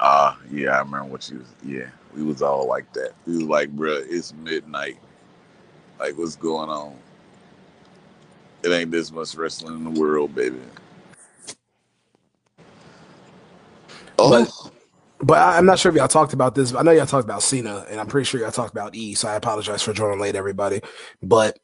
Ah, 0.00 0.38
yeah, 0.50 0.70
I 0.70 0.78
remember 0.80 1.06
what 1.06 1.28
you. 1.30 1.44
Yeah, 1.64 1.88
we 2.14 2.22
was 2.22 2.42
all 2.42 2.66
like 2.68 2.92
that. 2.94 3.12
We 3.26 3.34
was 3.38 3.44
like, 3.44 3.74
bruh, 3.76 4.04
it's 4.08 4.34
midnight. 4.34 4.98
Like, 6.00 6.16
what's 6.18 6.36
going 6.36 6.70
on? 6.70 6.96
It 8.62 8.70
ain't 8.70 8.90
this 8.90 9.12
much 9.12 9.34
wrestling 9.34 9.74
in 9.86 9.94
the 9.94 10.00
world, 10.00 10.34
baby. 10.34 10.60
Oh, 14.18 14.30
But- 14.30 14.52
But 15.24 15.38
I, 15.38 15.56
I'm 15.58 15.66
not 15.66 15.78
sure 15.78 15.90
if 15.90 15.96
y'all 15.96 16.08
talked 16.08 16.32
about 16.32 16.54
this. 16.54 16.72
But 16.72 16.80
I 16.80 16.82
know 16.82 16.90
y'all 16.90 17.06
talked 17.06 17.24
about 17.24 17.42
Cena, 17.42 17.86
and 17.88 18.00
I'm 18.00 18.08
pretty 18.08 18.24
sure 18.24 18.40
y'all 18.40 18.50
talked 18.50 18.72
about 18.72 18.94
E. 18.96 19.14
So 19.14 19.28
I 19.28 19.36
apologize 19.36 19.82
for 19.82 19.92
joining 19.92 20.20
late, 20.20 20.34
everybody. 20.34 20.80
But 21.22 21.58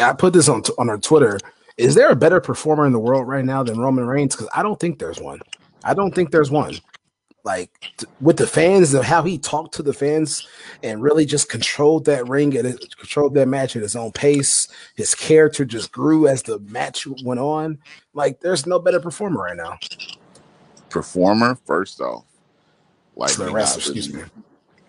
I 0.00 0.12
put 0.14 0.32
this 0.32 0.48
on 0.48 0.62
t- 0.62 0.72
on 0.78 0.90
our 0.90 0.98
Twitter. 0.98 1.38
Is 1.76 1.94
there 1.94 2.10
a 2.10 2.16
better 2.16 2.40
performer 2.40 2.86
in 2.86 2.92
the 2.92 2.98
world 2.98 3.28
right 3.28 3.44
now 3.44 3.62
than 3.62 3.78
Roman 3.78 4.06
Reigns? 4.06 4.34
Because 4.34 4.48
I 4.54 4.62
don't 4.64 4.80
think 4.80 4.98
there's 4.98 5.20
one. 5.20 5.40
I 5.84 5.94
don't 5.94 6.14
think 6.14 6.32
there's 6.32 6.50
one. 6.50 6.74
Like 7.44 7.70
t- 7.98 8.06
with 8.20 8.38
the 8.38 8.46
fans 8.46 8.94
and 8.94 9.04
how 9.04 9.22
he 9.22 9.38
talked 9.38 9.74
to 9.74 9.82
the 9.82 9.92
fans 9.92 10.46
and 10.82 11.02
really 11.02 11.26
just 11.26 11.50
controlled 11.50 12.06
that 12.06 12.26
ring 12.26 12.56
and 12.56 12.66
it- 12.66 12.96
controlled 12.96 13.34
that 13.34 13.46
match 13.46 13.76
at 13.76 13.82
his 13.82 13.94
own 13.94 14.10
pace. 14.12 14.68
His 14.96 15.14
character 15.14 15.64
just 15.64 15.92
grew 15.92 16.26
as 16.26 16.42
the 16.42 16.58
match 16.60 17.06
went 17.22 17.40
on. 17.40 17.78
Like 18.14 18.40
there's 18.40 18.66
no 18.66 18.78
better 18.78 18.98
performer 18.98 19.42
right 19.42 19.56
now. 19.56 19.78
Performer, 20.88 21.58
first 21.66 22.00
off. 22.00 22.24
Like 23.16 23.30
So 23.30 23.46
we 23.46 23.52
wrestler, 23.52 23.80
excuse 23.80 24.12
me. 24.12 24.22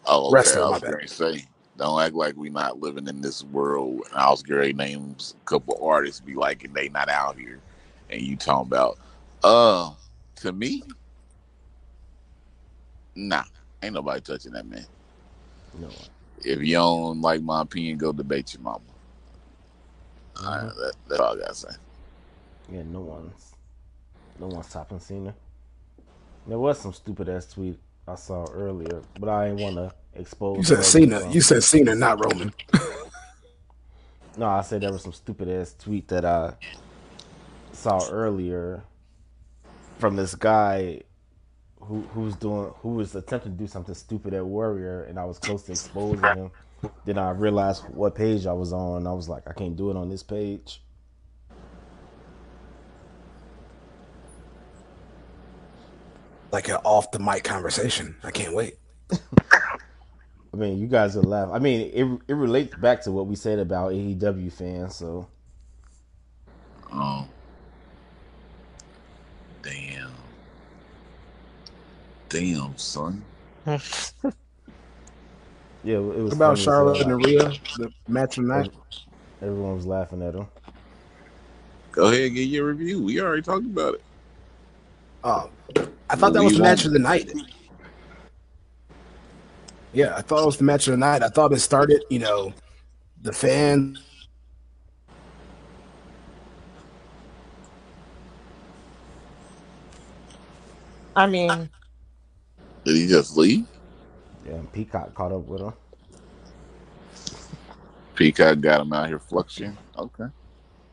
Oh, 0.06 0.28
okay. 0.28 0.36
Wrestler, 0.36 0.64
I 0.64 0.70
was 0.70 0.82
going 0.82 1.00
to 1.00 1.08
say, 1.08 1.48
don't 1.78 2.02
act 2.02 2.16
like 2.16 2.36
we 2.38 2.50
not 2.50 2.80
living 2.80 3.08
in 3.08 3.22
this 3.22 3.44
world. 3.44 4.02
And 4.10 4.18
I 4.18 4.30
was 4.30 4.42
going 4.42 4.72
to 4.72 4.74
name 4.78 5.16
a 5.20 5.46
couple 5.46 5.78
artists, 5.86 6.22
be 6.22 6.36
like, 6.36 6.64
and 6.64 6.74
they 6.74 6.90
not 6.90 7.10
out 7.10 7.38
here. 7.38 7.60
And 8.10 8.22
you 8.22 8.38
talking 8.38 8.68
about, 8.68 8.98
uh, 9.44 9.92
to 10.38 10.52
me, 10.54 10.84
nah, 13.16 13.44
ain't 13.82 13.94
nobody 13.94 14.22
touching 14.22 14.54
that 14.54 14.66
man. 14.68 14.86
No. 15.74 15.90
If 16.44 16.60
you 16.62 16.76
don't 16.76 17.22
like 17.22 17.42
my 17.42 17.62
opinion, 17.62 17.98
go 17.98 18.12
debate 18.14 18.54
your 18.54 18.62
mama. 18.64 18.82
All 20.38 20.46
right, 20.52 20.64
Mhm. 20.66 20.76
that, 20.76 20.94
that's 21.08 21.22
all 21.22 21.36
I 21.36 21.40
got 21.40 21.50
to 21.50 21.56
say. 21.56 21.70
Yeah, 22.72 22.84
no 22.84 23.02
one's 23.02 23.54
no 24.40 24.48
one's 24.48 24.70
topping 24.70 25.00
Cena. 25.00 25.34
There 26.48 26.60
was 26.60 26.80
some 26.80 26.94
stupid 26.94 27.30
ass 27.30 27.48
tweet 27.48 27.80
I 28.08 28.16
saw 28.16 28.46
earlier, 28.48 29.02
but 29.18 29.30
I 29.30 29.46
didn't 29.48 29.60
want 29.60 29.78
to 29.78 29.94
expose. 30.14 30.58
You 30.58 30.64
said 30.64 30.78
where 30.78 30.88
it 30.88 30.92
Cena. 30.92 31.16
was 31.20 31.24
You 31.34 31.42
from. 31.42 31.42
said 31.42 31.64
Cena, 31.64 31.96
not 31.96 32.20
Roman. 32.24 32.54
No, 34.38 34.48
I 34.48 34.62
said 34.64 34.82
there 34.82 34.92
was 34.92 35.04
some 35.04 35.14
stupid 35.14 35.48
ass 35.48 35.74
tweet 35.80 36.10
that 36.10 36.26
I 36.26 36.56
saw 37.72 38.06
earlier 38.06 38.84
from 40.00 40.16
this 40.18 40.36
guy 40.36 41.02
who 41.82 42.10
who's 42.14 42.36
doing 42.36 42.72
who 42.82 42.96
was 42.96 43.16
attempting 43.16 43.54
to 43.54 43.58
do 43.58 43.68
something 43.68 43.96
stupid 43.96 44.34
at 44.34 44.46
Warrior, 44.46 45.04
and 45.04 45.20
I 45.20 45.26
was 45.26 45.40
close 45.40 45.64
to 45.64 45.74
exposing 45.74 46.32
him. 46.36 46.52
Then 47.06 47.18
I 47.18 47.32
realized 47.32 47.84
what 47.90 48.16
page 48.16 48.46
I 48.48 48.54
was 48.54 48.74
on. 48.74 49.08
I 49.08 49.14
was 49.14 49.30
like, 49.30 49.44
I 49.48 49.54
can't 49.54 49.76
do 49.76 49.92
it 49.92 49.98
on 49.98 50.10
this 50.10 50.24
page. 50.24 50.82
Like 56.52 56.70
an 56.70 56.78
off 56.86 57.12
the 57.12 57.20
mic 57.20 57.44
conversation. 57.44 58.18
I 58.24 58.32
can't 58.32 58.56
wait. 58.56 58.78
I 60.54 60.58
mean, 60.58 60.80
you 60.80 60.88
guys 60.88 61.16
will 61.16 61.24
laugh. 61.24 61.50
I 61.52 61.60
mean, 61.60 61.92
it 61.94 62.22
it 62.30 62.36
relates 62.36 62.76
back 62.76 63.04
to 63.04 63.12
what 63.12 63.28
we 63.28 63.36
said 63.36 63.60
about 63.60 63.92
AEW 63.92 64.52
fans. 64.54 64.96
So 64.96 65.30
Um, 66.92 67.28
damn. 69.64 70.15
Damn, 72.30 72.78
son. 72.78 73.24
yeah, 73.66 73.78
it 75.84 76.00
was 76.00 76.34
about 76.34 76.58
Charlotte 76.58 76.98
hell. 76.98 77.12
and 77.12 77.26
Rhea, 77.26 77.52
the 77.78 77.92
match 78.08 78.38
of 78.38 78.46
the 78.46 78.50
night? 78.50 78.72
Everyone 79.42 79.76
was 79.76 79.86
laughing 79.86 80.22
at 80.22 80.34
him. 80.34 80.48
Go 81.92 82.08
ahead 82.08 82.28
and 82.28 82.36
get 82.36 82.42
your 82.42 82.66
review. 82.66 83.02
We 83.04 83.22
already 83.22 83.42
talked 83.42 83.66
about 83.66 83.96
it. 83.96 84.04
Um, 85.24 85.50
I 86.10 86.16
thought 86.16 86.34
that 86.34 86.44
was 86.44 86.58
the 86.58 86.64
match 86.64 86.80
won't. 86.80 86.88
of 86.88 86.94
the 86.94 87.00
night. 87.00 87.32
Yeah, 89.94 90.16
I 90.16 90.22
thought 90.22 90.44
it 90.44 90.46
was 90.46 90.58
the 90.58 90.66
match 90.66 90.88
of 90.88 90.92
the 90.92 90.98
night. 90.98 91.24
I 91.24 91.30
thought 91.30 91.54
it 91.54 91.60
started, 91.60 92.04
you 92.10 92.20
know, 92.20 92.54
the 93.22 93.32
fans. 93.32 94.02
I 101.16 101.28
mean, 101.28 101.70
Did 102.86 102.98
he 102.98 103.08
just 103.08 103.38
leave? 103.38 103.68
Yeah, 104.46 104.54
and 104.56 104.72
Peacock 104.72 105.14
caught 105.16 105.32
up 105.34 105.44
with 105.48 105.62
him. 105.62 105.74
Peacock 108.16 108.62
got 108.62 108.82
him 108.82 108.94
out 108.94 109.08
here 109.10 109.20
fluxing. 109.20 109.78
Okay. 109.98 110.26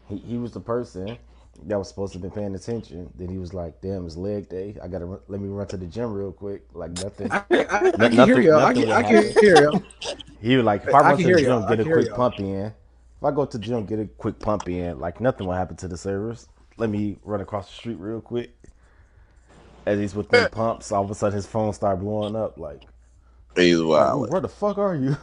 He 0.08 0.18
he 0.18 0.38
was 0.38 0.52
the 0.52 0.60
person 0.60 1.18
that 1.64 1.78
was 1.78 1.88
supposed 1.88 2.12
to 2.14 2.20
be 2.20 2.30
paying 2.30 2.54
attention. 2.54 3.10
Then 3.16 3.28
he 3.30 3.38
was 3.38 3.54
like, 3.54 3.80
"Damn, 3.82 4.06
it's 4.06 4.16
leg 4.16 4.48
day. 4.48 4.76
I 4.82 4.88
gotta 4.88 5.06
run, 5.06 5.20
let 5.28 5.40
me 5.40 5.48
run 5.48 5.68
to 5.68 5.76
the 5.78 5.86
gym 5.86 6.12
real 6.12 6.32
quick." 6.32 6.64
Like 6.74 6.92
nothing. 6.92 7.30
I, 7.30 7.44
I, 7.70 7.84
I 7.98 7.98
No- 7.98 8.08
can 8.08 8.20
hear 8.20 8.40
you. 8.40 8.58
I 8.60 8.72
can, 8.72 8.90
I 8.90 9.02
can 9.04 9.22
hear 9.40 9.56
you. 9.56 9.82
He 10.40 10.56
was 10.56 10.64
like, 10.66 10.84
if 10.84 10.94
I 10.94 11.00
I 11.02 11.02
run 11.02 11.18
can 11.18 11.24
to 11.24 11.30
the 11.30 11.34
hear 11.34 11.40
y'all. 11.40 11.60
gym, 11.60 11.66
get 11.66 11.80
a 11.80 11.86
quick 11.86 12.14
y'all. 12.14 12.14
pump 12.14 12.40
in. 12.40 12.66
If 12.66 13.24
I 13.24 13.30
go 13.32 13.46
to 13.46 13.58
the 13.58 13.64
gym, 13.64 13.86
get 13.86 14.00
a 14.00 14.06
quick 14.06 14.40
pump 14.40 14.68
in, 14.68 15.00
like 15.00 15.20
nothing 15.20 15.46
will 15.46 15.54
happen 15.54 15.76
to 15.78 15.88
the 15.88 15.96
servers. 15.98 16.48
Let 16.78 16.90
me 16.90 17.18
run 17.24 17.40
across 17.40 17.68
the 17.68 17.74
street 17.74 17.98
real 17.98 18.20
quick. 18.20 18.52
As 19.84 19.98
he's 19.98 20.14
with 20.14 20.28
them 20.28 20.44
eh. 20.44 20.48
pumps, 20.48 20.92
all 20.92 21.04
of 21.04 21.10
a 21.10 21.14
sudden 21.14 21.34
his 21.36 21.46
phone 21.46 21.72
started 21.72 22.00
blowing 22.02 22.36
up. 22.36 22.56
Like, 22.58 22.82
He's 23.56 23.76
"Ooh, 23.76 23.88
wild. 23.88 24.30
where 24.30 24.40
the 24.40 24.48
fuck 24.48 24.78
are 24.78 24.94
you? 24.94 25.16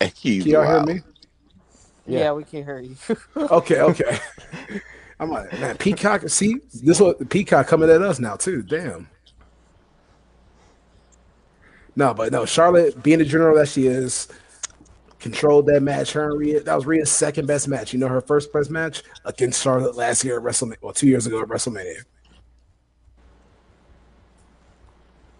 He's 0.16 0.42
Can 0.42 0.52
y'all 0.52 0.64
hear 0.66 0.82
me? 0.82 1.00
yeah, 2.06 2.18
Yeah. 2.20 2.32
we 2.32 2.44
can 2.44 2.64
hear 2.64 2.78
you. 2.80 2.96
Okay, 3.36 3.80
okay. 3.80 4.18
I'm 5.20 5.30
like, 5.30 5.52
man, 5.60 5.76
Peacock. 5.78 6.28
See, 6.28 6.56
this 6.82 7.00
what 7.00 7.28
Peacock 7.30 7.66
coming 7.68 7.88
at 7.88 8.02
us 8.02 8.18
now 8.18 8.36
too. 8.36 8.62
Damn. 8.62 9.08
No, 11.96 12.12
but 12.12 12.32
no, 12.32 12.44
Charlotte 12.44 13.00
being 13.02 13.20
the 13.20 13.24
general 13.24 13.56
that 13.56 13.68
she 13.68 13.86
is, 13.86 14.26
controlled 15.20 15.66
that 15.66 15.82
match. 15.82 16.12
Her 16.12 16.30
and 16.30 16.38
Rhea, 16.40 16.60
that 16.60 16.74
was 16.74 16.84
Rhea's 16.86 17.10
second 17.10 17.46
best 17.46 17.68
match. 17.68 17.92
You 17.92 18.00
know, 18.00 18.08
her 18.08 18.20
first 18.20 18.52
best 18.52 18.70
match 18.70 19.02
against 19.24 19.62
Charlotte 19.62 19.94
last 19.96 20.24
year 20.24 20.36
at 20.38 20.44
WrestleMania, 20.44 20.76
well, 20.82 20.92
two 20.92 21.06
years 21.06 21.26
ago 21.26 21.40
at 21.40 21.48
WrestleMania. 21.48 22.02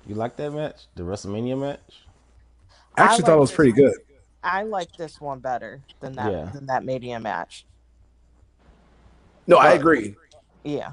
You 0.07 0.15
like 0.15 0.37
that 0.37 0.51
match? 0.53 0.87
The 0.95 1.03
WrestleMania 1.03 1.59
match? 1.59 1.81
I 2.97 3.03
I 3.03 3.05
actually 3.05 3.17
like 3.23 3.27
thought 3.27 3.37
it 3.37 3.41
was 3.41 3.51
this 3.51 3.57
pretty 3.57 3.73
good. 3.73 3.95
I 4.43 4.63
like 4.63 4.95
this 4.97 5.21
one 5.21 5.41
better 5.41 5.81
than 6.01 6.13
that 6.17 6.31
Yeah. 6.31 6.45
than 6.53 6.67
that 6.67 6.85
Mania 6.85 7.19
match. 7.19 7.67
No, 9.47 9.57
I 9.57 9.73
agree. 9.73 10.15
Yeah. 10.63 10.93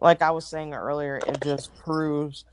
Like 0.00 0.22
I 0.22 0.30
was 0.30 0.46
saying 0.46 0.74
earlier, 0.74 1.16
it 1.26 1.40
just 1.42 1.74
proves 1.76 2.44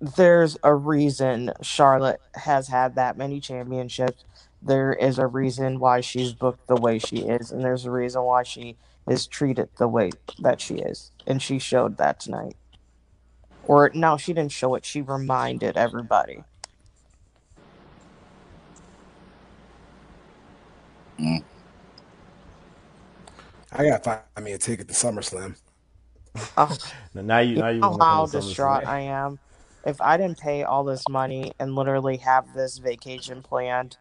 there's 0.00 0.56
a 0.62 0.72
reason 0.74 1.52
Charlotte 1.60 2.20
has 2.34 2.68
had 2.68 2.94
that 2.94 3.16
many 3.16 3.40
championships. 3.40 4.24
There 4.62 4.92
is 4.92 5.18
a 5.18 5.26
reason 5.26 5.80
why 5.80 6.00
she's 6.00 6.32
booked 6.32 6.66
the 6.68 6.76
way 6.76 6.98
she 6.98 7.18
is, 7.18 7.50
and 7.50 7.64
there's 7.64 7.84
a 7.84 7.90
reason 7.90 8.22
why 8.22 8.42
she 8.44 8.76
is 9.08 9.26
treated 9.26 9.68
the 9.78 9.88
way 9.88 10.10
that 10.40 10.60
she 10.60 10.76
is. 10.76 11.10
And 11.26 11.42
she 11.42 11.58
showed 11.58 11.96
that 11.96 12.20
tonight. 12.20 12.54
Or 13.68 13.92
no, 13.94 14.16
she 14.18 14.34
didn't 14.34 14.52
show 14.52 14.74
it, 14.76 14.86
she 14.86 15.02
reminded 15.02 15.76
everybody. 15.78 16.44
Mm. 21.20 21.44
I 23.72 23.84
got 23.84 24.04
to 24.04 24.10
find 24.34 24.44
me 24.44 24.52
a 24.52 24.58
ticket 24.58 24.88
to 24.88 24.94
SummerSlam. 24.94 25.56
Oh, 26.56 26.76
Now, 27.14 27.22
now 27.22 27.38
you, 27.40 27.56
you 27.56 27.58
now 27.60 27.70
you 27.70 27.82
know 27.82 27.96
how 27.98 28.26
distraught 28.26 28.84
I 28.86 29.00
am. 29.02 29.40
If 29.84 30.00
I 30.00 30.16
didn't 30.18 30.38
pay 30.38 30.64
all 30.64 30.84
this 30.84 31.08
money 31.08 31.52
and 31.60 31.74
literally 31.74 32.18
have 32.18 32.52
this 32.54 32.78
vacation 32.78 33.42
planned 33.42 33.98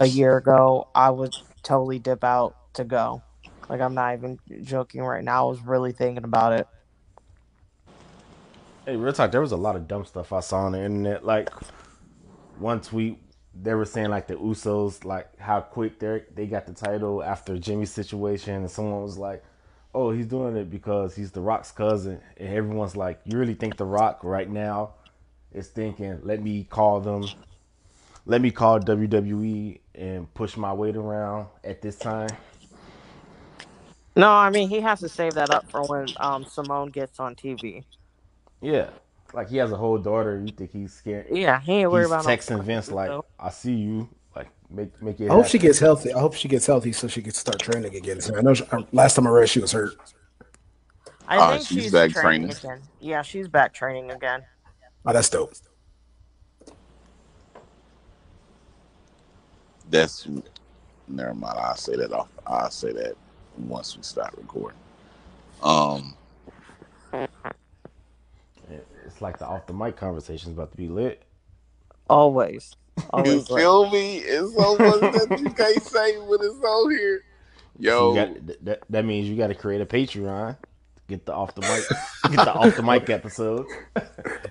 a 0.00 0.06
year 0.06 0.36
ago, 0.38 0.88
I 0.94 1.10
would 1.10 1.34
totally 1.62 1.98
dip 2.00 2.24
out 2.24 2.56
to 2.74 2.84
go. 2.84 3.24
Like 3.68 3.80
I'm 3.80 3.94
not 3.94 4.14
even 4.14 4.40
joking 4.62 5.02
right 5.02 5.24
now. 5.24 5.46
I 5.46 5.50
was 5.50 5.62
really 5.62 5.92
thinking 5.92 6.24
about 6.24 6.54
it. 6.54 6.68
Hey, 8.86 8.96
real 8.96 9.12
talk. 9.14 9.32
There 9.32 9.40
was 9.40 9.52
a 9.52 9.56
lot 9.56 9.76
of 9.76 9.88
dumb 9.88 10.04
stuff 10.04 10.32
I 10.32 10.40
saw 10.40 10.60
on 10.66 10.72
the 10.72 10.82
internet. 10.84 11.24
Like 11.24 11.50
one 12.58 12.80
tweet, 12.80 13.18
they 13.54 13.74
were 13.74 13.84
saying 13.86 14.10
like 14.10 14.28
the 14.28 14.36
Usos, 14.36 15.04
like 15.04 15.38
how 15.38 15.60
quick 15.60 15.98
they 16.00 16.24
they 16.34 16.46
got 16.46 16.66
the 16.66 16.74
title 16.74 17.22
after 17.22 17.58
Jimmy's 17.58 17.92
situation, 17.92 18.54
and 18.56 18.70
someone 18.70 19.02
was 19.02 19.18
like, 19.18 19.44
"Oh, 19.94 20.12
he's 20.12 20.26
doing 20.26 20.56
it 20.56 20.70
because 20.70 21.16
he's 21.16 21.32
the 21.32 21.40
Rock's 21.42 21.72
cousin," 21.72 22.20
and 22.36 22.48
everyone's 22.54 22.96
like, 22.96 23.20
"You 23.24 23.38
really 23.38 23.54
think 23.54 23.76
the 23.78 23.86
Rock 23.86 24.20
right 24.24 24.50
now 24.50 24.94
is 25.52 25.68
thinking, 25.68 26.20
let 26.24 26.42
me 26.42 26.64
call 26.64 27.00
them, 27.00 27.32
let 28.26 28.40
me 28.42 28.50
call 28.50 28.80
WWE 28.80 29.80
and 29.94 30.32
push 30.34 30.56
my 30.56 30.72
weight 30.72 30.96
around 30.96 31.48
at 31.64 31.82
this 31.82 31.98
time?" 31.98 32.38
No, 34.16 34.30
I 34.30 34.50
mean 34.50 34.68
he 34.68 34.80
has 34.80 35.00
to 35.00 35.08
save 35.08 35.34
that 35.34 35.50
up 35.50 35.70
for 35.70 35.86
when 35.86 36.14
um 36.18 36.44
Simone 36.44 36.90
gets 36.90 37.20
on 37.20 37.36
TV. 37.36 37.84
Yeah, 38.60 38.90
like 39.32 39.48
he 39.48 39.56
has 39.58 39.72
a 39.72 39.76
whole 39.76 39.98
daughter. 39.98 40.40
You 40.44 40.52
think 40.52 40.72
he's 40.72 40.92
scared? 40.92 41.26
Yeah, 41.30 41.60
he 41.60 41.72
ain't 41.72 41.90
worried 41.90 42.02
He's 42.04 42.12
about 42.12 42.24
no 42.24 42.30
texting 42.30 42.62
Vince 42.62 42.90
like, 42.90 43.08
Uso. 43.10 43.24
"I 43.38 43.50
see 43.50 43.74
you." 43.74 44.08
Like, 44.36 44.48
make 44.70 45.00
make 45.02 45.20
it. 45.20 45.30
I 45.30 45.34
hope 45.34 45.46
she 45.46 45.58
gets 45.58 45.78
healthy. 45.78 46.12
I 46.12 46.20
hope 46.20 46.34
she 46.34 46.48
gets 46.48 46.66
healthy 46.66 46.92
so 46.92 47.08
she 47.08 47.22
can 47.22 47.32
start 47.32 47.58
training 47.60 47.94
again. 47.94 48.20
So 48.20 48.36
I 48.36 48.42
know 48.42 48.54
she, 48.54 48.64
uh, 48.70 48.82
last 48.92 49.14
time 49.14 49.26
I 49.26 49.30
read 49.30 49.48
she 49.48 49.60
was 49.60 49.72
hurt. 49.72 49.94
I 51.26 51.38
Ah, 51.38 51.50
think 51.52 51.66
she's 51.66 51.84
she's, 51.84 51.92
back 51.92 52.10
training, 52.10 52.50
training. 52.50 52.56
again. 52.56 52.82
Yeah, 53.00 53.22
she's 53.22 53.48
back 53.48 53.72
training 53.72 54.10
again. 54.10 54.42
Oh, 55.06 55.12
that's 55.12 55.30
dope. 55.30 55.52
That's 59.88 60.28
never 61.08 61.34
mind. 61.34 61.58
I'll 61.58 61.76
say 61.76 61.96
that 61.96 62.12
off. 62.12 62.28
I'll 62.46 62.70
say 62.70 62.92
that 62.92 63.14
once 63.58 63.96
we 63.96 64.02
start 64.02 64.34
recording. 64.36 64.78
Um, 65.62 66.14
It's 69.10 69.16
It's 69.16 69.22
like 69.22 69.38
the 69.38 69.46
off 69.46 69.66
the 69.66 69.72
mic 69.72 69.96
conversation's 69.96 70.52
about 70.54 70.70
to 70.70 70.76
be 70.76 70.86
lit. 70.88 71.22
Always. 72.08 72.74
You 72.98 73.04
Always. 73.12 73.50
lit. 73.50 73.60
feel 73.60 73.90
me? 73.90 74.18
It's 74.18 74.54
so 74.54 74.76
much 74.76 75.00
that 75.00 75.40
you 75.40 75.50
can't 75.54 75.82
say 75.82 76.18
when 76.18 76.38
it's 76.42 76.62
on 76.62 76.90
here. 76.90 77.22
So 77.22 77.78
Yo, 77.78 78.14
got 78.14 78.64
that, 78.64 78.82
that 78.90 79.04
means 79.06 79.26
you 79.28 79.36
got 79.36 79.46
to 79.46 79.54
create 79.54 79.80
a 79.80 79.86
Patreon. 79.86 80.56
Get 81.08 81.24
the 81.24 81.32
off 81.32 81.54
the 81.54 81.62
mic, 81.62 81.82
get 82.36 82.44
the 82.44 82.52
off 82.52 82.76
the 82.76 82.82
mic 82.82 83.08
episodes. 83.10 83.68
Pa- 83.94 84.02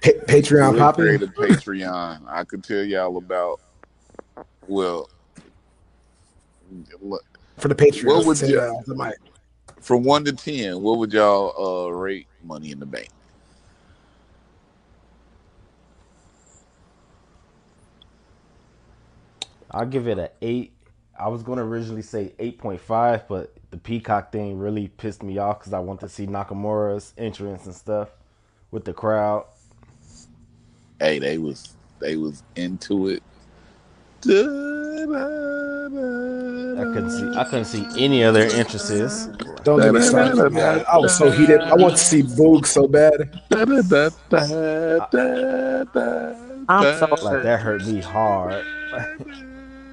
Patreon 0.02 0.74
we'll 0.74 0.94
create 0.94 1.22
a 1.22 1.28
Patreon. 1.28 2.24
I 2.28 2.44
could 2.44 2.64
tell 2.64 2.84
y'all 2.84 3.16
about. 3.18 3.60
Well, 4.68 5.10
look, 7.02 7.24
for 7.58 7.68
the 7.68 7.76
Patreon. 7.76 8.06
What 8.08 8.26
would 8.26 8.42
you- 8.42 8.56
that 8.60 8.70
off 8.70 8.86
the 8.86 8.96
mic. 8.96 9.16
from 9.80 10.04
one 10.04 10.26
to 10.26 10.34
ten, 10.34 10.82
what 10.82 10.98
would 10.98 11.14
y'all 11.14 11.88
uh, 11.88 11.92
rate 11.92 12.28
Money 12.44 12.72
in 12.72 12.80
the 12.80 12.86
Bank? 12.88 13.10
I'll 19.72 19.86
give 19.86 20.08
it 20.08 20.18
a 20.18 20.32
eight. 20.42 20.74
I 21.20 21.28
was 21.28 21.44
going 21.44 21.58
to 21.58 21.64
originally 21.64 22.02
say 22.02 22.34
eight 22.40 22.58
point 22.58 22.80
five, 22.82 23.28
but 23.28 23.54
the 23.72 23.78
Peacock 23.78 24.32
thing 24.32 24.58
really 24.58 24.88
pissed 24.88 25.22
me 25.24 25.38
off 25.38 25.60
because 25.60 25.74
I 25.74 25.80
want 25.80 26.00
to 26.02 26.10
see 26.10 26.26
Nakamura's 26.26 27.14
entrance 27.18 27.66
and 27.66 27.76
stuff 27.76 28.10
with 28.72 28.86
the 28.86 28.94
crowd. 28.94 29.46
Hey, 31.00 31.20
they 31.20 31.38
was 31.38 31.76
they 32.00 32.16
was 32.16 32.44
into 32.56 33.10
it. 33.10 33.24
I 34.26 34.30
I 36.80 36.84
couldn't 36.84 37.10
see. 37.12 37.38
I 37.38 37.44
couldn't 37.44 37.66
see 37.66 37.86
any 37.98 38.24
other 38.24 38.44
entrances. 38.44 39.28
Don't 39.64 39.80
get 39.82 39.94
me 39.94 40.02
started, 40.02 40.52
man. 40.52 40.86
I 40.92 40.98
was 40.98 41.18
so 41.18 41.30
heated. 41.30 41.60
I 41.62 41.76
want 41.76 41.98
to 41.98 42.04
see 42.04 42.24
Boog 42.24 42.66
so 42.66 42.88
bad. 42.88 43.42
I'm 46.70 47.00
so 47.00 47.08
Like 47.24 47.44
that 47.44 47.60
hurt 47.62 47.86
me 47.86 48.02
hard. 48.02 48.66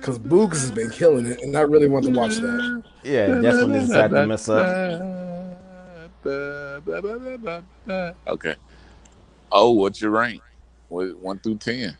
Because 0.06 0.20
Boogs 0.20 0.60
has 0.60 0.70
been 0.70 0.88
killing 0.90 1.26
it, 1.26 1.42
and 1.42 1.56
I 1.56 1.62
really 1.62 1.88
want 1.88 2.04
to 2.04 2.12
watch 2.12 2.36
that. 2.36 2.84
Yeah, 3.02 3.26
that's 3.26 3.56
when 3.56 3.72
they 3.72 3.80
decided 3.80 4.14
to 4.14 4.24
mess 4.24 4.48
up. 4.48 4.64
Okay. 8.28 8.54
Oh, 9.50 9.72
what's 9.72 10.00
your 10.00 10.12
rank? 10.12 10.42
What, 10.90 11.18
one 11.18 11.40
through 11.40 11.56
ten? 11.56 11.96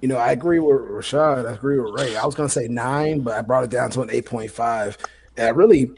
You 0.00 0.08
know, 0.08 0.16
I 0.16 0.32
agree 0.32 0.58
with 0.58 0.80
Rashad. 0.80 1.48
I 1.48 1.52
agree 1.52 1.78
with 1.78 1.94
Ray. 1.94 2.16
I 2.16 2.26
was 2.26 2.34
going 2.34 2.48
to 2.48 2.52
say 2.52 2.66
nine, 2.66 3.20
but 3.20 3.34
I 3.34 3.42
brought 3.42 3.62
it 3.62 3.70
down 3.70 3.90
to 3.90 4.02
an 4.02 4.08
8.5. 4.08 4.96
And 5.36 5.46
I 5.46 5.50
really, 5.50 5.92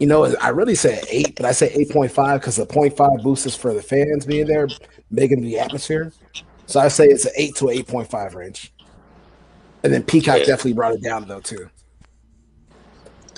you 0.00 0.08
know, 0.08 0.24
I 0.40 0.48
really 0.48 0.74
said 0.74 1.04
eight, 1.08 1.36
but 1.36 1.46
I 1.46 1.52
say 1.52 1.72
8.5 1.92 2.40
because 2.40 2.56
the 2.56 2.66
0.5 2.66 3.22
boost 3.22 3.46
is 3.46 3.54
for 3.54 3.72
the 3.72 3.82
fans 3.82 4.26
being 4.26 4.48
there, 4.48 4.66
making 5.12 5.42
the 5.42 5.60
atmosphere. 5.60 6.12
So 6.66 6.80
I 6.80 6.88
say 6.88 7.06
it's 7.06 7.24
an 7.24 7.32
8 7.36 7.54
to 7.54 7.66
8.5 7.66 8.34
range. 8.34 8.72
And 9.82 9.92
then 9.92 10.02
Peacock 10.02 10.38
Yeah. 10.40 10.44
definitely 10.46 10.72
brought 10.74 10.94
it 10.94 11.02
down, 11.02 11.26
though, 11.28 11.40
too. 11.40 11.68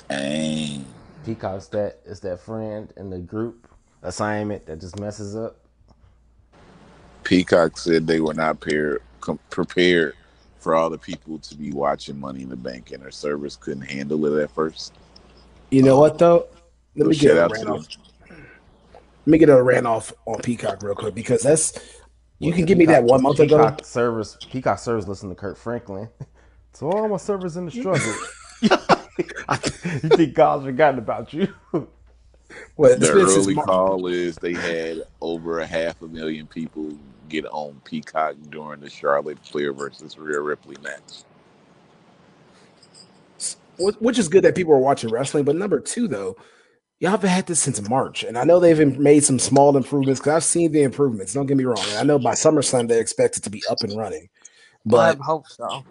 Dang. 0.09 0.85
Peacock's 1.23 1.67
that 1.67 1.99
is 2.05 2.19
that 2.21 2.39
friend 2.39 2.91
in 2.97 3.09
the 3.09 3.19
group 3.19 3.67
assignment 4.01 4.65
that 4.65 4.81
just 4.81 4.99
messes 4.99 5.35
up. 5.35 5.57
Peacock 7.23 7.77
said 7.77 8.07
they 8.07 8.19
were 8.19 8.33
not 8.33 8.59
prepared 8.59 9.01
com- 9.19 9.39
prepared 9.49 10.15
for 10.59 10.75
all 10.75 10.89
the 10.89 10.97
people 10.97 11.39
to 11.39 11.55
be 11.55 11.71
watching 11.71 12.19
Money 12.19 12.41
in 12.41 12.49
the 12.49 12.55
Bank, 12.55 12.91
and 12.91 13.01
their 13.01 13.11
service 13.11 13.55
couldn't 13.55 13.83
handle 13.83 14.25
it 14.25 14.41
at 14.43 14.51
first. 14.51 14.93
You 15.69 15.83
know 15.83 15.99
what, 15.99 16.17
though? 16.17 16.47
Let 16.95 17.07
me 17.07 17.15
get 17.15 17.37
a 17.37 17.43
out 17.43 17.53
to 17.55 17.65
them. 17.65 17.73
off. 17.75 17.87
Let 18.29 19.27
me 19.27 19.37
get 19.37 19.49
a 19.49 19.61
rant 19.61 19.87
off 19.87 20.11
on 20.25 20.39
Peacock 20.41 20.81
real 20.83 20.95
quick 20.95 21.15
because 21.15 21.41
that's 21.41 21.73
you 22.39 22.51
can 22.51 22.65
give 22.65 22.77
me 22.77 22.85
that 22.87 23.03
one 23.03 23.21
month 23.21 23.39
ago. 23.39 23.57
Peacock 23.57 23.85
servers, 23.85 24.37
Peacock 24.51 24.79
service. 24.79 25.07
listen 25.07 25.29
to 25.29 25.35
Kirk 25.35 25.57
Franklin. 25.57 26.09
So 26.73 26.91
all 26.91 27.07
my 27.07 27.17
servers 27.17 27.57
in 27.57 27.65
the 27.65 27.71
struggle. 27.71 28.13
you 28.61 30.09
think 30.09 30.33
God's 30.33 30.65
forgotten 30.65 30.99
about 30.99 31.33
you? 31.33 31.47
Well, 32.77 32.97
The 32.97 33.07
been 33.13 33.29
since 33.29 33.47
early 33.47 33.55
Mar- 33.55 33.65
call 33.65 34.07
is 34.07 34.35
they 34.37 34.53
had 34.53 35.03
over 35.21 35.59
a 35.59 35.65
half 35.65 36.01
a 36.01 36.07
million 36.07 36.47
people 36.47 36.97
get 37.29 37.45
on 37.45 37.81
Peacock 37.85 38.35
during 38.49 38.81
the 38.81 38.89
Charlotte 38.89 39.39
Flair 39.45 39.73
versus 39.73 40.17
Rhea 40.17 40.41
Ripley 40.41 40.75
match. 40.83 41.23
Which 43.99 44.19
is 44.19 44.27
good 44.27 44.43
that 44.43 44.55
people 44.55 44.73
are 44.73 44.79
watching 44.79 45.09
wrestling. 45.09 45.45
But 45.45 45.55
number 45.55 45.79
two, 45.79 46.07
though, 46.07 46.35
y'all 46.99 47.11
have 47.11 47.23
had 47.23 47.47
this 47.47 47.59
since 47.59 47.81
March, 47.89 48.23
and 48.23 48.37
I 48.37 48.43
know 48.43 48.59
they've 48.59 48.97
made 48.97 49.23
some 49.23 49.39
small 49.39 49.75
improvements 49.77 50.19
because 50.19 50.33
I've 50.35 50.43
seen 50.43 50.71
the 50.71 50.83
improvements. 50.83 51.33
Don't 51.33 51.47
get 51.47 51.57
me 51.57 51.63
wrong. 51.65 51.85
I 51.97 52.03
know 52.03 52.19
by 52.19 52.33
SummerSlam 52.33 52.87
they 52.87 52.99
expect 52.99 53.37
it 53.37 53.43
to 53.43 53.49
be 53.49 53.63
up 53.69 53.81
and 53.81 53.97
running. 53.97 54.29
But 54.85 55.19
I 55.19 55.23
hope 55.23 55.47
so. 55.47 55.83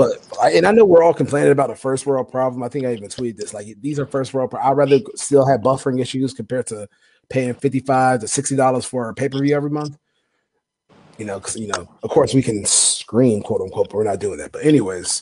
But 0.00 0.26
I, 0.40 0.52
and 0.52 0.66
I 0.66 0.72
know 0.72 0.86
we're 0.86 1.02
all 1.02 1.12
complaining 1.12 1.52
about 1.52 1.68
a 1.68 1.74
first 1.74 2.06
world 2.06 2.30
problem. 2.30 2.62
I 2.62 2.68
think 2.68 2.86
I 2.86 2.94
even 2.94 3.10
tweeted 3.10 3.36
this. 3.36 3.52
Like 3.52 3.66
these 3.82 3.98
are 3.98 4.06
first 4.06 4.32
world. 4.32 4.50
Pro- 4.50 4.60
I'd 4.62 4.72
rather 4.72 4.98
still 5.14 5.46
have 5.46 5.60
buffering 5.60 6.00
issues 6.00 6.32
compared 6.32 6.68
to 6.68 6.88
paying 7.28 7.52
fifty 7.52 7.80
five 7.80 8.20
to 8.20 8.28
sixty 8.28 8.56
dollars 8.56 8.86
for 8.86 9.10
a 9.10 9.14
pay 9.14 9.28
per 9.28 9.38
view 9.38 9.54
every 9.54 9.68
month. 9.68 9.98
You 11.18 11.26
know, 11.26 11.38
because 11.38 11.56
you 11.56 11.66
know, 11.66 11.86
of 12.02 12.08
course, 12.08 12.32
we 12.32 12.40
can 12.40 12.64
scream, 12.64 13.42
quote 13.42 13.60
unquote, 13.60 13.90
but 13.90 13.96
we're 13.96 14.04
not 14.04 14.20
doing 14.20 14.38
that. 14.38 14.52
But 14.52 14.64
anyways, 14.64 15.20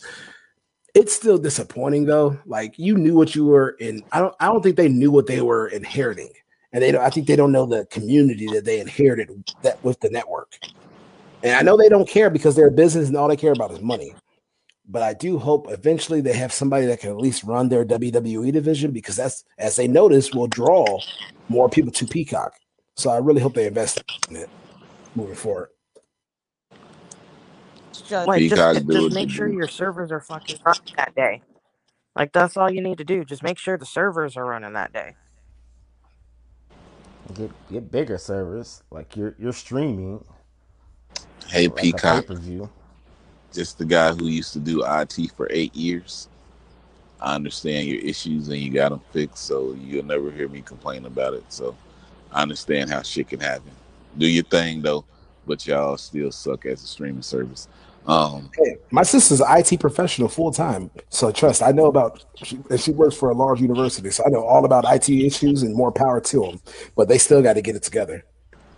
it's 0.94 1.12
still 1.12 1.38
disappointing 1.38 2.04
though. 2.04 2.38
Like 2.46 2.78
you 2.78 2.96
knew 2.96 3.16
what 3.16 3.34
you 3.34 3.46
were 3.46 3.70
in. 3.80 4.04
I 4.12 4.20
don't. 4.20 4.34
I 4.38 4.46
don't 4.46 4.62
think 4.62 4.76
they 4.76 4.88
knew 4.88 5.10
what 5.10 5.26
they 5.26 5.40
were 5.40 5.66
inheriting, 5.66 6.30
and 6.72 6.84
they. 6.84 6.92
Don't, 6.92 7.02
I 7.02 7.10
think 7.10 7.26
they 7.26 7.34
don't 7.34 7.50
know 7.50 7.66
the 7.66 7.84
community 7.86 8.46
that 8.52 8.64
they 8.64 8.78
inherited 8.78 9.52
that 9.62 9.82
with 9.82 9.98
the 9.98 10.10
network. 10.10 10.56
And 11.42 11.56
I 11.56 11.62
know 11.62 11.76
they 11.76 11.88
don't 11.88 12.08
care 12.08 12.30
because 12.30 12.54
they're 12.54 12.68
a 12.68 12.70
business 12.70 13.08
and 13.08 13.16
all 13.16 13.26
they 13.26 13.36
care 13.36 13.52
about 13.52 13.72
is 13.72 13.80
money. 13.80 14.14
But 14.88 15.02
I 15.02 15.14
do 15.14 15.38
hope 15.38 15.66
eventually 15.70 16.20
they 16.22 16.34
have 16.34 16.52
somebody 16.52 16.86
that 16.86 17.00
can 17.00 17.10
at 17.10 17.18
least 17.18 17.44
run 17.44 17.68
their 17.68 17.84
WWE 17.84 18.52
division 18.52 18.92
because 18.92 19.16
that's, 19.16 19.44
as 19.58 19.76
they 19.76 19.88
notice, 19.88 20.32
will 20.32 20.48
draw 20.48 21.02
more 21.48 21.68
people 21.68 21.92
to 21.92 22.06
Peacock. 22.06 22.54
So 22.96 23.10
I 23.10 23.18
really 23.18 23.42
hope 23.42 23.54
they 23.54 23.66
invest 23.66 24.02
in 24.30 24.36
it 24.36 24.50
moving 25.14 25.36
forward. 25.36 25.70
Like 28.24 28.46
just, 28.46 28.70
just 28.90 29.10
make 29.10 29.30
sure 29.30 29.48
your 29.48 29.68
servers 29.68 30.12
are 30.12 30.20
fucking 30.20 30.58
running 30.64 30.82
that 30.96 31.14
day. 31.14 31.42
Like 32.16 32.32
that's 32.32 32.56
all 32.56 32.70
you 32.70 32.82
need 32.82 32.98
to 32.98 33.04
do. 33.04 33.24
Just 33.24 33.42
make 33.42 33.58
sure 33.58 33.78
the 33.78 33.86
servers 33.86 34.36
are 34.36 34.46
running 34.46 34.74
that 34.74 34.92
day. 34.92 35.16
Get 37.34 37.52
get 37.70 37.90
bigger 37.90 38.18
servers. 38.18 38.82
Like 38.90 39.16
you're 39.16 39.36
you're 39.38 39.52
streaming 39.52 40.24
Hey, 41.48 41.68
like 41.68 41.94
a 41.94 41.98
pay 42.00 42.22
Peacock, 42.22 42.22
per 42.22 42.36
view. 42.36 42.70
Just 43.52 43.78
the 43.78 43.84
guy 43.84 44.12
who 44.12 44.26
used 44.26 44.52
to 44.54 44.58
do 44.60 44.84
IT 44.86 45.32
for 45.36 45.48
eight 45.50 45.74
years. 45.74 46.28
I 47.20 47.34
understand 47.34 47.88
your 47.88 48.00
issues 48.00 48.48
and 48.48 48.58
you 48.58 48.70
got 48.70 48.90
them 48.90 49.00
fixed, 49.12 49.44
so 49.44 49.74
you'll 49.74 50.04
never 50.04 50.30
hear 50.30 50.48
me 50.48 50.62
complain 50.62 51.04
about 51.06 51.34
it. 51.34 51.44
So 51.48 51.76
I 52.32 52.42
understand 52.42 52.90
how 52.90 53.02
shit 53.02 53.28
can 53.28 53.40
happen. 53.40 53.72
Do 54.16 54.26
your 54.28 54.44
thing 54.44 54.82
though, 54.82 55.04
but 55.46 55.66
y'all 55.66 55.96
still 55.96 56.30
suck 56.30 56.66
as 56.66 56.82
a 56.82 56.86
streaming 56.86 57.22
service. 57.22 57.68
Um, 58.06 58.50
Hey, 58.56 58.76
my 58.90 59.02
sister's 59.02 59.40
an 59.40 59.46
IT 59.50 59.80
professional 59.80 60.28
full 60.28 60.52
time. 60.52 60.90
So 61.10 61.30
trust, 61.32 61.62
I 61.62 61.72
know 61.72 61.86
about, 61.86 62.24
she, 62.36 62.58
and 62.70 62.80
she 62.80 62.92
works 62.92 63.16
for 63.16 63.30
a 63.30 63.34
large 63.34 63.60
university. 63.60 64.10
So 64.10 64.24
I 64.24 64.30
know 64.30 64.44
all 64.44 64.64
about 64.64 64.84
IT 64.88 65.10
issues 65.10 65.62
and 65.62 65.74
more 65.74 65.92
power 65.92 66.20
to 66.20 66.40
them. 66.40 66.60
But 66.96 67.08
they 67.08 67.18
still 67.18 67.42
got 67.42 67.54
to 67.54 67.62
get 67.62 67.76
it 67.76 67.82
together. 67.82 68.24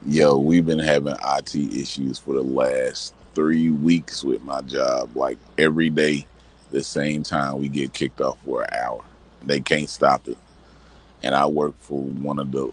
yo, 0.06 0.38
we've 0.38 0.66
been 0.66 0.78
having 0.78 1.14
IT 1.14 1.54
issues 1.54 2.18
for 2.18 2.34
the 2.34 2.42
last 2.42 3.14
three 3.34 3.70
weeks 3.70 4.24
with 4.24 4.42
my 4.42 4.60
job. 4.62 5.16
Like 5.16 5.38
every 5.58 5.90
day, 5.90 6.26
the 6.70 6.82
same 6.82 7.22
time 7.22 7.60
we 7.60 7.68
get 7.68 7.92
kicked 7.92 8.20
off 8.20 8.38
for 8.44 8.62
an 8.62 8.74
hour. 8.74 9.04
They 9.42 9.60
can't 9.60 9.88
stop 9.88 10.28
it. 10.28 10.38
And 11.22 11.34
I 11.34 11.46
work 11.46 11.74
for 11.80 12.00
one 12.02 12.38
of 12.38 12.50
the 12.52 12.70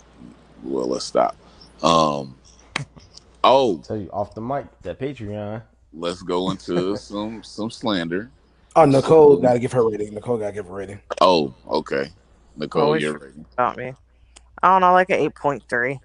well, 0.64 0.88
let's 0.88 1.06
stop. 1.06 1.36
Um 1.84 2.36
oh, 3.44 3.78
Tell 3.80 3.98
you 3.98 4.10
off 4.12 4.34
the 4.34 4.42
mic 4.42 4.66
that 4.82 5.00
Patreon. 5.00 5.62
let's 5.94 6.22
go 6.22 6.52
into 6.52 6.96
some 6.98 7.44
some 7.44 7.70
slander. 7.70 8.30
Oh, 8.76 8.86
Nicole 8.86 9.38
got 9.38 9.54
to 9.54 9.60
give 9.60 9.72
her 9.72 9.90
rating. 9.90 10.14
Nicole 10.14 10.38
got 10.38 10.48
to 10.48 10.54
give 10.54 10.68
her 10.68 10.76
rating. 10.76 11.00
Oh, 11.20 11.52
okay. 11.68 12.12
Nicole, 12.58 12.84
Always 12.84 13.02
you're 13.02 13.18
forget 13.18 13.46
about 13.54 13.78
me. 13.78 13.94
I 14.62 14.68
don't 14.68 14.82
know, 14.82 14.94
like 14.94 15.10
an 15.10 15.20
eight 15.20 15.34
point 15.34 15.64
three. 15.68 16.00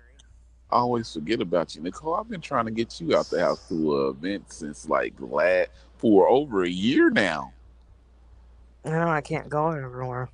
I 0.73 0.77
always 0.77 1.13
forget 1.13 1.43
about 1.43 1.75
you, 1.77 1.83
Nicole. 1.83 2.15
I've 2.15 2.31
been 2.31 2.41
trying 2.41 2.65
to 2.65 2.71
get 2.71 2.99
you 2.99 3.15
out 3.15 3.29
the 3.29 3.41
house 3.41 3.69
to 3.69 3.95
a 3.95 4.11
event 4.11 4.51
since 4.51 4.89
like 4.89 5.13
last 5.19 5.69
for 5.99 6.29
over 6.29 6.65
a 6.65 6.69
year 6.69 7.11
now. 7.11 7.53
No, 8.85 9.09
I 9.09 9.21
can't 9.21 9.51
go 9.51 9.71
everywhere. 9.71 10.31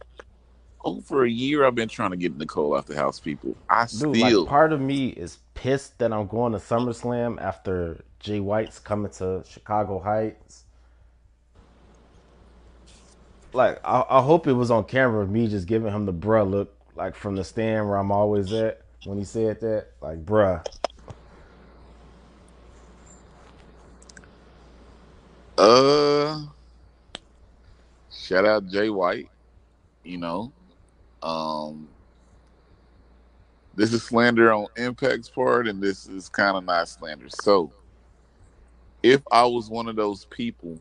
Over 0.84 1.24
a 1.24 1.28
year, 1.30 1.64
I've 1.66 1.74
been 1.74 1.88
trying 1.88 2.12
to 2.12 2.16
get 2.16 2.36
Nicole 2.36 2.76
out 2.76 2.86
the 2.86 2.94
house. 2.94 3.18
People, 3.18 3.56
I 3.68 3.86
Dude, 3.98 4.16
still 4.16 4.44
like 4.44 4.48
part 4.48 4.72
of 4.72 4.80
me 4.80 5.08
is 5.08 5.38
pissed 5.54 5.98
that 5.98 6.12
I'm 6.12 6.28
going 6.28 6.52
to 6.52 6.58
SummerSlam 6.58 7.42
after 7.42 8.04
Jay 8.20 8.38
White's 8.38 8.78
coming 8.78 9.10
to 9.14 9.42
Chicago 9.46 9.98
Heights. 9.98 10.66
Like 13.52 13.80
I, 13.84 14.04
I 14.08 14.22
hope 14.22 14.46
it 14.46 14.52
was 14.52 14.70
on 14.70 14.84
camera 14.84 15.20
of 15.20 15.30
me 15.30 15.48
just 15.48 15.66
giving 15.66 15.92
him 15.92 16.06
the 16.06 16.14
bruh 16.14 16.48
look, 16.48 16.76
like 16.94 17.16
from 17.16 17.34
the 17.34 17.42
stand 17.42 17.88
where 17.88 17.98
I'm 17.98 18.12
always 18.12 18.52
at 18.52 18.82
when 19.04 19.18
he 19.18 19.24
said 19.24 19.60
that. 19.60 19.88
Like, 20.00 20.24
bruh. 20.24 20.64
Uh, 25.56 26.46
shout 28.12 28.44
out 28.44 28.66
Jay 28.68 28.90
White. 28.90 29.28
You 30.04 30.18
know, 30.18 30.52
um, 31.22 31.88
this 33.74 33.92
is 33.92 34.02
slander 34.04 34.52
on 34.52 34.66
Impact's 34.76 35.28
part, 35.28 35.66
and 35.68 35.82
this 35.82 36.06
is 36.06 36.28
kind 36.28 36.56
of 36.56 36.64
not 36.64 36.88
slander. 36.88 37.28
So, 37.28 37.72
if 39.02 39.20
I 39.30 39.44
was 39.44 39.68
one 39.68 39.88
of 39.88 39.96
those 39.96 40.24
people, 40.26 40.78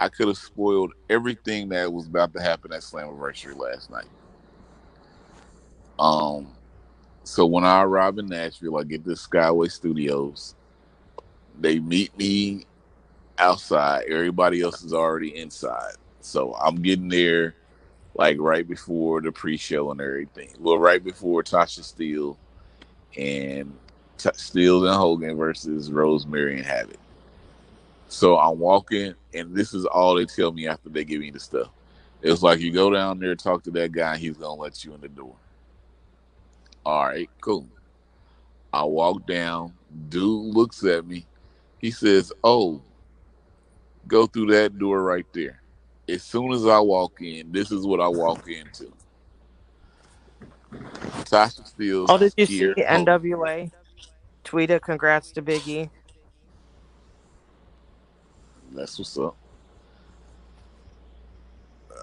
I 0.00 0.08
could 0.08 0.28
have 0.28 0.38
spoiled 0.38 0.92
everything 1.08 1.68
that 1.70 1.92
was 1.92 2.06
about 2.06 2.34
to 2.34 2.42
happen 2.42 2.72
at 2.72 2.80
Slammiversary 2.80 3.56
last 3.56 3.90
night. 3.90 4.08
Um, 5.98 6.53
so 7.24 7.46
when 7.46 7.64
I 7.64 7.82
arrive 7.82 8.18
in 8.18 8.26
Nashville, 8.26 8.78
I 8.78 8.84
get 8.84 9.04
to 9.04 9.10
Skyway 9.12 9.70
Studios. 9.70 10.54
They 11.60 11.78
meet 11.80 12.16
me 12.18 12.66
outside. 13.38 14.04
Everybody 14.08 14.62
else 14.62 14.82
is 14.82 14.92
already 14.92 15.36
inside. 15.36 15.94
So 16.20 16.54
I'm 16.54 16.76
getting 16.76 17.08
there 17.08 17.54
like 18.14 18.38
right 18.38 18.66
before 18.66 19.20
the 19.20 19.32
pre-show 19.32 19.90
and 19.90 20.00
everything. 20.00 20.50
Well, 20.60 20.78
right 20.78 21.02
before 21.02 21.42
Tasha 21.42 21.80
Steelz 21.80 22.36
and 23.16 23.74
T- 24.18 24.30
Steelz 24.30 24.86
and 24.88 24.96
Hogan 24.96 25.36
versus 25.36 25.90
Rosemary 25.90 26.58
and 26.58 26.66
Havok. 26.66 26.96
So 28.08 28.38
I'm 28.38 28.58
walking, 28.58 29.14
and 29.34 29.54
this 29.54 29.74
is 29.74 29.86
all 29.86 30.14
they 30.14 30.26
tell 30.26 30.52
me 30.52 30.68
after 30.68 30.88
they 30.88 31.04
give 31.04 31.20
me 31.20 31.30
the 31.30 31.40
stuff. 31.40 31.70
It's 32.22 32.42
like 32.42 32.60
you 32.60 32.72
go 32.72 32.90
down 32.90 33.18
there, 33.18 33.34
talk 33.34 33.64
to 33.64 33.70
that 33.72 33.92
guy, 33.92 34.16
he's 34.16 34.36
gonna 34.36 34.60
let 34.60 34.84
you 34.84 34.94
in 34.94 35.00
the 35.00 35.08
door. 35.08 35.36
All 36.84 37.06
right, 37.06 37.30
cool. 37.40 37.66
I 38.72 38.84
walk 38.84 39.26
down. 39.26 39.72
Dude 40.08 40.54
looks 40.54 40.84
at 40.84 41.06
me. 41.06 41.26
He 41.78 41.90
says, 41.90 42.32
"Oh, 42.42 42.82
go 44.08 44.26
through 44.26 44.46
that 44.52 44.78
door 44.78 45.02
right 45.02 45.26
there." 45.32 45.60
As 46.08 46.22
soon 46.22 46.52
as 46.52 46.66
I 46.66 46.80
walk 46.80 47.20
in, 47.22 47.52
this 47.52 47.70
is 47.72 47.86
what 47.86 48.00
I 48.00 48.08
walk 48.08 48.48
into. 48.48 48.92
Tasha 51.24 51.62
Steelz. 51.72 52.06
Oh, 52.08 52.18
did 52.18 52.34
you 52.36 52.46
see 52.46 52.58
here. 52.58 52.74
Oh, 52.76 52.82
NWA 52.82 53.70
tweeted 54.44 54.82
congrats 54.82 55.32
to 55.32 55.42
Biggie? 55.42 55.90
that's 58.74 58.98
what's 58.98 59.18
up. 59.18 59.36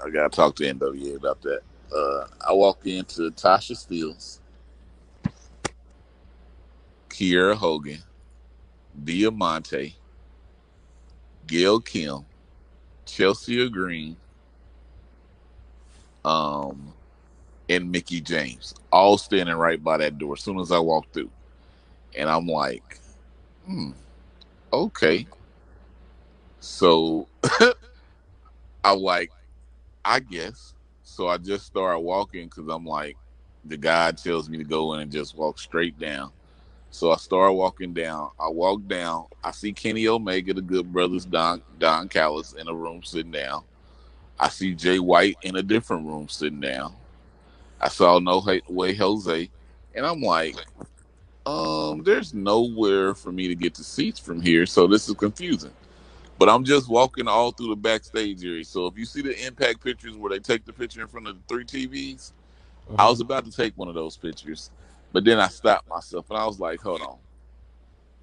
I 0.04 0.10
gotta 0.10 0.30
talk 0.30 0.56
to 0.58 0.64
NWA 0.64 1.18
about 1.18 1.42
that. 1.44 1.62
Uh, 1.96 2.28
I 2.48 2.54
walk 2.54 2.86
into 2.88 3.32
Tasha 3.32 3.76
Steelz's, 3.76 4.41
Kiera 7.12 7.56
Hogan, 7.56 8.02
Diamante, 9.04 9.96
Gail 11.48 11.80
Kim, 11.80 12.26
Chelsea 13.06 13.70
Green, 13.70 14.16
um, 16.24 16.94
and 17.70 17.92
Mickie 17.92 18.22
James, 18.22 18.74
all 18.92 19.18
standing 19.18 19.56
right 19.56 19.84
by 19.84 19.98
that 19.98 20.18
door. 20.18 20.34
As 20.34 20.42
soon 20.42 20.60
as 20.60 20.72
I 20.72 20.80
walk 20.80 21.06
through, 21.14 21.30
and 22.18 22.30
I'm 22.30 22.48
like, 22.48 23.00
hmm, 23.66 23.92
okay. 24.72 25.28
So 26.60 27.28
I'm 28.84 29.00
like, 29.00 29.32
I 30.04 30.20
guess. 30.20 30.74
So 31.04 31.28
I 31.28 31.38
just 31.38 31.66
start 31.66 32.02
walking 32.02 32.46
because 32.46 32.68
I'm 32.70 32.86
like, 32.86 33.18
the 33.66 33.78
guy 33.78 34.12
tells 34.12 34.50
me 34.50 34.58
to 34.58 34.64
go 34.64 34.94
in 34.94 35.02
and 35.02 35.12
just 35.12 35.38
walk 35.38 35.60
straight 35.60 36.00
down. 36.00 36.32
So 36.92 37.12
I 37.12 37.18
start 37.18 37.56
walking 37.56 37.94
down. 37.94 38.32
I 38.40 38.50
walk 38.50 38.88
down. 38.88 39.28
I 39.44 39.52
see 39.52 39.74
Kenny 39.74 40.08
Omega, 40.10 40.54
the 40.56 40.62
Good 40.64 40.94
Brothers, 40.94 41.26
Don 41.26 41.64
Don 41.80 42.10
Callis 42.10 42.54
in 42.54 42.68
a 42.70 42.76
room 42.76 43.04
sitting 43.04 43.32
down. 43.34 43.64
I 44.40 44.50
see 44.50 44.74
Jay 44.76 45.00
White 45.00 45.38
in 45.44 45.58
a 45.58 45.64
different 45.64 46.08
room 46.08 46.30
sitting 46.30 46.62
down. 46.62 46.96
I 47.82 47.90
saw 47.90 48.20
No 48.20 48.44
Way 48.70 48.96
Jose, 48.96 49.50
and 49.96 50.06
I'm 50.06 50.22
like, 50.22 50.56
um, 51.46 52.04
there's 52.04 52.34
nowhere 52.34 53.16
for 53.16 53.32
me 53.32 53.48
to 53.50 53.56
get 53.56 53.76
to 53.76 53.84
seats 53.86 54.20
from 54.20 54.42
here, 54.42 54.66
so 54.66 54.88
this 54.88 55.10
is 55.10 55.16
confusing. 55.16 55.72
But 56.40 56.50
I'm 56.50 56.66
just 56.66 56.90
walking 56.90 57.28
all 57.28 57.52
through 57.52 57.70
the 57.70 57.78
backstage 57.78 58.46
area. 58.46 58.66
So 58.66 58.88
if 58.88 58.98
you 58.98 59.06
see 59.06 59.22
the 59.22 59.48
impact 59.48 59.84
pictures 59.84 60.18
where 60.18 60.32
they 60.32 60.40
take 60.40 60.66
the 60.66 60.74
picture 60.74 61.02
in 61.02 61.08
front 61.08 61.28
of 61.28 61.36
the 61.38 61.44
three 61.48 61.66
TVs, 61.66 62.34
I 62.98 63.10
was 63.10 63.22
about 63.22 63.46
to 63.46 63.52
take 63.52 63.78
one 63.78 63.90
of 63.90 63.96
those 63.96 64.18
pictures, 64.18 64.72
but 65.12 65.26
then 65.26 65.40
I 65.40 65.48
stopped 65.48 65.90
myself 65.90 66.30
and 66.30 66.40
I 66.40 66.46
was 66.46 66.60
like, 66.60 66.82
hold 66.82 67.02
on. 67.02 67.18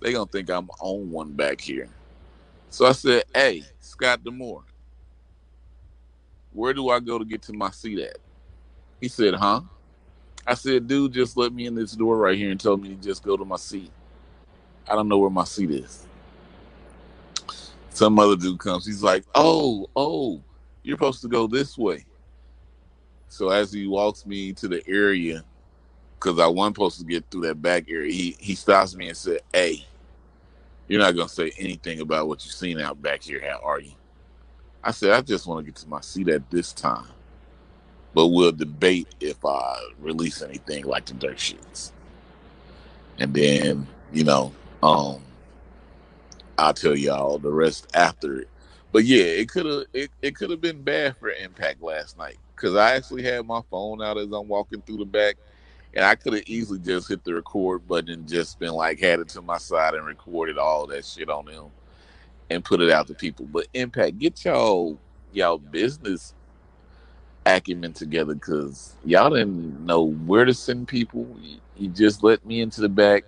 They 0.00 0.12
gonna 0.12 0.26
think 0.26 0.50
I'm 0.50 0.70
on 0.80 1.10
one 1.10 1.32
back 1.32 1.60
here. 1.60 1.88
So 2.70 2.86
I 2.86 2.92
said, 2.92 3.24
Hey, 3.34 3.62
Scott 3.80 4.22
D'Amore, 4.22 4.64
where 6.52 6.72
do 6.74 6.90
I 6.90 7.00
go 7.00 7.18
to 7.18 7.24
get 7.24 7.42
to 7.42 7.52
my 7.52 7.70
seat 7.70 7.98
at? 7.98 8.18
He 9.00 9.08
said, 9.08 9.34
Huh? 9.34 9.62
I 10.46 10.54
said, 10.54 10.86
dude, 10.88 11.12
just 11.12 11.36
let 11.36 11.52
me 11.52 11.66
in 11.66 11.74
this 11.74 11.92
door 11.92 12.16
right 12.16 12.38
here 12.38 12.50
and 12.50 12.58
told 12.58 12.82
me 12.82 12.88
to 12.90 12.94
just 12.94 13.22
go 13.22 13.36
to 13.36 13.44
my 13.44 13.56
seat. 13.56 13.90
I 14.88 14.94
don't 14.94 15.08
know 15.08 15.18
where 15.18 15.30
my 15.30 15.44
seat 15.44 15.70
is. 15.70 16.06
Some 17.90 18.18
other 18.18 18.36
dude 18.36 18.58
comes. 18.58 18.86
He's 18.86 19.02
like, 19.02 19.24
"Oh, 19.34 19.90
oh, 19.96 20.40
you're 20.82 20.96
supposed 20.96 21.20
to 21.22 21.28
go 21.28 21.46
this 21.46 21.76
way." 21.76 22.06
So 23.28 23.50
as 23.50 23.72
he 23.72 23.86
walks 23.86 24.24
me 24.24 24.52
to 24.54 24.68
the 24.68 24.82
area, 24.88 25.44
because 26.18 26.38
I 26.38 26.46
wasn't 26.46 26.76
supposed 26.76 27.00
to 27.00 27.06
get 27.06 27.24
through 27.30 27.42
that 27.42 27.62
back 27.62 27.86
area, 27.88 28.12
he 28.12 28.36
he 28.40 28.54
stops 28.54 28.94
me 28.96 29.08
and 29.08 29.16
said, 29.16 29.40
"Hey, 29.52 29.86
you're 30.88 31.00
not 31.00 31.16
gonna 31.16 31.28
say 31.28 31.52
anything 31.58 32.00
about 32.00 32.28
what 32.28 32.44
you've 32.44 32.54
seen 32.54 32.80
out 32.80 33.00
back 33.02 33.22
here, 33.22 33.40
how 33.40 33.60
are 33.64 33.80
you?" 33.80 33.92
I 34.82 34.92
said, 34.92 35.12
"I 35.12 35.20
just 35.20 35.46
want 35.46 35.64
to 35.64 35.70
get 35.72 35.76
to 35.80 35.88
my 35.88 36.00
seat 36.00 36.28
at 36.28 36.50
this 36.50 36.72
time, 36.72 37.08
but 38.14 38.28
we'll 38.28 38.52
debate 38.52 39.08
if 39.20 39.44
I 39.44 39.78
release 40.00 40.42
anything 40.42 40.84
like 40.84 41.06
the 41.06 41.14
dirt 41.14 41.40
sheets." 41.40 41.92
And 43.18 43.34
then 43.34 43.86
you 44.12 44.24
know, 44.24 44.52
um, 44.82 45.22
I'll 46.58 46.74
tell 46.74 46.96
y'all 46.96 47.38
the 47.38 47.52
rest 47.52 47.88
after 47.94 48.40
it. 48.40 48.48
But 48.92 49.04
yeah, 49.04 49.24
it 49.24 49.48
could 49.48 49.66
have 49.66 49.84
it, 49.92 50.10
it 50.22 50.36
could 50.36 50.50
have 50.50 50.60
been 50.60 50.82
bad 50.82 51.16
for 51.16 51.30
Impact 51.30 51.82
last 51.82 52.18
night 52.18 52.38
because 52.54 52.74
I 52.76 52.94
actually 52.96 53.22
had 53.22 53.46
my 53.46 53.60
phone 53.70 54.02
out 54.02 54.18
as 54.18 54.32
I'm 54.32 54.48
walking 54.48 54.82
through 54.82 54.98
the 54.98 55.04
back, 55.04 55.36
and 55.94 56.04
I 56.04 56.14
could 56.14 56.34
have 56.34 56.44
easily 56.46 56.78
just 56.78 57.08
hit 57.08 57.24
the 57.24 57.34
record 57.34 57.86
button 57.88 58.10
and 58.10 58.28
just 58.28 58.58
been 58.58 58.72
like 58.72 59.00
had 59.00 59.20
it 59.20 59.28
to 59.30 59.42
my 59.42 59.58
side 59.58 59.94
and 59.94 60.04
recorded 60.06 60.58
all 60.58 60.86
that 60.88 61.04
shit 61.04 61.28
on 61.30 61.46
them 61.46 61.66
and 62.50 62.64
put 62.64 62.80
it 62.80 62.90
out 62.90 63.06
to 63.08 63.14
people. 63.14 63.46
But 63.46 63.66
Impact, 63.74 64.18
get 64.18 64.44
y'all 64.44 64.98
y'all 65.32 65.58
business 65.58 66.34
acumen 67.46 67.92
together 67.94 68.34
because 68.34 68.94
y'all 69.04 69.30
didn't 69.30 69.84
know 69.84 70.02
where 70.12 70.44
to 70.44 70.54
send 70.54 70.88
people. 70.88 71.26
You, 71.40 71.58
you 71.76 71.88
just 71.88 72.22
let 72.22 72.44
me 72.44 72.60
into 72.60 72.80
the 72.80 72.88
back. 72.88 73.24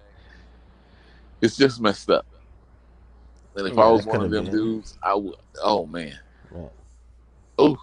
It's 1.41 1.57
just 1.57 1.81
messed 1.81 2.11
up. 2.11 2.27
And 3.57 3.67
if 3.67 3.75
Yeah, 3.75 3.83
I 3.83 3.91
was 3.91 4.07
one 4.07 4.23
of 4.23 4.31
them 4.31 4.45
been- 4.45 4.53
dudes, 4.55 4.97
I 5.03 5.15
would. 5.15 5.37
Oh 5.63 5.87
man. 5.87 6.19
Yeah. 6.55 6.69
Oh. 7.59 7.79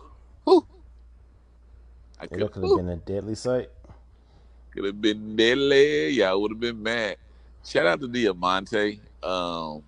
I 2.19 2.23
It 2.23 2.31
could 2.31 2.51
could 2.51 2.63
have 2.63 2.77
been 2.77 2.89
a 2.89 2.95
deadly 2.97 3.35
sight. 3.35 3.69
Could 4.77 4.85
have 4.85 5.01
been 5.01 5.35
deadly. 5.35 6.09
Y'all 6.09 6.39
would 6.39 6.51
have 6.51 6.59
been 6.59 6.83
mad. 6.83 7.17
Shout 7.65 7.87
out 7.87 7.99
to 7.99 8.07
Diamante. 8.07 9.01
Um, 9.23 9.81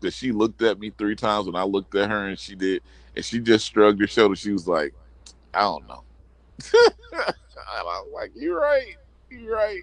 that 0.00 0.12
she 0.12 0.30
looked 0.30 0.62
at 0.62 0.78
me 0.78 0.90
three 0.90 1.16
times 1.16 1.46
when 1.46 1.56
I 1.56 1.64
looked 1.64 1.96
at 1.96 2.08
her, 2.08 2.28
and 2.28 2.38
she 2.38 2.54
did, 2.54 2.84
and 3.16 3.24
she 3.24 3.40
just 3.40 3.72
shrugged 3.72 4.00
her 4.00 4.06
shoulder. 4.06 4.36
She 4.36 4.52
was 4.52 4.68
like, 4.68 4.94
"I 5.52 5.62
don't 5.62 5.88
know." 5.88 6.04
I 7.12 7.82
was 7.82 8.06
like, 8.14 8.30
"You're 8.36 8.60
right. 8.60 8.94
You're 9.30 9.56
right." 9.56 9.82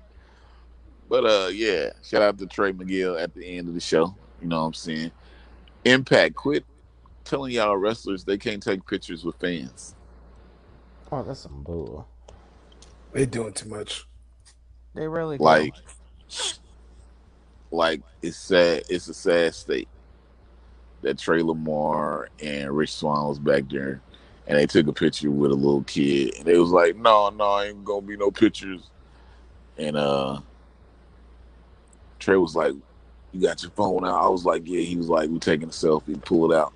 But 1.10 1.26
uh, 1.26 1.50
yeah. 1.50 1.90
Shout 2.04 2.22
out 2.22 2.38
to 2.38 2.46
Trey 2.46 2.72
Miguel 2.72 3.18
at 3.18 3.34
the 3.34 3.46
end 3.46 3.68
of 3.68 3.74
the 3.74 3.82
show. 3.82 4.16
You 4.42 4.48
know 4.48 4.62
what 4.62 4.68
I'm 4.68 4.74
saying? 4.76 5.12
Impact 5.84 6.36
quit 6.36 6.64
telling 7.26 7.52
y'all 7.52 7.76
wrestlers 7.76 8.24
they 8.24 8.38
can't 8.38 8.64
take 8.64 8.88
pictures 8.88 9.26
with 9.26 9.36
fans. 9.42 9.94
Oh, 11.12 11.22
that's 11.22 11.42
some 11.42 11.64
bull. 11.64 12.08
They 13.14 13.28
doing 13.28 13.54
too 13.54 13.70
much. 13.70 14.06
They 14.96 15.08
really 15.08 15.38
do. 15.38 15.44
Like, 15.44 15.74
like 17.72 18.02
it's 18.22 18.38
sad. 18.38 18.84
It's 18.90 19.08
a 19.08 19.14
sad 19.14 19.54
state 19.54 19.88
that 21.02 21.20
Trey 21.20 21.42
Lamar 21.42 22.30
and 22.42 22.76
Rich 22.76 22.96
Swann 22.96 23.28
was 23.28 23.40
back 23.40 23.70
there, 23.70 24.02
and 24.48 24.58
they 24.58 24.66
took 24.66 24.88
a 24.88 24.94
picture 24.94 25.30
with 25.30 25.52
a 25.52 25.56
little 25.56 25.84
kid, 25.84 26.36
and 26.38 26.46
they 26.46 26.58
was 26.58 26.72
like, 26.72 26.96
"No, 26.96 27.30
no, 27.30 27.62
ain't 27.62 27.86
gonna 27.86 28.02
be 28.02 28.18
no 28.18 28.32
pictures." 28.32 28.90
And 29.78 29.96
uh, 29.96 30.40
Trey 32.20 32.38
was 32.38 32.56
like, 32.56 32.74
"You 33.32 33.42
got 33.42 33.62
your 33.62 33.72
phone 33.72 34.06
out?" 34.06 34.24
I 34.24 34.28
was 34.28 34.46
like, 34.46 34.64
"Yeah." 34.66 34.82
He 34.82 34.96
was 34.96 35.10
like, 35.10 35.30
"We 35.30 35.38
taking 35.40 35.68
a 35.70 35.72
selfie." 35.72 36.24
Pull 36.24 36.52
it 36.52 36.56
out, 36.56 36.74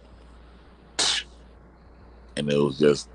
and 2.35 2.51
it 2.51 2.57
was 2.57 2.77
just 2.77 3.09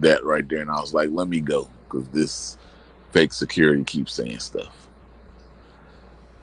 that 0.00 0.24
right 0.24 0.48
there. 0.48 0.60
And 0.60 0.70
I 0.70 0.80
was 0.80 0.94
like, 0.94 1.10
"Let 1.12 1.28
me 1.28 1.40
go," 1.40 1.68
because 1.92 2.08
this 2.08 2.56
fake 3.10 3.32
security 3.32 3.84
keeps 3.84 4.14
saying 4.14 4.38
stuff. 4.38 4.88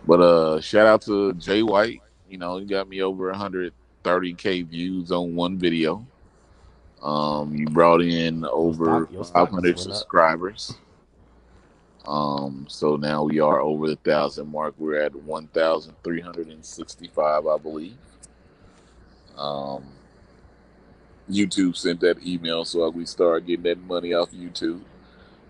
But 0.07 0.21
uh, 0.21 0.61
shout 0.61 0.87
out 0.87 1.01
to 1.03 1.33
Jay 1.33 1.61
White, 1.63 2.01
You 2.29 2.37
know, 2.37 2.57
you 2.57 2.65
got 2.65 2.87
me 2.87 3.01
over 3.01 3.33
130k 3.33 4.65
views 4.67 5.11
on 5.11 5.35
one 5.35 5.57
video. 5.57 6.05
Um, 7.01 7.53
you 7.55 7.65
brought 7.67 8.01
in 8.01 8.45
over 8.45 8.85
stock- 8.85 9.11
your 9.11 9.25
stock 9.25 9.49
500 9.49 9.75
just 9.75 9.87
went 9.87 9.91
up. 9.91 9.97
subscribers. 9.99 10.73
Um, 12.05 12.65
so 12.69 12.95
now 12.95 13.23
we 13.23 13.39
are 13.39 13.59
over 13.59 13.87
the 13.87 13.95
thousand 13.97 14.51
mark. 14.51 14.73
We're 14.77 15.01
at 15.01 15.15
1,365, 15.15 17.47
I 17.47 17.57
believe. 17.57 17.97
Um, 19.37 19.83
YouTube 21.29 21.75
sent 21.77 21.99
that 22.01 22.25
email, 22.25 22.65
so 22.65 22.89
we 22.89 23.05
start 23.05 23.45
getting 23.45 23.63
that 23.63 23.79
money 23.79 24.13
off 24.13 24.31
YouTube. 24.31 24.81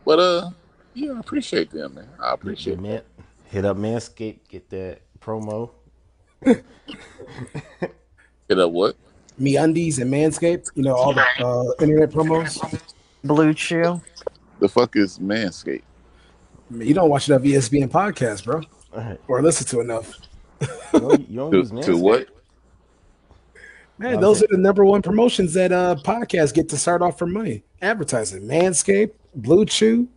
But 0.10 0.20
uh, 0.20 0.50
yeah, 0.96 1.12
I 1.12 1.20
appreciate 1.20 1.70
them, 1.70 1.94
man. 1.94 2.08
I 2.20 2.34
appreciate 2.34 2.74
your 2.74 2.82
man, 2.82 3.02
hit 3.46 3.64
up 3.64 3.78
Manscaped, 3.78 4.40
get 4.48 4.68
that 4.72 5.02
promo. 5.20 5.70
Hit 6.44 6.64
up 8.58 8.72
what? 8.72 8.96
Me 9.38 9.56
undies 9.56 10.00
and 10.00 10.12
Manscaped. 10.12 10.72
You 10.74 10.82
know 10.82 10.96
all 10.96 11.14
the 11.14 11.22
uh, 11.46 11.64
internet 11.80 12.10
promos. 12.10 12.58
Blue 13.24 13.54
Chew. 13.54 14.02
The 14.60 14.68
fuck 14.68 14.96
is 14.96 15.20
Manscaped? 15.20 15.84
You 16.72 16.96
don't 16.96 17.12
watch 17.12 17.30
enough 17.30 17.44
ESPN 17.44 17.90
podcast, 17.90 18.46
bro, 18.46 18.64
Alright. 18.92 19.22
or 19.28 19.44
listen 19.44 19.68
to 19.68 19.80
enough. 19.80 20.12
You 20.60 20.68
don't, 21.02 21.30
you 21.30 21.38
don't 21.38 21.52
To, 21.52 21.58
use 21.60 21.86
to 21.86 21.98
what? 21.98 22.30
Man, 24.00 24.20
those 24.20 24.42
are 24.42 24.48
the 24.50 24.58
number 24.58 24.84
one 24.84 25.04
promotions 25.04 25.54
that 25.54 25.72
uh 25.72 25.98
podcasts 26.04 26.52
get 26.52 26.68
to 26.70 26.78
start 26.78 27.04
off 27.04 27.20
for 27.20 27.28
money. 27.28 27.62
Advertising. 27.84 28.42
Manscaped, 28.42 29.12
Blue 29.36 29.66
Chew, 29.66 30.08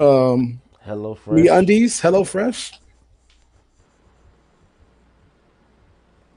um, 0.00 0.60
Hello 0.80 1.14
Fresh. 1.14 1.36
Me 1.36 1.48
Undies, 1.48 2.00
Hello 2.00 2.24
Fresh. 2.24 2.72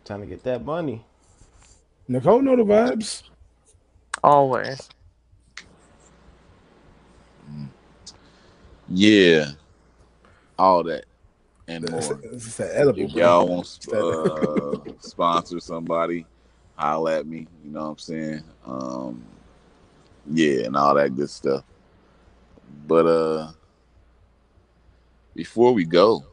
Trying 0.06 0.22
to 0.22 0.28
get 0.28 0.44
that 0.44 0.64
money. 0.64 1.04
Nicole 2.08 2.42
know 2.42 2.56
the 2.56 2.64
vibes. 2.64 3.24
Always. 4.24 4.88
Yeah, 8.88 9.52
all 10.58 10.84
that 10.84 11.06
and 11.68 11.90
It's, 11.90 12.10
more. 12.10 12.20
it's 12.24 12.56
that 12.58 12.76
edible, 12.76 13.00
If 13.00 13.12
y'all 13.14 13.48
want 13.48 13.66
to 13.82 14.00
uh, 14.00 14.94
sponsor 15.00 15.60
somebody, 15.60 16.26
holla 16.76 17.20
at 17.20 17.28
me. 17.28 17.48
You 17.64 17.72
know 17.72 17.82
what 17.82 17.90
I'm 17.90 17.98
saying? 17.98 18.44
Um, 18.66 19.24
yeah, 20.32 20.66
and 20.66 20.76
all 20.76 20.94
that 20.96 21.16
good 21.16 21.30
stuff. 21.30 21.64
But 22.88 23.06
uh, 23.06 23.52
before 25.36 25.74
we 25.74 25.86
go, 25.86 26.26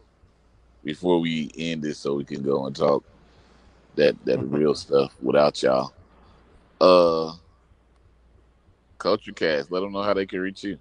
before 0.84 1.20
we 1.20 1.51
end 1.57 1.82
this, 1.82 1.99
so 1.99 2.14
we 2.14 2.24
can 2.24 2.43
go 2.43 2.66
and 2.66 2.74
talk 2.74 3.05
that 3.97 4.16
that 4.24 4.38
real 4.38 4.74
stuff 4.74 5.14
without 5.22 5.62
y'all. 5.62 5.93
Uh, 6.80 7.34
Culture 8.99 9.32
Cast, 9.32 9.70
let 9.70 9.80
them 9.80 9.93
know 9.93 10.03
how 10.03 10.14
they 10.14 10.26
can 10.26 10.40
reach 10.40 10.64
you. 10.64 10.78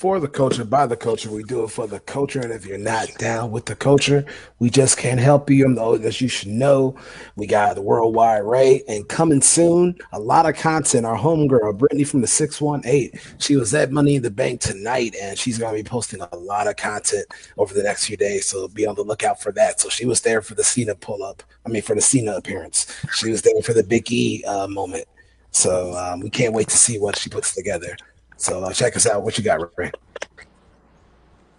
For 0.00 0.18
the 0.18 0.26
culture, 0.26 0.64
by 0.64 0.86
the 0.86 0.96
culture. 0.96 1.30
We 1.30 1.42
do 1.42 1.62
it 1.62 1.70
for 1.70 1.86
the 1.86 2.00
culture. 2.00 2.40
And 2.40 2.52
if 2.52 2.64
you're 2.64 2.78
not 2.78 3.06
down 3.18 3.50
with 3.50 3.66
the 3.66 3.76
culture, 3.76 4.24
we 4.58 4.70
just 4.70 4.96
can't 4.96 5.20
help 5.20 5.50
you. 5.50 5.66
I'm 5.66 5.74
the 5.74 5.82
oldest 5.82 6.22
you 6.22 6.28
should 6.28 6.48
know. 6.48 6.96
We 7.36 7.46
got 7.46 7.74
the 7.74 7.82
worldwide 7.82 8.44
rate 8.44 8.84
and 8.88 9.06
coming 9.06 9.42
soon. 9.42 9.98
A 10.12 10.18
lot 10.18 10.48
of 10.48 10.56
content. 10.56 11.04
Our 11.04 11.18
homegirl, 11.18 11.76
Brittany 11.76 12.04
from 12.04 12.22
the 12.22 12.26
618. 12.26 13.10
She 13.40 13.56
was 13.56 13.74
at 13.74 13.92
Money 13.92 14.14
in 14.14 14.22
the 14.22 14.30
Bank 14.30 14.62
tonight, 14.62 15.14
and 15.20 15.36
she's 15.36 15.58
gonna 15.58 15.76
be 15.76 15.84
posting 15.84 16.22
a 16.22 16.34
lot 16.34 16.66
of 16.66 16.76
content 16.76 17.26
over 17.58 17.74
the 17.74 17.82
next 17.82 18.06
few 18.06 18.16
days. 18.16 18.46
So 18.46 18.68
be 18.68 18.86
on 18.86 18.94
the 18.94 19.02
lookout 19.02 19.42
for 19.42 19.52
that. 19.52 19.82
So 19.82 19.90
she 19.90 20.06
was 20.06 20.22
there 20.22 20.40
for 20.40 20.54
the 20.54 20.64
Cena 20.64 20.94
pull 20.94 21.22
up. 21.22 21.42
I 21.66 21.68
mean 21.68 21.82
for 21.82 21.94
the 21.94 22.00
Cena 22.00 22.36
appearance. 22.36 22.86
She 23.12 23.30
was 23.30 23.42
there 23.42 23.60
for 23.62 23.74
the 23.74 23.84
Big 23.84 24.10
E 24.10 24.42
uh, 24.44 24.66
moment. 24.66 25.04
So 25.50 25.94
um, 25.94 26.20
we 26.20 26.30
can't 26.30 26.54
wait 26.54 26.68
to 26.68 26.76
see 26.78 26.98
what 26.98 27.18
she 27.18 27.28
puts 27.28 27.54
together. 27.54 27.96
So 28.40 28.64
uh, 28.64 28.72
check 28.72 28.96
us 28.96 29.06
out. 29.06 29.22
What 29.22 29.36
you 29.36 29.44
got, 29.44 29.60
Ray? 29.76 29.92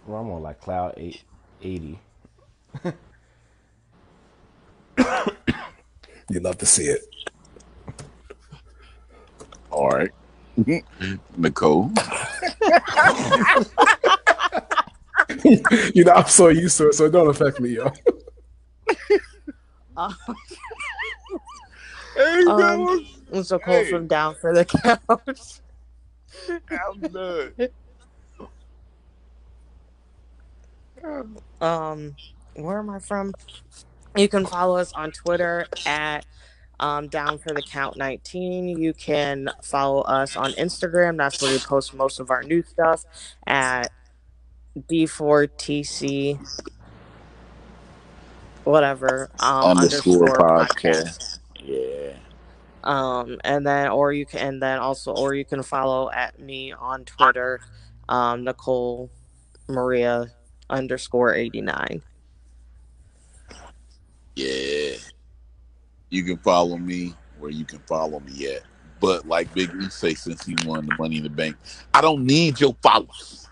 Well, 0.04 0.20
I'm 0.20 0.28
on 0.32 0.42
like 0.42 0.60
cloud 0.60 0.94
eight 0.96 1.22
eighty. 1.62 1.96
You'd 6.28 6.42
love 6.42 6.58
to 6.58 6.66
see 6.66 6.86
it. 6.86 7.02
All 9.70 9.90
right, 9.90 10.10
Nicole. 11.36 11.92
you 15.94 16.02
know, 16.04 16.12
I'm 16.12 16.26
so 16.26 16.48
used 16.48 16.76
to 16.78 16.88
it, 16.88 16.94
so 16.94 17.04
it 17.04 17.10
don't 17.10 17.28
affect 17.28 17.60
me, 17.60 17.76
yo. 17.76 17.92
Uh, 19.96 20.12
Hey, 22.16 22.44
Um, 22.44 23.06
I'm 23.32 23.44
so 23.44 23.58
cold 23.58 23.84
Hey. 23.84 23.90
from 23.90 24.06
down 24.08 24.34
for 24.34 24.52
the 24.52 24.64
count. 24.64 25.00
I'm 26.70 27.00
done. 27.00 27.54
um 31.60 32.14
where 32.54 32.78
am 32.78 32.90
i 32.90 32.98
from 32.98 33.32
you 34.16 34.28
can 34.28 34.46
follow 34.46 34.76
us 34.76 34.92
on 34.92 35.10
twitter 35.10 35.66
at 35.86 36.24
um, 36.80 37.08
down 37.08 37.38
for 37.38 37.54
the 37.54 37.62
count 37.62 37.96
19 37.96 38.68
you 38.68 38.92
can 38.92 39.48
follow 39.62 40.02
us 40.02 40.36
on 40.36 40.52
instagram 40.52 41.16
that's 41.16 41.40
where 41.40 41.52
we 41.52 41.58
post 41.58 41.94
most 41.94 42.20
of 42.20 42.30
our 42.30 42.42
new 42.42 42.62
stuff 42.62 43.04
at 43.46 43.90
d4tc 44.90 46.38
whatever 48.64 49.30
um, 49.40 49.76
Underscore 49.78 50.26
underscore 50.26 50.36
podcast. 50.36 51.18
podcast 51.18 51.38
Yeah. 51.60 52.14
Um 52.84 53.38
and 53.44 53.66
then 53.66 53.88
or 53.88 54.12
you 54.12 54.26
can 54.26 54.40
and 54.40 54.62
then 54.62 54.78
also 54.78 55.12
or 55.12 55.34
you 55.34 55.44
can 55.44 55.62
follow 55.62 56.10
at 56.10 56.38
me 56.38 56.72
on 56.72 57.04
twitter 57.04 57.60
um 58.08 58.44
nicole 58.44 59.10
maria 59.68 60.26
underscore 60.70 61.34
89 61.34 62.02
Yeah. 64.36 64.94
You 66.10 66.24
can 66.24 66.38
follow 66.38 66.76
me 66.76 67.14
where 67.38 67.50
you 67.50 67.64
can 67.64 67.80
follow 67.80 68.20
me 68.20 68.46
at. 68.54 68.62
But 69.00 69.26
like 69.26 69.52
Big 69.52 69.70
E 69.82 69.88
say, 69.90 70.14
since 70.14 70.44
he 70.44 70.56
won 70.64 70.86
the 70.86 70.94
money 70.98 71.16
in 71.16 71.24
the 71.24 71.30
bank, 71.30 71.56
I 71.92 72.00
don't 72.00 72.24
need 72.24 72.60
your 72.60 72.76
followers. 72.82 73.48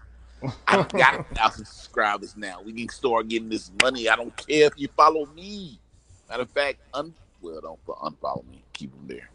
I 0.67 0.83
got 0.85 1.21
a 1.21 1.35
thousand 1.35 1.67
subscribers 1.67 2.37
now. 2.37 2.63
We 2.63 2.73
can 2.73 2.89
start 2.89 3.29
getting 3.29 3.49
this 3.49 3.71
money. 3.83 4.09
I 4.09 4.17
don't 4.17 4.35
care 4.37 4.67
if 4.69 4.75
you 4.77 4.89
follow 4.97 5.27
me. 5.27 5.81
Matter 6.29 6.43
of 6.45 6.51
fact, 6.51 6.79
un- 6.95 7.15
well, 7.41 7.61
don't 7.61 7.81
fo- 7.85 7.99
unfollow 8.03 8.49
me. 8.49 8.63
Keep 8.73 8.93
them 8.93 9.07
there. 9.07 9.31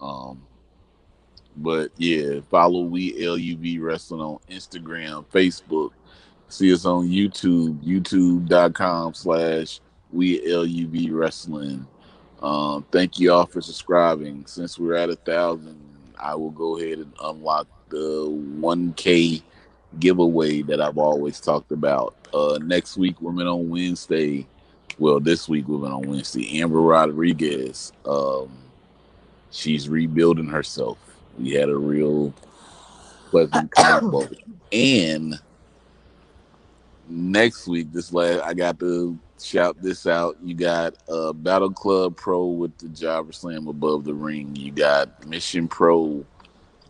Um, 0.00 0.42
but 1.56 1.90
yeah, 1.96 2.40
follow 2.50 2.82
we 2.82 3.14
LUV 3.14 3.80
Wrestling 3.80 4.20
on 4.20 4.38
Instagram, 4.50 5.24
Facebook. 5.26 5.90
See 6.48 6.72
us 6.72 6.84
on 6.84 7.08
YouTube, 7.08 7.82
youtube.com 7.82 9.14
slash 9.14 9.80
we 10.12 10.40
LUV 10.46 11.10
Wrestling. 11.12 11.86
Um, 12.42 12.84
thank 12.92 13.18
you 13.18 13.32
all 13.32 13.46
for 13.46 13.60
subscribing. 13.60 14.44
Since 14.46 14.78
we're 14.78 14.94
at 14.94 15.10
a 15.10 15.16
thousand, 15.16 15.80
I 16.18 16.34
will 16.34 16.50
go 16.50 16.78
ahead 16.78 16.98
and 16.98 17.12
unlock 17.22 17.66
the 17.88 18.28
1K 18.60 19.42
giveaway 19.98 20.62
that 20.62 20.80
I've 20.80 20.98
always 20.98 21.40
talked 21.40 21.72
about. 21.72 22.14
Uh, 22.32 22.58
next 22.62 22.96
week, 22.96 23.20
Women 23.20 23.46
on 23.46 23.68
Wednesday. 23.68 24.46
Well, 24.98 25.20
this 25.20 25.48
week, 25.48 25.68
Women 25.68 25.92
on 25.92 26.08
Wednesday. 26.08 26.60
Amber 26.60 26.80
Rodriguez. 26.80 27.92
Um, 28.06 28.50
she's 29.50 29.88
rebuilding 29.88 30.48
herself. 30.48 30.98
We 31.38 31.52
had 31.52 31.68
a 31.68 31.76
real 31.76 32.32
pleasant 33.30 33.70
combo. 33.76 34.26
And 34.72 35.38
next 37.08 37.66
week, 37.66 37.92
this 37.92 38.12
last, 38.12 38.42
I 38.42 38.54
got 38.54 38.78
to 38.80 39.18
shout 39.42 39.76
this 39.82 40.06
out. 40.06 40.36
You 40.42 40.54
got 40.54 40.94
uh, 41.08 41.32
Battle 41.32 41.70
Club 41.70 42.16
Pro 42.16 42.46
with 42.46 42.76
the 42.78 42.88
Jobber 42.88 43.32
Slam 43.32 43.68
above 43.68 44.04
the 44.04 44.14
ring. 44.14 44.56
You 44.56 44.72
got 44.72 45.26
Mission 45.26 45.68
Pro 45.68 46.24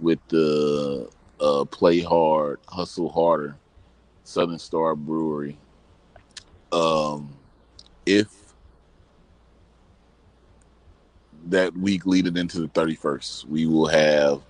with 0.01 0.21
the 0.29 1.09
uh, 1.41 1.65
Play 1.65 2.01
Hard, 2.01 2.61
Hustle 2.69 3.11
Harder, 3.11 3.57
Southern 4.25 4.59
Star 4.59 4.95
Brewery. 4.95 5.57
Um, 6.73 7.36
if 8.07 8.29
that 11.49 11.77
week 11.77 12.07
leading 12.07 12.37
into 12.37 12.61
the 12.61 12.69
31st, 12.69 13.47
we 13.47 13.67
will 13.67 13.87
have 13.87 14.41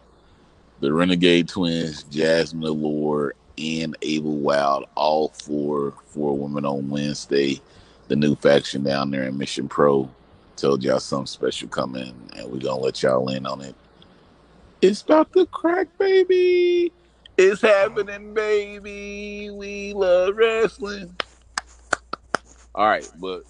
the 0.80 0.92
Renegade 0.92 1.48
Twins, 1.48 2.04
Jazmin 2.04 2.66
Allure, 2.66 3.34
and 3.58 3.96
Abel 4.02 4.36
Wild, 4.36 4.84
all 4.94 5.28
four 5.30 5.94
for 6.06 6.36
Women 6.36 6.66
on 6.66 6.90
Wednesday. 6.90 7.60
The 8.08 8.16
new 8.16 8.36
faction 8.36 8.84
down 8.84 9.10
there 9.10 9.24
in 9.24 9.36
Mission 9.36 9.68
Pro. 9.68 10.10
Told 10.56 10.82
y'all 10.82 11.00
something 11.00 11.26
special 11.26 11.68
coming, 11.68 12.14
and 12.36 12.50
we're 12.50 12.60
gonna 12.60 12.80
let 12.80 13.02
y'all 13.02 13.28
in 13.30 13.46
on 13.46 13.62
it. 13.62 13.74
It's 14.80 15.02
about 15.02 15.32
to 15.32 15.46
crack, 15.46 15.88
baby. 15.98 16.92
It's 17.36 17.60
happening, 17.60 18.32
baby. 18.32 19.50
We 19.50 19.92
love 19.92 20.36
wrestling. 20.36 21.14
All 22.76 22.86
right, 22.86 23.08
but 23.18 23.44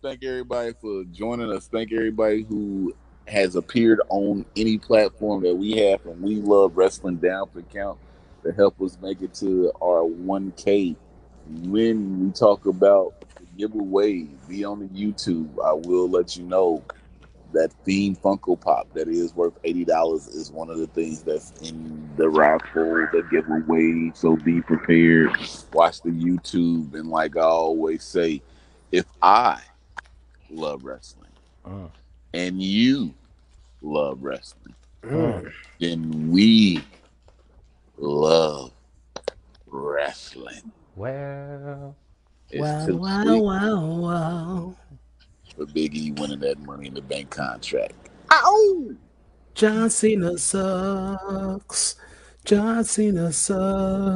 Thank 0.00 0.22
everybody 0.24 0.74
for 0.80 1.02
joining 1.12 1.52
us. 1.52 1.66
Thank 1.66 1.92
everybody 1.92 2.42
who 2.42 2.94
has 3.26 3.56
appeared 3.56 4.00
on 4.10 4.46
any 4.56 4.78
platform 4.78 5.42
that 5.42 5.56
we 5.56 5.72
have 5.78 6.02
from 6.02 6.22
We 6.22 6.36
Love 6.36 6.76
Wrestling 6.76 7.16
Down 7.16 7.48
for 7.48 7.62
Count 7.62 7.98
to 8.44 8.52
help 8.52 8.80
us 8.80 8.96
make 9.02 9.22
it 9.22 9.34
to 9.34 9.72
our 9.82 10.04
1K. 10.04 10.94
When 11.64 12.26
we 12.26 12.30
talk 12.30 12.66
about 12.66 13.20
the 13.40 13.46
giveaway, 13.58 14.28
be 14.48 14.64
on 14.64 14.78
the 14.78 14.86
YouTube. 14.86 15.48
I 15.64 15.72
will 15.72 16.08
let 16.08 16.36
you 16.36 16.44
know 16.44 16.84
that 17.52 17.72
theme 17.84 18.14
Funko 18.16 18.60
Pop 18.60 18.92
that 18.94 19.08
is 19.08 19.34
worth 19.34 19.58
eighty 19.64 19.84
dollars 19.84 20.26
is 20.28 20.50
one 20.52 20.70
of 20.70 20.78
the 20.78 20.86
things 20.88 21.22
that's 21.22 21.52
in 21.62 22.08
the 22.16 22.28
raffle, 22.28 23.06
the 23.12 23.22
giveaway. 23.30 24.10
So 24.14 24.36
be 24.36 24.60
prepared. 24.62 25.30
Watch 25.72 26.02
the 26.02 26.10
YouTube, 26.10 26.94
and 26.94 27.08
like 27.08 27.36
I 27.36 27.42
always 27.42 28.04
say, 28.04 28.42
if 28.92 29.06
I 29.22 29.60
love 30.50 30.84
wrestling 30.84 31.30
Mm. 31.66 31.90
and 32.32 32.62
you 32.62 33.14
love 33.82 34.22
wrestling, 34.22 34.74
Mm. 35.04 35.52
then 35.80 36.30
we 36.30 36.82
love 37.96 38.72
wrestling. 39.66 40.72
Well, 40.96 41.94
It's 42.50 42.74
Wow, 42.74 42.84
too 42.84 43.00
wow, 43.02 43.22
sweet 43.22 43.44
wow, 43.44 43.80
wow. 44.00 44.74
For 45.58 45.66
Big 45.66 45.94
E 45.94 46.12
winning 46.12 46.38
that 46.40 46.58
Money 46.60 46.86
in 46.86 46.94
the 46.94 47.02
Bank 47.02 47.30
contract. 47.30 47.92
Oh, 48.30 48.94
John 49.54 49.90
Cena 49.90 50.38
sucks. 50.38 51.96
John 52.44 52.84
Cena 52.84 53.32
sucks. 53.32 54.08